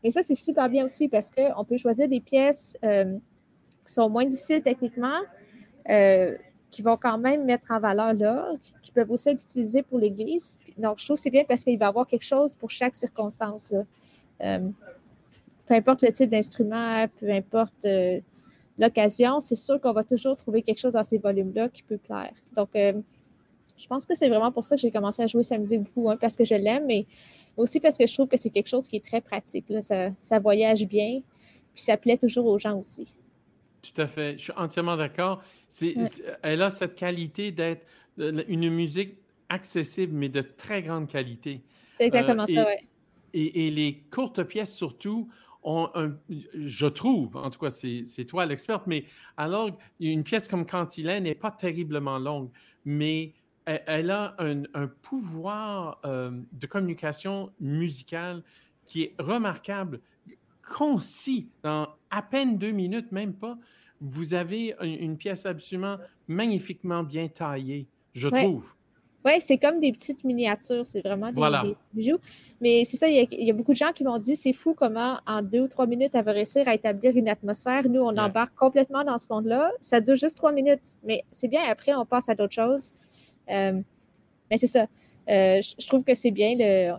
Et 0.06 0.12
ça, 0.12 0.22
c'est 0.24 0.36
super 0.36 0.70
bien 0.70 0.86
aussi 0.86 1.10
parce 1.10 1.30
qu'on 1.30 1.66
peut 1.66 1.78
choisir 1.78 2.08
des 2.08 2.22
pièces 2.22 2.78
qui 2.82 3.92
sont 3.92 4.10
moins 4.10 4.26
difficiles 4.26 4.62
techniquement, 4.62 5.20
qui 6.70 6.82
vont 6.82 6.96
quand 6.96 7.18
même 7.18 7.44
mettre 7.44 7.72
en 7.72 7.80
valeur 7.80 8.14
l'art, 8.14 8.54
qui 8.82 8.92
peuvent 8.92 9.12
aussi 9.12 9.30
être 9.30 9.44
utilisées 9.44 9.84
pour 9.84 10.00
l'Église. 10.00 10.58
Donc, 10.78 11.00
je 11.00 11.06
trouve 11.06 11.18
que 11.18 11.24
c'est 11.24 11.30
bien 11.30 11.44
parce 11.44 11.64
qu'il 11.64 11.78
va 11.78 11.88
y 11.88 11.90
avoir 11.90 12.08
quelque 12.08 12.24
chose 12.24 12.56
pour 12.56 12.70
chaque 12.70 12.96
circonstance 12.96 13.74
peu 15.66 15.74
importe 15.74 16.02
le 16.04 16.12
type 16.12 16.30
d'instrument, 16.30 17.06
peu 17.20 17.30
importe 17.32 17.86
euh, 17.86 18.20
l'occasion, 18.78 19.40
c'est 19.40 19.56
sûr 19.56 19.80
qu'on 19.82 19.94
va 19.94 20.04
toujours 20.04 20.36
trouver 20.36 20.62
quelque 20.62 20.80
chose 20.80 20.94
dans 20.94 21.04
ces 21.04 21.18
volumes-là 21.18 21.70
qui 21.70 21.84
peut 21.84 21.98
plaire. 21.98 22.34
Donc, 22.56 22.70
euh, 22.76 22.94
je 23.78 23.88
pense 23.88 24.06
que 24.06 24.16
c'est 24.16 24.30
vraiment 24.30 24.52
pour 24.52 24.64
ça 24.64 24.76
que 24.76 24.82
j'ai 24.82 24.92
commencé 24.92 25.24
à 25.24 25.28
jouer 25.28 25.44
sa 25.44 25.58
beaucoup, 25.58 26.10
hein, 26.10 26.18
parce 26.20 26.36
que 26.36 26.46
je 26.46 26.56
l'aime, 26.56 26.86
mais 26.86 27.06
aussi 27.58 27.80
parce 27.80 27.98
que 27.98 28.08
je 28.08 28.14
trouve 28.14 28.28
que 28.28 28.38
c'est 28.38 28.50
quelque 28.50 28.68
chose 28.68 28.88
qui 28.88 28.98
est 28.98 29.06
très 29.06 29.22
pratique. 29.22 29.66
Ça, 29.82 30.40
voyage 30.40 30.86
bien, 30.86 31.22
puis 31.74 31.84
ça 31.84 31.98
plaît 31.98 32.18
toujours 32.18 32.46
aux 32.46 32.60
gens 32.60 32.80
aussi. 32.80 33.14
Tout 33.82 34.02
à 34.02 34.08
fait. 34.08 34.38
Je 34.38 34.44
suis 34.44 34.54
entièrement 34.56 34.98
d'accord. 34.98 35.44
Elle 36.42 36.62
a 36.62 36.70
cette 36.70 36.96
qualité 36.96 37.52
d'être 37.52 37.86
euh, 38.20 38.44
une 38.48 38.70
musique 38.70 39.18
accessible, 39.50 40.14
mais 40.14 40.30
de 40.30 40.42
très 40.42 40.82
grande 40.82 41.08
qualité. 41.08 41.62
C'est 41.94 42.06
exactement 42.06 42.46
ça, 42.46 42.66
oui. 42.66 42.88
Et, 43.34 43.68
et, 43.68 43.72
les 43.72 44.02
courtes 44.10 44.44
pièces, 44.44 44.74
surtout, 44.74 45.30
je 45.66 46.86
trouve, 46.86 47.36
en 47.36 47.50
tout 47.50 47.60
cas, 47.60 47.72
c'est 47.72 48.26
toi 48.26 48.46
l'experte, 48.46 48.84
mais 48.88 49.06
alors, 49.36 49.72
une 50.00 50.24
pièce 50.24 50.48
comme 50.48 50.66
Cantilène 50.66 51.24
n'est 51.24 51.36
pas 51.36 51.52
terriblement 51.52 52.20
longue, 52.20 52.50
mais 52.86 53.34
elle, 53.66 54.12
a 54.12 54.36
un, 54.40 54.88
pouvoir 55.02 56.00
euh, 56.06 56.32
de 56.52 56.68
communication 56.68 57.52
musicale 57.60 58.44
qui 58.86 59.04
est 59.04 59.16
remarquable, 59.20 60.02
concis, 60.62 61.48
dans 61.64 61.88
à 62.12 62.22
peine 62.22 62.58
deux 62.58 62.72
minutes, 62.72 63.12
même 63.12 63.34
pas. 63.34 63.58
Vous 64.02 64.34
avez 64.34 64.76
une, 64.82 65.18
pièce 65.18 65.46
absolument 65.46 65.98
magnifiquement 66.28 67.04
bien 67.04 67.28
taillée, 67.28 67.88
je 68.14 68.28
trouve. 68.28 68.74
Oui, 69.26 69.32
c'est 69.40 69.58
comme 69.58 69.80
des 69.80 69.92
petites 69.92 70.24
miniatures, 70.24 70.86
c'est 70.86 71.02
vraiment 71.02 71.32
des, 71.32 71.42
petits 71.74 71.76
bijoux. 71.94 72.20
Mais 72.62 72.84
c'est 72.86 72.98
ça, 72.98 73.08
il 73.08 73.28
y, 73.32 73.50
a, 73.50 73.54
beaucoup 73.54 73.72
de 73.72 73.78
gens 73.78 73.92
qui 73.92 74.04
m'ont 74.04 74.20
dit 74.20 74.36
c'est 74.36 74.54
fou 74.54 74.76
comment 74.76 75.18
en 75.26 75.42
deux 75.42 75.62
ou 75.62 75.68
trois 75.68 75.88
minutes, 75.88 76.12
elle 76.14 76.24
va 76.24 76.32
réussir 76.32 76.68
à 76.68 76.76
établir 76.76 77.18
une 77.18 77.28
atmosphère. 77.28 77.90
Nous, 77.90 78.02
on 78.02 78.16
embarque 78.18 78.54
complètement 78.54 79.04
dans 79.04 79.18
ce 79.18 79.26
monde-là. 79.32 79.72
Ça 79.82 80.00
dure 80.00 80.16
juste 80.16 80.38
trois 80.38 80.52
minutes, 80.52 80.98
mais 81.04 81.24
c'est 81.32 81.48
bien. 81.48 81.62
Après, 81.68 81.96
on 81.96 82.06
passe 82.06 82.30
à 82.30 82.36
d'autres 82.36 82.54
choses. 82.54 82.94
Euh, 83.50 83.82
mais 84.50 84.58
c'est 84.58 84.68
ça. 84.68 84.88
Euh, 85.28 85.60
je, 85.62 85.88
trouve 85.88 86.04
que 86.04 86.14
c'est 86.14 86.32
bien. 86.32 86.50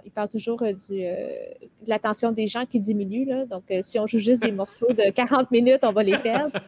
il 0.04 0.10
parle 0.10 0.28
toujours 0.28 0.60
euh, 0.62 0.72
de 0.72 1.88
l'attention 1.88 2.32
des 2.32 2.46
gens 2.46 2.66
qui 2.66 2.80
diminue. 2.80 3.24
Là. 3.24 3.46
Donc, 3.46 3.64
si 3.82 3.98
on 3.98 4.06
joue 4.06 4.18
juste 4.18 4.42
des 4.42 4.52
morceaux 4.52 4.92
de 4.92 5.10
40 5.10 5.50
minutes, 5.50 5.80
on 5.82 5.92
va 5.92 6.02
les 6.02 6.18
perdre. 6.18 6.58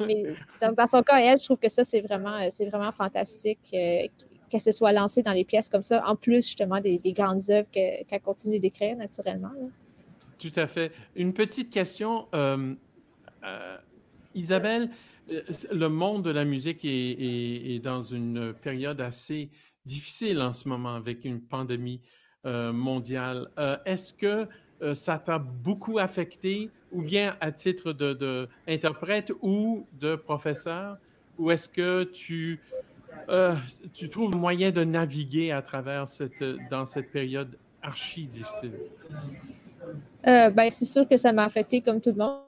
Mais, 0.00 0.24
dans 0.60 0.86
son 0.86 1.02
cas, 1.02 1.18
elle, 1.18 1.38
je 1.38 1.44
trouve 1.44 1.58
que 1.58 1.68
ça, 1.68 1.84
c'est 1.84 2.00
vraiment, 2.00 2.38
c'est 2.50 2.66
vraiment 2.66 2.92
fantastique 2.92 3.58
qu'elle 3.70 4.60
se 4.60 4.72
soit 4.72 4.92
lancée 4.92 5.22
dans 5.22 5.32
les 5.32 5.44
pièces 5.44 5.68
comme 5.68 5.82
ça, 5.82 6.02
en 6.06 6.16
plus 6.16 6.46
justement 6.46 6.80
des, 6.80 6.98
grandes 7.12 7.50
œuvres 7.50 7.68
qu'elle 7.70 8.20
continue 8.22 8.60
d'écrire 8.60 8.96
naturellement. 8.96 9.52
Tout 10.38 10.52
à 10.56 10.66
fait. 10.66 10.92
Une 11.16 11.32
petite 11.32 11.70
question, 11.70 12.26
Isabelle, 14.34 14.90
le 15.28 15.88
monde 15.88 16.24
de 16.24 16.30
la 16.30 16.44
musique 16.44 16.80
est, 16.84 17.82
dans 17.82 18.02
une 18.02 18.52
période 18.52 19.00
assez 19.00 19.50
difficile 19.84 20.40
en 20.40 20.52
ce 20.52 20.68
moment 20.68 20.94
avec 20.94 21.24
une 21.24 21.40
pandémie 21.40 22.00
mondiale. 22.44 23.48
Est-ce 23.86 24.12
que 24.12 24.46
ça 24.94 25.18
t'a 25.18 25.38
beaucoup 25.38 25.98
affecté, 25.98 26.70
ou 26.92 27.02
bien 27.02 27.36
à 27.40 27.52
titre 27.52 27.92
d'interprète 27.92 29.32
ou 29.40 29.86
de 29.92 30.14
professeur, 30.14 30.98
ou 31.38 31.50
est-ce 31.50 31.68
que 31.68 32.04
tu, 32.04 32.60
tu 33.94 34.10
trouves 34.10 34.36
moyen 34.36 34.70
de 34.70 34.84
naviguer 34.84 35.52
à 35.52 35.62
travers 35.62 36.06
cette, 36.06 36.44
période 37.12 37.56
archi 37.82 38.26
difficile? 38.26 38.72
Euh, 40.26 40.50
ben, 40.50 40.70
c'est 40.70 40.84
sûr 40.84 41.06
que 41.06 41.16
ça 41.16 41.32
m'a 41.32 41.44
affecté 41.44 41.80
comme 41.80 42.00
tout 42.00 42.10
le 42.10 42.16
monde. 42.16 42.40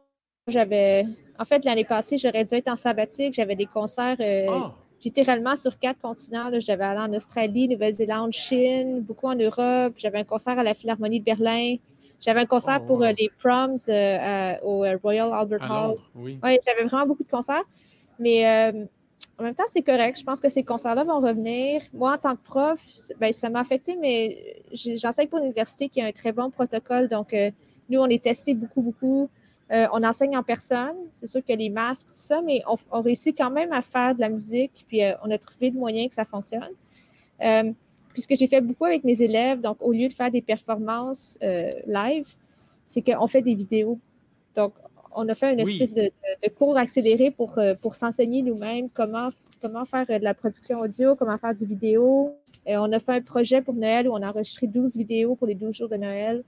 J'avais, 0.49 1.05
en 1.39 1.45
fait, 1.45 1.64
l'année 1.64 1.84
passée, 1.84 2.18
j'aurais 2.18 2.45
dû 2.45 2.55
être 2.55 2.68
en 2.68 2.76
sabbatique. 2.76 3.34
J'avais 3.34 3.57
des 3.57 3.66
concerts 3.66 4.16
euh, 4.20 4.47
ah! 4.49 4.74
littéralement 5.05 5.57
sur 5.57 5.78
quatre 5.78 6.01
continents. 6.01 6.51
J'avais 6.59 6.84
allé 6.84 7.01
en 7.01 7.12
Australie, 7.14 7.68
Nouvelle-Zélande, 7.68 8.32
Chine, 8.32 9.01
beaucoup 9.01 9.26
en 9.26 9.34
Europe. 9.34 9.95
J'avais 9.97 10.18
un 10.18 10.24
concert 10.24 10.59
à 10.59 10.64
la 10.64 10.74
Philharmonie 10.74 11.20
de 11.20 11.24
Berlin. 11.24 11.76
J'avais 12.20 12.41
un 12.41 12.47
concert 12.47 12.84
pour 12.84 13.03
euh, 13.03 13.12
les 13.18 13.30
proms 13.39 13.76
au 14.62 14.84
Royal 15.03 15.32
Albert 15.32 15.70
Hall. 15.70 15.97
oui. 16.14 16.39
j'avais 16.43 16.84
vraiment 16.84 17.07
beaucoup 17.07 17.24
de 17.24 17.30
concerts. 17.30 17.64
Mais 18.18 18.72
en 19.39 19.43
même 19.43 19.55
temps, 19.55 19.64
c'est 19.68 19.82
correct. 19.82 20.18
Je 20.18 20.24
pense 20.24 20.41
que 20.41 20.49
ces 20.49 20.62
concerts-là 20.62 21.05
vont 21.05 21.20
revenir. 21.20 21.82
Moi, 21.93 22.14
en 22.14 22.18
tant 22.18 22.37
que 22.37 22.43
prof, 22.43 22.80
ben, 23.20 23.32
ça 23.32 23.51
m'a 23.51 23.61
affecté, 23.61 23.97
mais 24.01 24.62
j'enseigne 24.72 25.28
pour 25.28 25.41
l'université 25.41 25.89
qui 25.91 26.01
a 26.01 26.07
un 26.07 26.12
très 26.12 26.32
bon 26.32 26.51
protocole. 26.51 27.09
Donc, 27.09 27.34
euh, 27.34 27.51
nous, 27.91 28.01
on 28.01 28.07
est 28.07 28.22
testé 28.22 28.55
beaucoup, 28.55 28.80
beaucoup. 28.80 29.28
Euh, 29.72 29.86
on 29.92 30.02
enseigne 30.04 30.36
en 30.36 30.42
personne. 30.42 30.96
C'est 31.12 31.26
sûr 31.26 31.44
que 31.44 31.52
les 31.52 31.70
masques, 31.70 32.06
tout 32.08 32.14
ça, 32.14 32.40
mais 32.42 32.62
on, 32.90 33.00
réussit 33.00 33.36
quand 33.36 33.50
même 33.50 33.72
à 33.72 33.82
faire 33.82 34.14
de 34.14 34.20
la 34.20 34.28
musique. 34.28 34.84
Puis, 34.86 35.02
euh, 35.02 35.12
on 35.24 35.30
a 35.30 35.38
trouvé 35.38 35.70
le 35.70 35.78
moyen 35.78 36.06
que 36.08 36.14
ça 36.14 36.24
fonctionne. 36.24 36.62
puis, 37.38 38.22
ce 38.22 38.28
que 38.28 38.36
j'ai 38.36 38.46
fait 38.46 38.60
beaucoup 38.60 38.84
avec 38.84 39.04
mes 39.04 39.20
élèves, 39.20 39.60
donc, 39.60 39.78
au 39.80 39.92
lieu 39.92 40.08
de 40.08 40.14
faire 40.14 40.30
des 40.30 40.42
performances 40.42 41.38
live, 41.86 42.28
c'est 42.86 43.02
qu'on 43.02 43.26
fait 43.26 43.42
des 43.42 43.54
vidéos. 43.54 43.98
Donc, 44.54 44.72
on 45.16 45.28
a 45.28 45.34
fait 45.34 45.52
une 45.52 45.60
espèce 45.60 45.94
de, 45.94 46.10
cours 46.56 46.76
accéléré 46.76 47.30
pour, 47.30 47.58
euh, 47.58 47.74
pour 47.80 47.94
s'enseigner 47.94 48.42
nous-mêmes 48.42 48.88
comment, 48.90 49.30
comment 49.62 49.84
faire 49.84 50.04
euh, 50.10 50.18
de 50.18 50.24
la 50.24 50.34
production 50.34 50.80
audio, 50.80 51.16
comment 51.16 51.38
faire 51.38 51.54
du 51.54 51.64
vidéo. 51.64 52.36
Et 52.66 52.76
on 52.76 52.92
a 52.92 52.98
fait 52.98 53.12
un 53.12 53.20
projet 53.22 53.62
pour 53.62 53.74
Noël 53.74 54.08
où 54.08 54.12
on 54.12 54.22
a 54.22 54.28
enregistré 54.28 54.66
12 54.66 54.96
vidéos 54.96 55.34
pour 55.34 55.46
les 55.46 55.54
12 55.54 55.74
jours 55.74 55.88
de 55.88 55.96
Noël. 55.96 56.44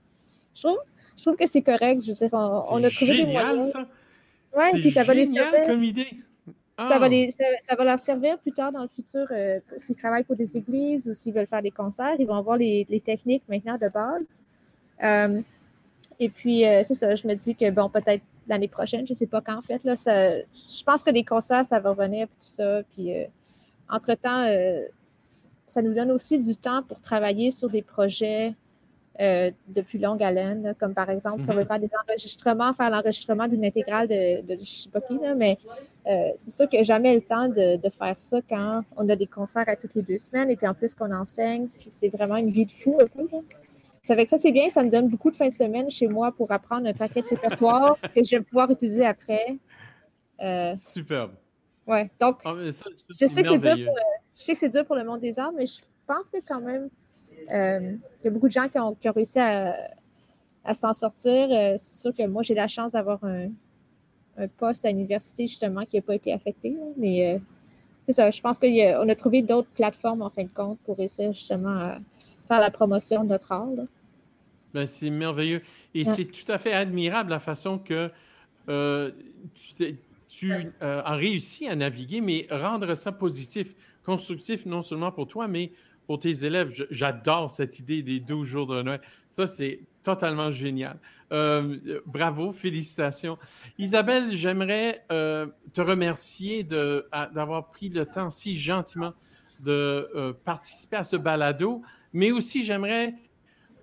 Je 0.61 1.23
trouve, 1.23 1.35
que 1.35 1.47
c'est 1.47 1.61
correct. 1.61 2.01
Je 2.03 2.11
veux 2.11 2.17
dire, 2.17 2.29
on, 2.33 2.83
a 2.83 2.89
trouvé 2.89 3.17
des 3.17 3.25
moyens. 3.25 3.71
Ça. 3.71 3.87
Ouais, 4.55 4.71
puis 4.73 4.91
ça 4.91 5.03
va 5.03 5.13
les 5.13 5.25
servir. 5.25 5.67
comme 5.67 5.83
idée. 5.83 6.09
Ça, 6.77 6.97
va 6.97 7.09
ah! 7.11 7.31
ça, 7.67 7.75
va 7.75 7.83
leur 7.83 7.99
servir 7.99 8.39
plus 8.39 8.53
tard 8.53 8.71
dans 8.71 8.83
le 8.83 8.87
futur 8.87 9.27
euh, 9.31 9.59
s'ils 9.77 9.97
travaillent 9.97 10.23
pour 10.23 10.37
des 10.37 10.55
églises 10.55 11.07
ou 11.09 11.13
s'ils 11.13 11.33
veulent 11.33 11.47
faire 11.47 11.61
des 11.61 11.71
concerts. 11.71 12.15
Ils 12.19 12.25
vont 12.25 12.35
avoir 12.35 12.57
les, 12.57 13.03
techniques 13.05 13.43
maintenant 13.49 13.77
de 13.77 13.89
base. 13.89 15.43
et 16.19 16.29
puis, 16.29 16.61
c'est 16.61 16.95
ça, 16.95 17.15
je 17.15 17.27
me 17.27 17.33
dis 17.33 17.55
que, 17.55 17.69
bon, 17.69 17.89
peut-être 17.89 18.23
l'année 18.49 18.67
prochaine. 18.67 19.07
Je 19.07 19.13
ne 19.13 19.17
sais 19.17 19.27
pas 19.27 19.39
quand, 19.39 19.57
en 19.57 19.61
fait. 19.61 19.83
Là, 19.85 19.93
je 19.95 20.83
pense 20.83 21.03
que 21.03 21.11
les 21.11 21.23
concerts, 21.23 21.65
ça 21.65 21.79
va 21.79 21.91
revenir, 21.91 22.27
tout 22.27 22.45
ça. 22.45 22.81
Puis, 22.91 23.15
euh, 23.15 23.25
entre-temps, 23.87 24.43
euh, 24.45 24.81
ça 25.67 25.81
nous 25.81 25.93
donne 25.93 26.11
aussi 26.11 26.43
du 26.43 26.55
temps 26.57 26.83
pour 26.83 26.99
travailler 26.99 27.51
sur 27.51 27.69
des 27.69 27.83
projets 27.83 28.55
euh, 29.19 29.51
de 29.67 29.81
plus 29.81 29.99
longue 29.99 30.23
haleine, 30.23 30.73
comme 30.79 30.93
par 30.93 31.09
exemple, 31.09 31.41
si 31.41 31.49
on 31.49 31.53
veut 31.53 31.61
mhm. 31.61 31.67
faire 31.67 31.79
des 31.79 31.89
enregistrements, 32.07 32.73
faire 32.73 32.89
l'enregistrement 32.89 33.47
d'une 33.47 33.65
intégrale 33.65 34.07
de, 34.07 34.41
de, 34.41 34.57
je 34.63 34.83
sais 34.83 34.89
pas 34.89 35.01
qui, 35.01 35.19
mais 35.35 35.57
c'est 36.35 36.51
sûr 36.51 36.69
que 36.69 36.83
jamais 36.83 37.13
le 37.13 37.21
temps 37.21 37.47
de, 37.47 37.77
de, 37.77 37.89
faire 37.89 38.17
ça 38.17 38.39
quand 38.49 38.81
on 38.97 39.07
a 39.09 39.15
des 39.15 39.27
concerts 39.27 39.67
à 39.67 39.75
toutes 39.75 39.95
les 39.95 40.01
deux 40.01 40.17
semaines 40.17 40.49
et 40.49 40.55
puis 40.55 40.67
en 40.67 40.73
plus 40.73 40.95
qu'on 40.95 41.13
enseigne, 41.13 41.67
c'est 41.69 42.09
vraiment 42.09 42.37
une 42.37 42.49
vie 42.49 42.65
de 42.65 42.71
fou 42.71 42.97
un 42.99 43.05
peu. 43.05 43.27
Ça 44.09 44.15
fait 44.15 44.23
que 44.23 44.29
ça, 44.31 44.37
c'est 44.37 44.51
bien. 44.51 44.69
Ça 44.69 44.83
me 44.83 44.89
donne 44.89 45.07
beaucoup 45.07 45.29
de 45.29 45.35
fins 45.35 45.49
de 45.49 45.53
semaine 45.53 45.89
chez 45.89 46.07
moi 46.07 46.31
pour 46.31 46.51
apprendre 46.51 46.87
un 46.87 46.93
paquet 46.93 47.21
de 47.21 47.27
répertoire 47.27 47.97
que 48.15 48.23
je 48.23 48.37
vais 48.37 48.41
pouvoir 48.41 48.71
utiliser 48.71 49.05
après. 49.05 49.57
Euh, 50.41 50.73
Superbe. 50.75 51.33
Ouais. 51.85 52.09
Donc, 52.19 52.39
ah, 52.45 52.55
je, 52.57 52.71
sais 52.71 53.43
que 53.43 53.49
c'est 53.49 53.57
dur 53.57 53.85
pour, 53.85 53.97
je 54.35 54.41
sais 54.41 54.53
que 54.53 54.59
c'est 54.59 54.69
dur 54.69 54.85
pour 54.85 54.95
le 54.95 55.03
monde 55.03 55.19
des 55.19 55.37
arts, 55.37 55.51
mais 55.51 55.65
je 55.65 55.79
pense 56.07 56.29
que 56.29 56.37
quand 56.47 56.61
même, 56.61 56.83
euh, 56.83 56.89
il 57.49 57.99
y 58.25 58.27
a 58.27 58.31
beaucoup 58.31 58.47
de 58.47 58.53
gens 58.53 58.67
qui 58.67 58.79
ont, 58.79 58.95
réussi 59.13 59.39
à, 59.39 60.73
s'en 60.73 60.93
sortir. 60.93 61.49
Euh, 61.51 61.75
c'est 61.77 62.01
sûr 62.01 62.11
que 62.13 62.27
moi, 62.27 62.43
j'ai 62.43 62.53
la 62.53 62.67
chance 62.67 62.91
d'avoir 62.91 63.23
un, 63.23 63.49
poste 64.57 64.85
à 64.85 64.89
l'université, 64.89 65.47
justement, 65.47 65.83
qui 65.83 65.97
n'a 65.97 66.01
pas 66.01 66.15
été 66.15 66.31
affecté. 66.31 66.75
mais 66.97 67.41
c'est 68.05 68.13
ça. 68.13 68.31
Je 68.31 68.41
pense 68.41 68.57
qu'on 68.57 69.09
a, 69.09 69.15
trouvé 69.15 69.41
d'autres 69.41 69.69
plateformes, 69.69 70.21
en 70.21 70.29
fin 70.29 70.43
de 70.43 70.49
compte, 70.49 70.79
pour 70.85 70.97
réussir 70.97 71.31
justement 71.31 71.69
à 71.69 71.99
faire 72.47 72.59
la 72.59 72.71
promotion 72.71 73.23
de 73.23 73.29
notre 73.29 73.51
art. 73.51 73.67
Ben, 74.73 74.85
c'est 74.85 75.09
merveilleux. 75.09 75.61
Et 75.93 76.05
c'est 76.05 76.25
tout 76.25 76.49
à 76.51 76.57
fait 76.57 76.73
admirable 76.73 77.29
la 77.31 77.39
façon 77.39 77.79
que 77.79 78.11
euh, 78.67 79.11
tu, 80.27 80.53
euh, 80.53 81.01
as 81.03 81.15
réussi 81.15 81.67
à 81.67 81.75
naviguer, 81.75 82.21
mais 82.21 82.47
rendre 82.49 82.93
ça 82.95 83.11
positif, 83.11 83.75
constructif, 84.05 84.65
non 84.65 84.81
seulement 84.81 85.11
pour 85.11 85.27
toi, 85.27 85.47
mais 85.47 85.71
pour 86.09 86.17
tes 86.17 86.43
élèves. 86.43 86.73
J'adore 86.89 87.51
cette 87.51 87.77
idée 87.77 88.01
des 88.01 88.19
12 88.19 88.47
jours 88.47 88.65
de 88.65 88.81
Noël. 88.81 88.99
Ça, 89.27 89.45
c'est 89.45 89.81
totalement 90.01 90.49
génial. 90.49 90.97
Euh, 91.31 91.99
bravo, 92.07 92.51
félicitations. 92.51 93.37
Isabelle, 93.77 94.31
j'aimerais 94.31 95.05
te 95.07 95.81
remercier 95.81 96.63
d'avoir 96.63 97.69
pris 97.69 97.89
le 97.89 98.07
temps 98.07 98.31
si 98.31 98.55
gentiment 98.55 99.13
de 99.59 100.35
participer 100.45 100.97
à 100.97 101.03
ce 101.03 101.15
balado. 101.15 101.83
Mais 102.11 102.31
aussi, 102.31 102.63
j'aimerais 102.63 103.13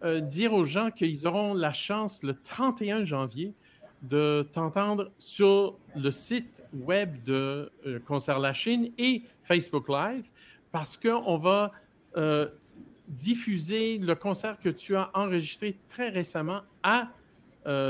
euh, 0.04 0.20
dire 0.20 0.52
aux 0.52 0.64
gens 0.64 0.90
qu'ils 0.90 1.26
auront 1.26 1.54
la 1.54 1.72
chance 1.72 2.22
le 2.22 2.34
31 2.34 3.04
janvier 3.04 3.54
de 4.02 4.46
t'entendre 4.52 5.10
sur 5.16 5.78
le 5.94 6.10
site 6.10 6.62
web 6.74 7.22
de 7.24 7.72
euh, 7.86 7.98
Concert 8.00 8.38
La 8.38 8.52
Chine 8.52 8.92
et 8.98 9.22
Facebook 9.42 9.88
Live 9.88 10.28
parce 10.70 10.98
qu'on 10.98 11.38
va 11.38 11.72
euh, 12.16 12.48
diffuser 13.08 13.98
le 13.98 14.14
concert 14.14 14.58
que 14.58 14.68
tu 14.68 14.96
as 14.96 15.10
enregistré 15.14 15.76
très 15.88 16.08
récemment 16.08 16.62
à 16.82 17.08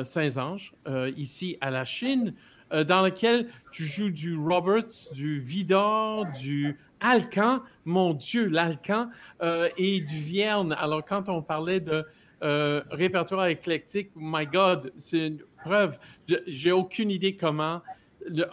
Saint-Ange, 0.04 0.72
ici 1.18 1.58
à 1.60 1.70
la 1.70 1.84
Chine, 1.84 2.32
dans 2.70 3.02
lequel 3.02 3.50
tu 3.70 3.84
joues 3.84 4.08
du 4.08 4.34
Roberts, 4.34 5.12
du 5.12 5.38
Vidor, 5.38 6.24
du 6.40 6.78
Alcan, 7.00 7.62
mon 7.84 8.14
Dieu, 8.14 8.46
l'Alcan 8.46 9.10
euh, 9.42 9.68
et 9.76 10.00
du 10.00 10.20
Vierne. 10.20 10.74
Alors, 10.78 11.04
quand 11.04 11.28
on 11.28 11.42
parlait 11.42 11.80
de 11.80 12.04
euh, 12.42 12.82
répertoire 12.90 13.46
éclectique, 13.46 14.10
my 14.16 14.46
God, 14.46 14.92
c'est 14.96 15.28
une 15.28 15.38
preuve. 15.62 15.98
J'ai 16.46 16.72
aucune 16.72 17.10
idée 17.10 17.36
comment. 17.36 17.82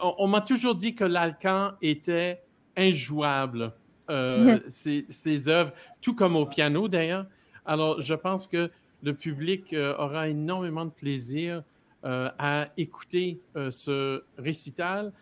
on, 0.00 0.28
m'a 0.28 0.40
toujours 0.40 0.74
dit 0.74 0.94
que 0.94 1.04
l'Alcan 1.04 1.72
était 1.82 2.42
injouable, 2.76 3.72
euh, 4.10 4.58
ses, 4.68 5.48
œuvres, 5.48 5.72
tout 6.00 6.14
comme 6.14 6.36
au 6.36 6.46
piano 6.46 6.88
d'ailleurs. 6.88 7.26
Alors, 7.64 8.00
je 8.00 8.14
pense 8.14 8.46
que 8.46 8.70
le 9.02 9.14
public 9.14 9.74
aura 9.98 10.28
énormément 10.28 10.84
de 10.84 10.90
plaisir 10.90 11.62
à 12.02 12.68
écouter 12.76 13.40
ce 13.70 14.22
récital 14.38 15.12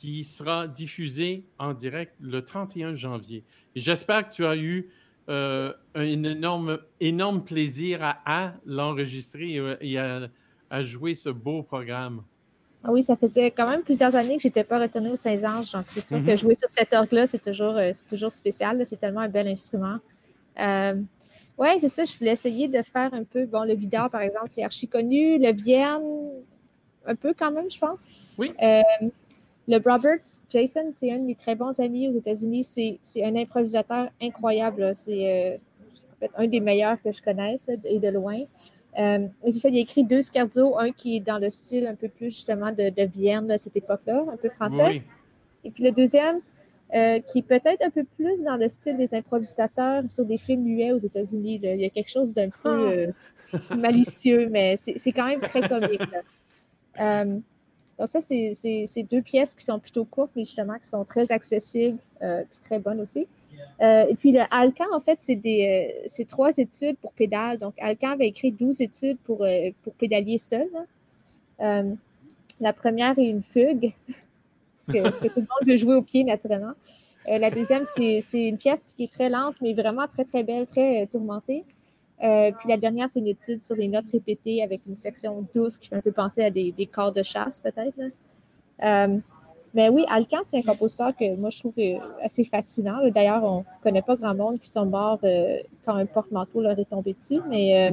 qui 0.00 0.24
sera 0.24 0.66
diffusé 0.66 1.44
en 1.58 1.74
direct 1.74 2.14
le 2.20 2.42
31 2.42 2.94
janvier. 2.94 3.44
J'espère 3.76 4.28
que 4.28 4.34
tu 4.34 4.46
as 4.46 4.56
eu 4.56 4.88
euh, 5.28 5.72
un 5.94 6.24
énorme, 6.24 6.80
énorme 6.98 7.44
plaisir 7.44 8.00
à, 8.02 8.54
l'enregistrer 8.64 9.60
et, 9.80 9.98
à, 9.98 10.82
jouer 10.82 11.14
ce 11.14 11.28
beau 11.28 11.62
programme. 11.62 12.24
Ah 12.82 12.92
oui, 12.92 13.02
ça 13.02 13.16
faisait 13.16 13.50
quand 13.50 13.68
même 13.68 13.82
plusieurs 13.82 14.16
années 14.16 14.36
que 14.36 14.42
je 14.42 14.48
n'étais 14.48 14.64
pas 14.64 14.78
retournée 14.78 15.10
au 15.10 15.16
Saint-Ange. 15.16 15.72
Donc, 15.72 15.84
c'est 15.88 16.00
sûr 16.00 16.18
que 16.18 16.30
mhm. 16.30 16.38
jouer 16.38 16.54
sur 16.54 16.70
cet 16.70 16.94
orgue-là, 16.94 17.26
c'est 17.26 17.42
toujours, 17.42 17.76
euh, 17.76 17.92
toujours 18.08 18.32
spécial. 18.32 18.80
C'est 18.86 18.98
tellement 18.98 19.20
un 19.20 19.28
bel 19.28 19.48
instrument. 19.48 19.98
Euh, 20.58 20.94
oui, 21.58 21.68
c'est 21.80 21.90
ça. 21.90 22.04
Je 22.04 22.16
voulais 22.16 22.32
essayer 22.32 22.68
de 22.68 22.82
faire 22.82 23.12
un 23.12 23.24
peu. 23.24 23.44
Bon, 23.44 23.64
le 23.64 23.74
Vidar, 23.74 24.08
par 24.08 24.22
exemple, 24.22 24.48
c'est 24.48 24.64
archi 24.64 24.88
connu. 24.88 25.38
Le 25.38 25.52
Vienne, 25.52 26.02
un 27.04 27.14
peu 27.14 27.34
quand 27.38 27.50
même, 27.50 27.70
je 27.70 27.78
pense. 27.78 28.06
Oui. 28.38 28.52
Le 29.70 29.76
Roberts, 29.76 30.42
Jason, 30.48 30.90
c'est 30.90 31.12
un 31.12 31.18
de 31.18 31.26
mes 31.26 31.36
très 31.36 31.54
bons 31.54 31.78
amis 31.78 32.08
aux 32.08 32.12
États-Unis. 32.12 32.64
C'est 33.02 33.24
un 33.24 33.36
improvisateur 33.36 34.08
incroyable. 34.20 34.90
C'est 34.96 35.60
euh, 36.22 36.28
un 36.36 36.48
des 36.48 36.58
meilleurs 36.58 37.00
que 37.00 37.12
je 37.12 37.22
connaisse 37.22 37.70
et 37.84 38.00
de 38.00 38.08
loin. 38.08 38.40
Euh, 38.98 39.26
c'est 39.44 39.50
ça, 39.52 39.68
il 39.68 39.76
a 39.76 39.80
écrit 39.80 40.04
deux 40.04 40.20
scherzo, 40.20 40.78
un 40.78 40.90
qui 40.90 41.16
est 41.16 41.20
dans 41.20 41.38
le 41.38 41.50
style 41.50 41.86
un 41.86 41.94
peu 41.94 42.08
plus 42.08 42.26
justement 42.26 42.70
de, 42.72 42.90
de 42.90 43.02
Vienne 43.08 43.50
à 43.50 43.58
cette 43.58 43.76
époque-là, 43.76 44.24
un 44.32 44.36
peu 44.36 44.48
français. 44.50 45.02
Et 45.64 45.70
puis 45.70 45.84
le 45.84 45.92
deuxième, 45.92 46.40
euh, 46.94 47.20
qui 47.20 47.38
est 47.38 47.42
peut-être 47.42 47.82
un 47.84 47.90
peu 47.90 48.04
plus 48.16 48.42
dans 48.42 48.56
le 48.56 48.68
style 48.68 48.96
des 48.96 49.14
improvisateurs 49.14 50.02
sur 50.08 50.24
des 50.24 50.38
films 50.38 50.62
muets 50.62 50.92
aux 50.92 50.98
États-Unis. 50.98 51.60
Il 51.62 51.80
y 51.80 51.84
a 51.84 51.90
quelque 51.90 52.10
chose 52.10 52.34
d'un 52.34 52.48
peu 52.48 53.12
ah! 53.52 53.76
malicieux, 53.76 54.48
mais 54.50 54.76
c'est 54.76 55.12
quand 55.12 55.26
même 55.26 55.40
très 55.40 55.68
comique. 55.68 56.02
Donc 58.00 58.08
ça, 58.08 58.22
c'est 58.22 59.02
deux 59.10 59.20
pièces 59.20 59.54
qui 59.54 59.62
sont 59.62 59.78
plutôt 59.78 60.06
courtes, 60.06 60.30
mais 60.34 60.44
justement 60.44 60.78
qui 60.78 60.88
sont 60.88 61.04
très 61.04 61.30
accessibles 61.30 61.98
euh, 62.22 62.42
puis 62.50 62.60
très 62.60 62.78
bonnes 62.78 62.98
aussi. 62.98 63.28
Euh, 63.82 64.06
et 64.08 64.14
puis 64.14 64.32
le 64.32 64.40
Alcan, 64.50 64.86
en 64.94 65.00
fait, 65.00 65.20
c'est 65.20 66.26
trois 66.26 66.56
études 66.56 66.96
pour 66.96 67.12
pédale. 67.12 67.58
Donc 67.58 67.74
Alcan 67.78 68.12
avait 68.12 68.28
écrit 68.28 68.52
12 68.52 68.80
études 68.80 69.18
pour, 69.18 69.46
pour 69.82 69.92
pédalier 69.92 70.38
seul. 70.38 70.66
la 71.58 72.72
première 72.72 73.18
est 73.18 73.28
une 73.28 73.42
fugue, 73.42 73.92
ce 74.76 74.92
que, 74.92 75.10
ce 75.10 75.20
que, 75.20 75.28
tout 75.28 75.40
le 75.40 75.42
monde 75.42 75.68
veut 75.68 75.76
jouer 75.76 75.94
au 75.94 76.02
pied 76.02 76.24
naturellement. 76.24 76.72
la 77.26 77.50
deuxième, 77.50 77.84
c'est 77.84 78.48
une 78.48 78.56
pièce 78.56 78.94
qui 78.96 79.04
est 79.04 79.12
très 79.12 79.28
lente, 79.28 79.56
mais 79.60 79.74
vraiment 79.74 80.06
très, 80.06 80.24
très 80.24 80.42
belle, 80.42 80.64
très 80.64 81.06
tourmentée. 81.06 81.64
Euh, 82.22 82.52
puis 82.58 82.68
la 82.68 82.76
dernière, 82.76 83.08
c'est 83.08 83.18
une 83.18 83.28
étude 83.28 83.62
sur 83.62 83.74
les 83.76 83.88
notes 83.88 84.04
répétées 84.12 84.62
avec 84.62 84.82
une 84.86 84.94
section 84.94 85.46
douce 85.54 85.78
qui 85.78 85.88
fait 85.88 85.96
un 85.96 86.00
peu 86.00 86.12
penser 86.12 86.44
à 86.44 86.50
des, 86.50 86.70
des 86.72 86.86
corps 86.86 87.12
de 87.12 87.22
chasse, 87.22 87.58
peut-être. 87.58 87.98
Euh, 88.82 89.18
mais 89.72 89.88
oui, 89.88 90.04
Alcan, 90.08 90.38
c'est 90.44 90.58
un 90.58 90.62
compositeur 90.62 91.16
que 91.16 91.36
moi, 91.36 91.48
je 91.50 91.60
trouve 91.60 91.72
euh, 91.78 91.98
assez 92.22 92.44
fascinant. 92.44 92.98
D'ailleurs, 93.14 93.42
on 93.44 93.60
ne 93.60 93.82
connaît 93.82 94.02
pas 94.02 94.16
grand 94.16 94.34
monde 94.34 94.58
qui 94.58 94.68
sont 94.68 94.84
morts 94.84 95.20
quand 95.84 95.94
un 95.94 96.06
porte-manteau 96.06 96.60
leur 96.60 96.78
est 96.78 96.90
tombé 96.90 97.14
dessus. 97.14 97.40
Mais, 97.48 97.90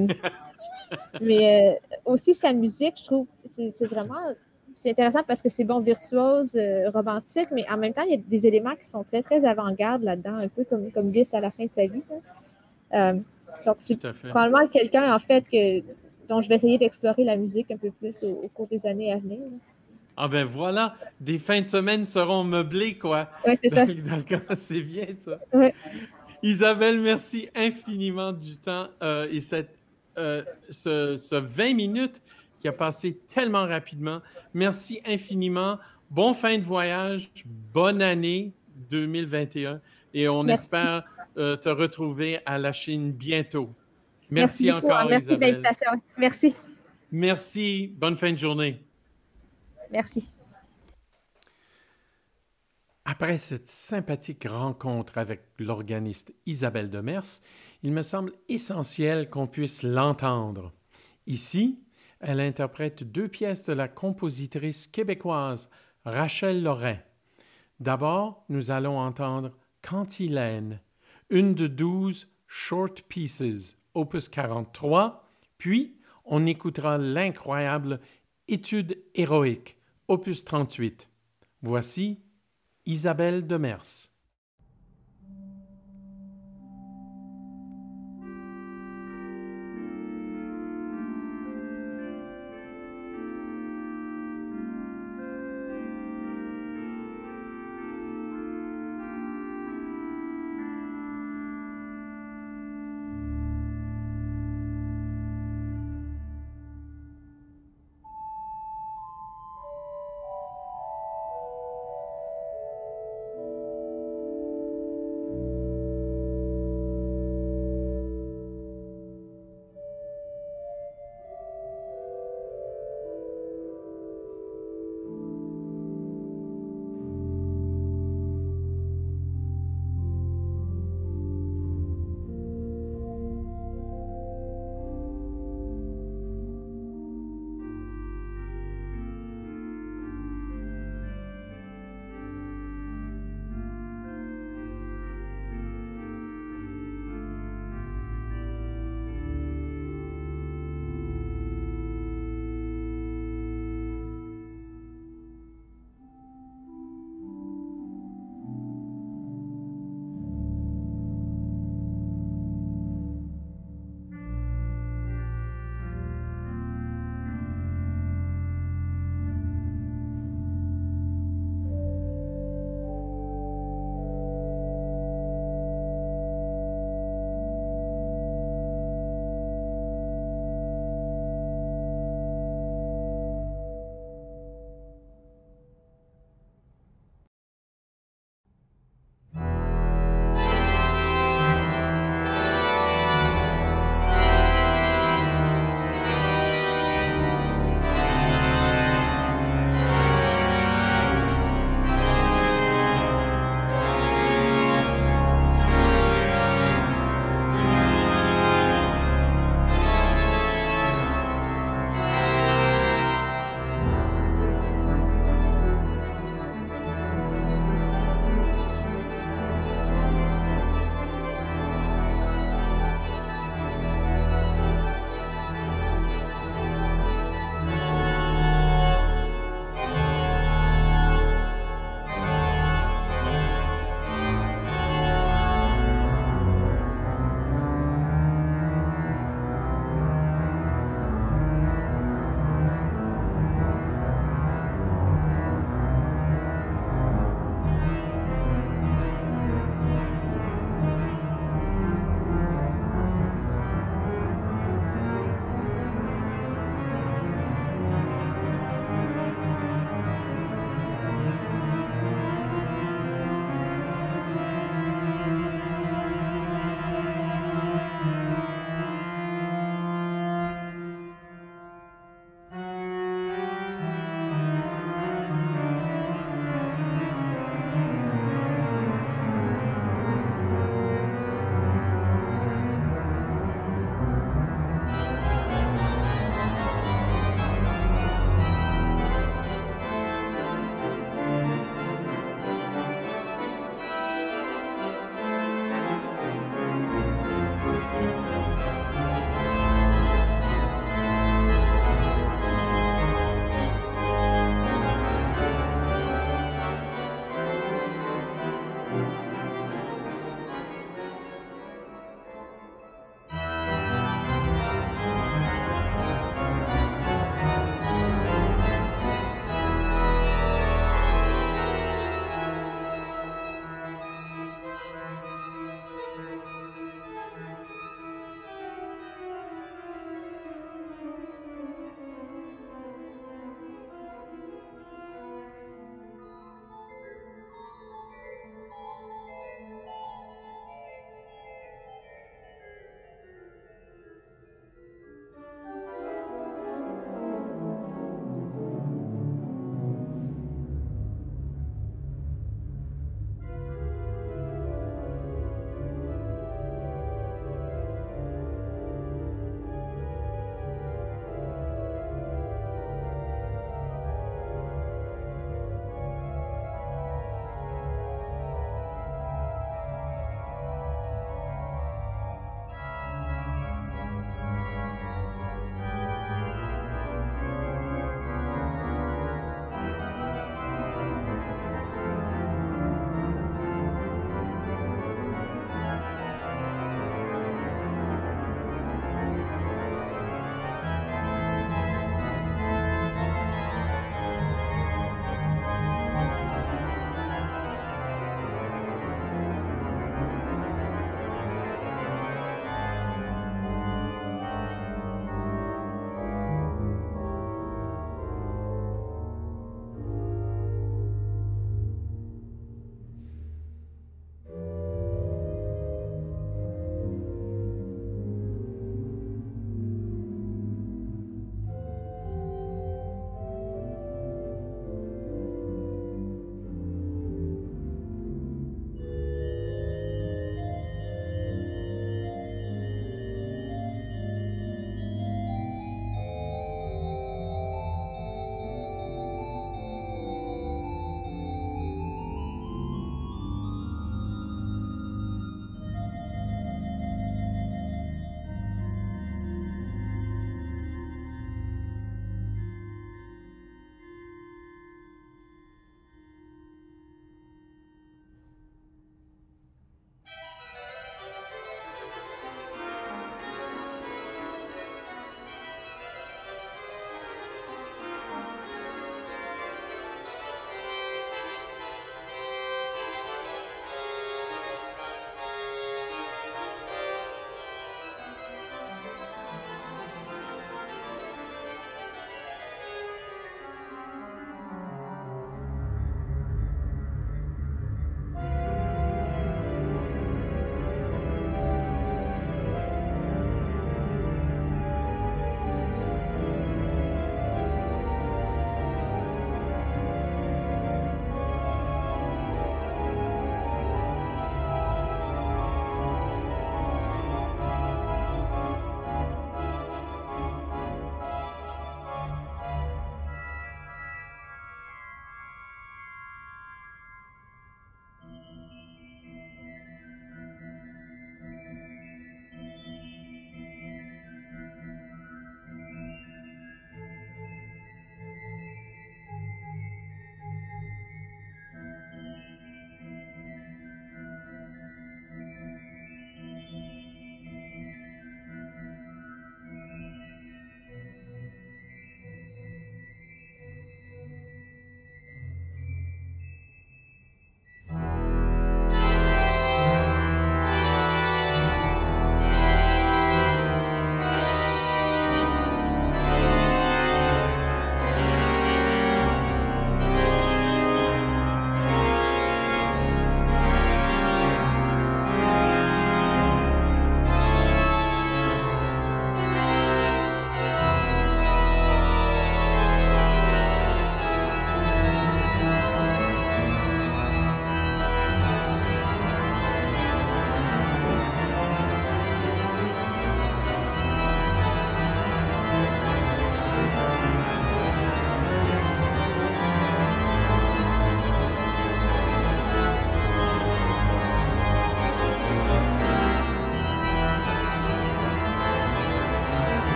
mais 1.21 1.79
aussi, 2.03 2.33
sa 2.33 2.51
musique, 2.51 2.95
je 2.99 3.05
trouve, 3.05 3.27
c'est 3.45 3.85
vraiment 3.85 4.15
c'est 4.75 4.91
intéressant 4.91 5.23
parce 5.25 5.41
que 5.41 5.49
c'est 5.49 5.63
bon, 5.63 5.79
virtuose, 5.79 6.55
romantique, 6.93 7.47
mais 7.51 7.65
en 7.69 7.77
même 7.77 7.93
temps, 7.93 8.03
il 8.03 8.11
y 8.11 8.15
a 8.15 8.21
des 8.23 8.45
éléments 8.45 8.75
qui 8.75 8.85
sont 8.85 9.03
très, 9.03 9.23
très 9.23 9.43
avant-garde 9.45 10.03
là-dedans, 10.03 10.35
un 10.35 10.47
peu 10.49 10.65
comme, 10.65 10.91
comme 10.91 11.11
à 11.33 11.41
la 11.41 11.51
fin 11.51 11.65
de 11.65 11.71
sa 11.71 11.85
vie. 11.85 12.03
Donc, 13.65 13.75
c'est 13.79 13.97
probablement 14.29 14.67
quelqu'un, 14.67 15.13
en 15.13 15.19
fait, 15.19 15.43
que, 15.49 15.81
dont 16.27 16.41
je 16.41 16.49
vais 16.49 16.55
essayer 16.55 16.77
d'explorer 16.77 17.23
la 17.23 17.37
musique 17.37 17.71
un 17.71 17.77
peu 17.77 17.91
plus 17.91 18.23
au, 18.23 18.47
cours 18.53 18.67
des 18.67 18.85
années 18.85 19.11
à 19.11 19.17
venir. 19.17 19.39
Ah 20.19 20.27
ben 20.27 20.45
voilà, 20.45 20.95
des 21.21 21.37
fins 21.37 21.61
de 21.61 21.67
semaine 21.67 22.03
seront 22.03 22.43
meublées, 22.43 22.97
quoi. 22.97 23.29
Oui, 23.45 23.53
c'est 23.61 23.69
ça. 23.69 23.85
c'est 24.55 24.81
bien 24.81 25.07
ça. 25.23 25.39
Ouais. 25.53 25.75
Isabelle, 26.41 26.99
merci 27.01 27.49
infiniment 27.55 28.31
du 28.31 28.57
temps 28.57 28.87
euh, 29.03 29.27
et 29.31 29.41
cette, 29.41 29.75
euh, 30.17 30.43
ce, 30.69 31.17
ce 31.17 31.35
20 31.35 31.75
minutes 31.75 32.21
qui 32.59 32.67
a 32.67 32.71
passé 32.71 33.19
tellement 33.33 33.65
rapidement. 33.67 34.21
Merci 34.53 35.01
infiniment. 35.05 35.77
Bon 36.09 36.33
fin 36.33 36.57
de 36.57 36.63
voyage, 36.63 37.29
bonne 37.73 38.01
année 38.01 38.53
2021 38.89 39.81
et 40.13 40.27
on 40.27 40.47
espère 40.47 41.03
te 41.37 41.69
retrouver 41.69 42.39
à 42.45 42.57
la 42.57 42.73
Chine 42.73 43.11
bientôt. 43.11 43.69
Merci, 44.29 44.71
encore. 44.71 45.07
Merci 45.07 45.27
de 45.27 45.35
l'invitation. 45.35 45.91
Merci. 46.17 46.55
Merci. 47.11 47.93
Bonne 47.95 48.17
fin 48.17 48.33
de 48.33 48.37
journée. 48.37 48.83
Merci. 49.91 50.29
Après 53.05 53.37
cette 53.37 53.69
sympathique 53.69 54.45
rencontre 54.49 55.17
avec 55.17 55.41
l'organiste 55.59 56.33
Isabelle 56.45 56.89
Demers, 56.89 57.39
il 57.83 57.93
me 57.93 58.01
semble 58.01 58.33
essentiel 58.49 59.29
qu'on 59.29 59.47
puisse 59.47 59.81
l'entendre. 59.83 60.73
Ici, 61.25 61.79
elle 62.19 62.41
interprète 62.41 63.03
deux 63.03 63.29
pièces 63.29 63.65
de 63.65 63.71
la 63.71 63.87
compositrice 63.87 64.87
québécoise 64.87 65.69
Rachel 66.03 66.61
Lorrain. 66.61 66.97
D'abord, 67.79 68.43
nous 68.49 68.71
allons 68.71 68.99
entendre 68.99 69.51
Cantilène, 69.81 70.81
une 71.29 71.53
de 71.53 71.67
douze 71.67 72.27
short 72.47 73.01
pieces, 73.03 73.77
opus 73.93 74.29
43, 74.29 75.27
puis 75.57 75.97
on 76.25 76.45
écoutera 76.45 76.97
l'incroyable 76.97 77.99
Étude 78.47 78.97
héroïque, 79.13 79.77
opus 80.07 80.45
38. 80.45 81.09
Voici 81.61 82.17
Isabelle 82.85 83.45
Demers. 83.45 84.09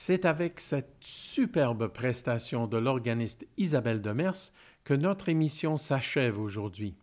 C'est 0.00 0.26
avec 0.26 0.60
cette 0.60 0.94
superbe 1.00 1.88
prestation 1.88 2.68
de 2.68 2.76
l'organiste 2.76 3.48
Isabelle 3.56 4.00
Demers 4.00 4.52
que 4.84 4.94
notre 4.94 5.28
émission 5.28 5.76
s'achève 5.76 6.38
aujourd'hui. 6.38 6.94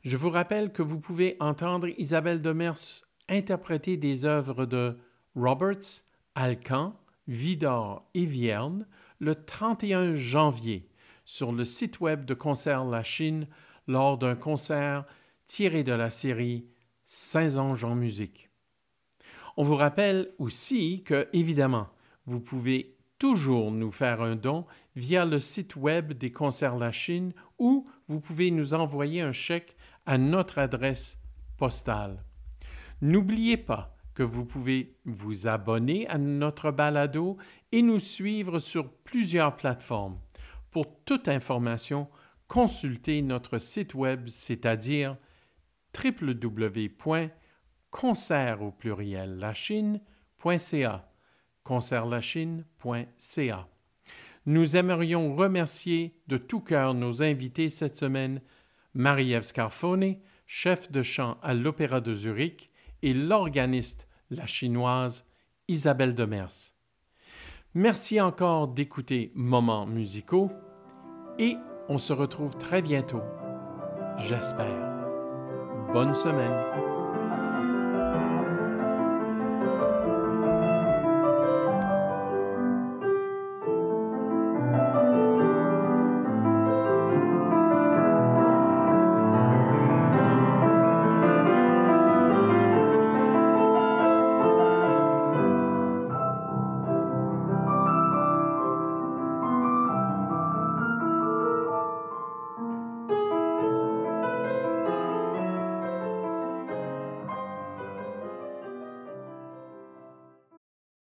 Je 0.00 0.16
vous 0.16 0.30
rappelle 0.30 0.72
que 0.72 0.80
vous 0.80 0.98
pouvez 0.98 1.36
entendre 1.40 1.88
Isabelle 1.98 2.40
Demers 2.40 3.04
interpréter 3.28 3.98
des 3.98 4.24
œuvres 4.24 4.64
de 4.64 4.96
Roberts, 5.36 6.04
Alcan, 6.34 6.98
Vidor 7.28 8.08
et 8.14 8.24
Vierne 8.24 8.88
le 9.18 9.34
31 9.34 10.14
janvier 10.14 10.88
sur 11.26 11.52
le 11.52 11.66
site 11.66 12.00
web 12.00 12.24
de 12.24 12.32
Concert 12.32 12.86
La 12.86 13.02
Chine 13.02 13.46
lors 13.86 14.16
d'un 14.16 14.36
concert 14.36 15.04
tiré 15.44 15.84
de 15.84 15.92
la 15.92 16.08
série 16.08 16.66
Saint 17.04 17.58
Anges 17.58 17.84
en 17.84 17.94
musique. 17.94 18.48
On 19.58 19.64
vous 19.64 19.76
rappelle 19.76 20.32
aussi 20.38 21.02
que, 21.04 21.28
évidemment, 21.34 21.88
vous 22.26 22.40
pouvez 22.40 22.96
toujours 23.18 23.70
nous 23.70 23.92
faire 23.92 24.20
un 24.20 24.34
don 24.34 24.66
via 24.96 25.24
le 25.24 25.38
site 25.38 25.76
web 25.76 26.12
des 26.12 26.32
Concerts 26.32 26.76
La 26.76 26.90
Chine 26.90 27.32
ou 27.58 27.84
vous 28.08 28.20
pouvez 28.20 28.50
nous 28.50 28.74
envoyer 28.74 29.20
un 29.20 29.32
chèque 29.32 29.76
à 30.06 30.18
notre 30.18 30.58
adresse 30.58 31.18
postale. 31.56 32.24
N'oubliez 33.00 33.56
pas 33.56 33.96
que 34.14 34.22
vous 34.22 34.44
pouvez 34.44 34.96
vous 35.04 35.46
abonner 35.46 36.06
à 36.08 36.18
notre 36.18 36.70
balado 36.70 37.36
et 37.70 37.82
nous 37.82 38.00
suivre 38.00 38.58
sur 38.58 38.92
plusieurs 38.92 39.56
plateformes. 39.56 40.18
Pour 40.70 41.02
toute 41.04 41.28
information, 41.28 42.08
consultez 42.48 43.22
notre 43.22 43.58
site 43.58 43.94
web, 43.94 44.28
c'est-à-dire 44.28 45.16
www.concert 45.96 47.30
au 48.62 48.72
pluriel 48.72 49.38
lachine.ca 49.38 51.11
concertlachine.ca. 51.64 53.68
Nous 54.46 54.76
aimerions 54.76 55.34
remercier 55.34 56.16
de 56.26 56.36
tout 56.36 56.60
cœur 56.60 56.94
nos 56.94 57.22
invités 57.22 57.68
cette 57.68 57.96
semaine, 57.96 58.40
Marie-Ève 58.94 59.42
Scarfone, 59.42 60.16
chef 60.46 60.90
de 60.90 61.02
chant 61.02 61.38
à 61.42 61.54
l'Opéra 61.54 62.00
de 62.00 62.14
Zurich, 62.14 62.70
et 63.02 63.14
l'organiste, 63.14 64.08
la 64.30 64.46
chinoise 64.46 65.26
Isabelle 65.68 66.14
Demers. 66.14 66.72
Merci 67.74 68.20
encore 68.20 68.68
d'écouter 68.68 69.32
Moments 69.34 69.86
musicaux 69.86 70.50
et 71.38 71.56
on 71.88 71.98
se 71.98 72.12
retrouve 72.12 72.56
très 72.56 72.82
bientôt, 72.82 73.22
j'espère. 74.18 74.92
Bonne 75.92 76.14
semaine. 76.14 76.91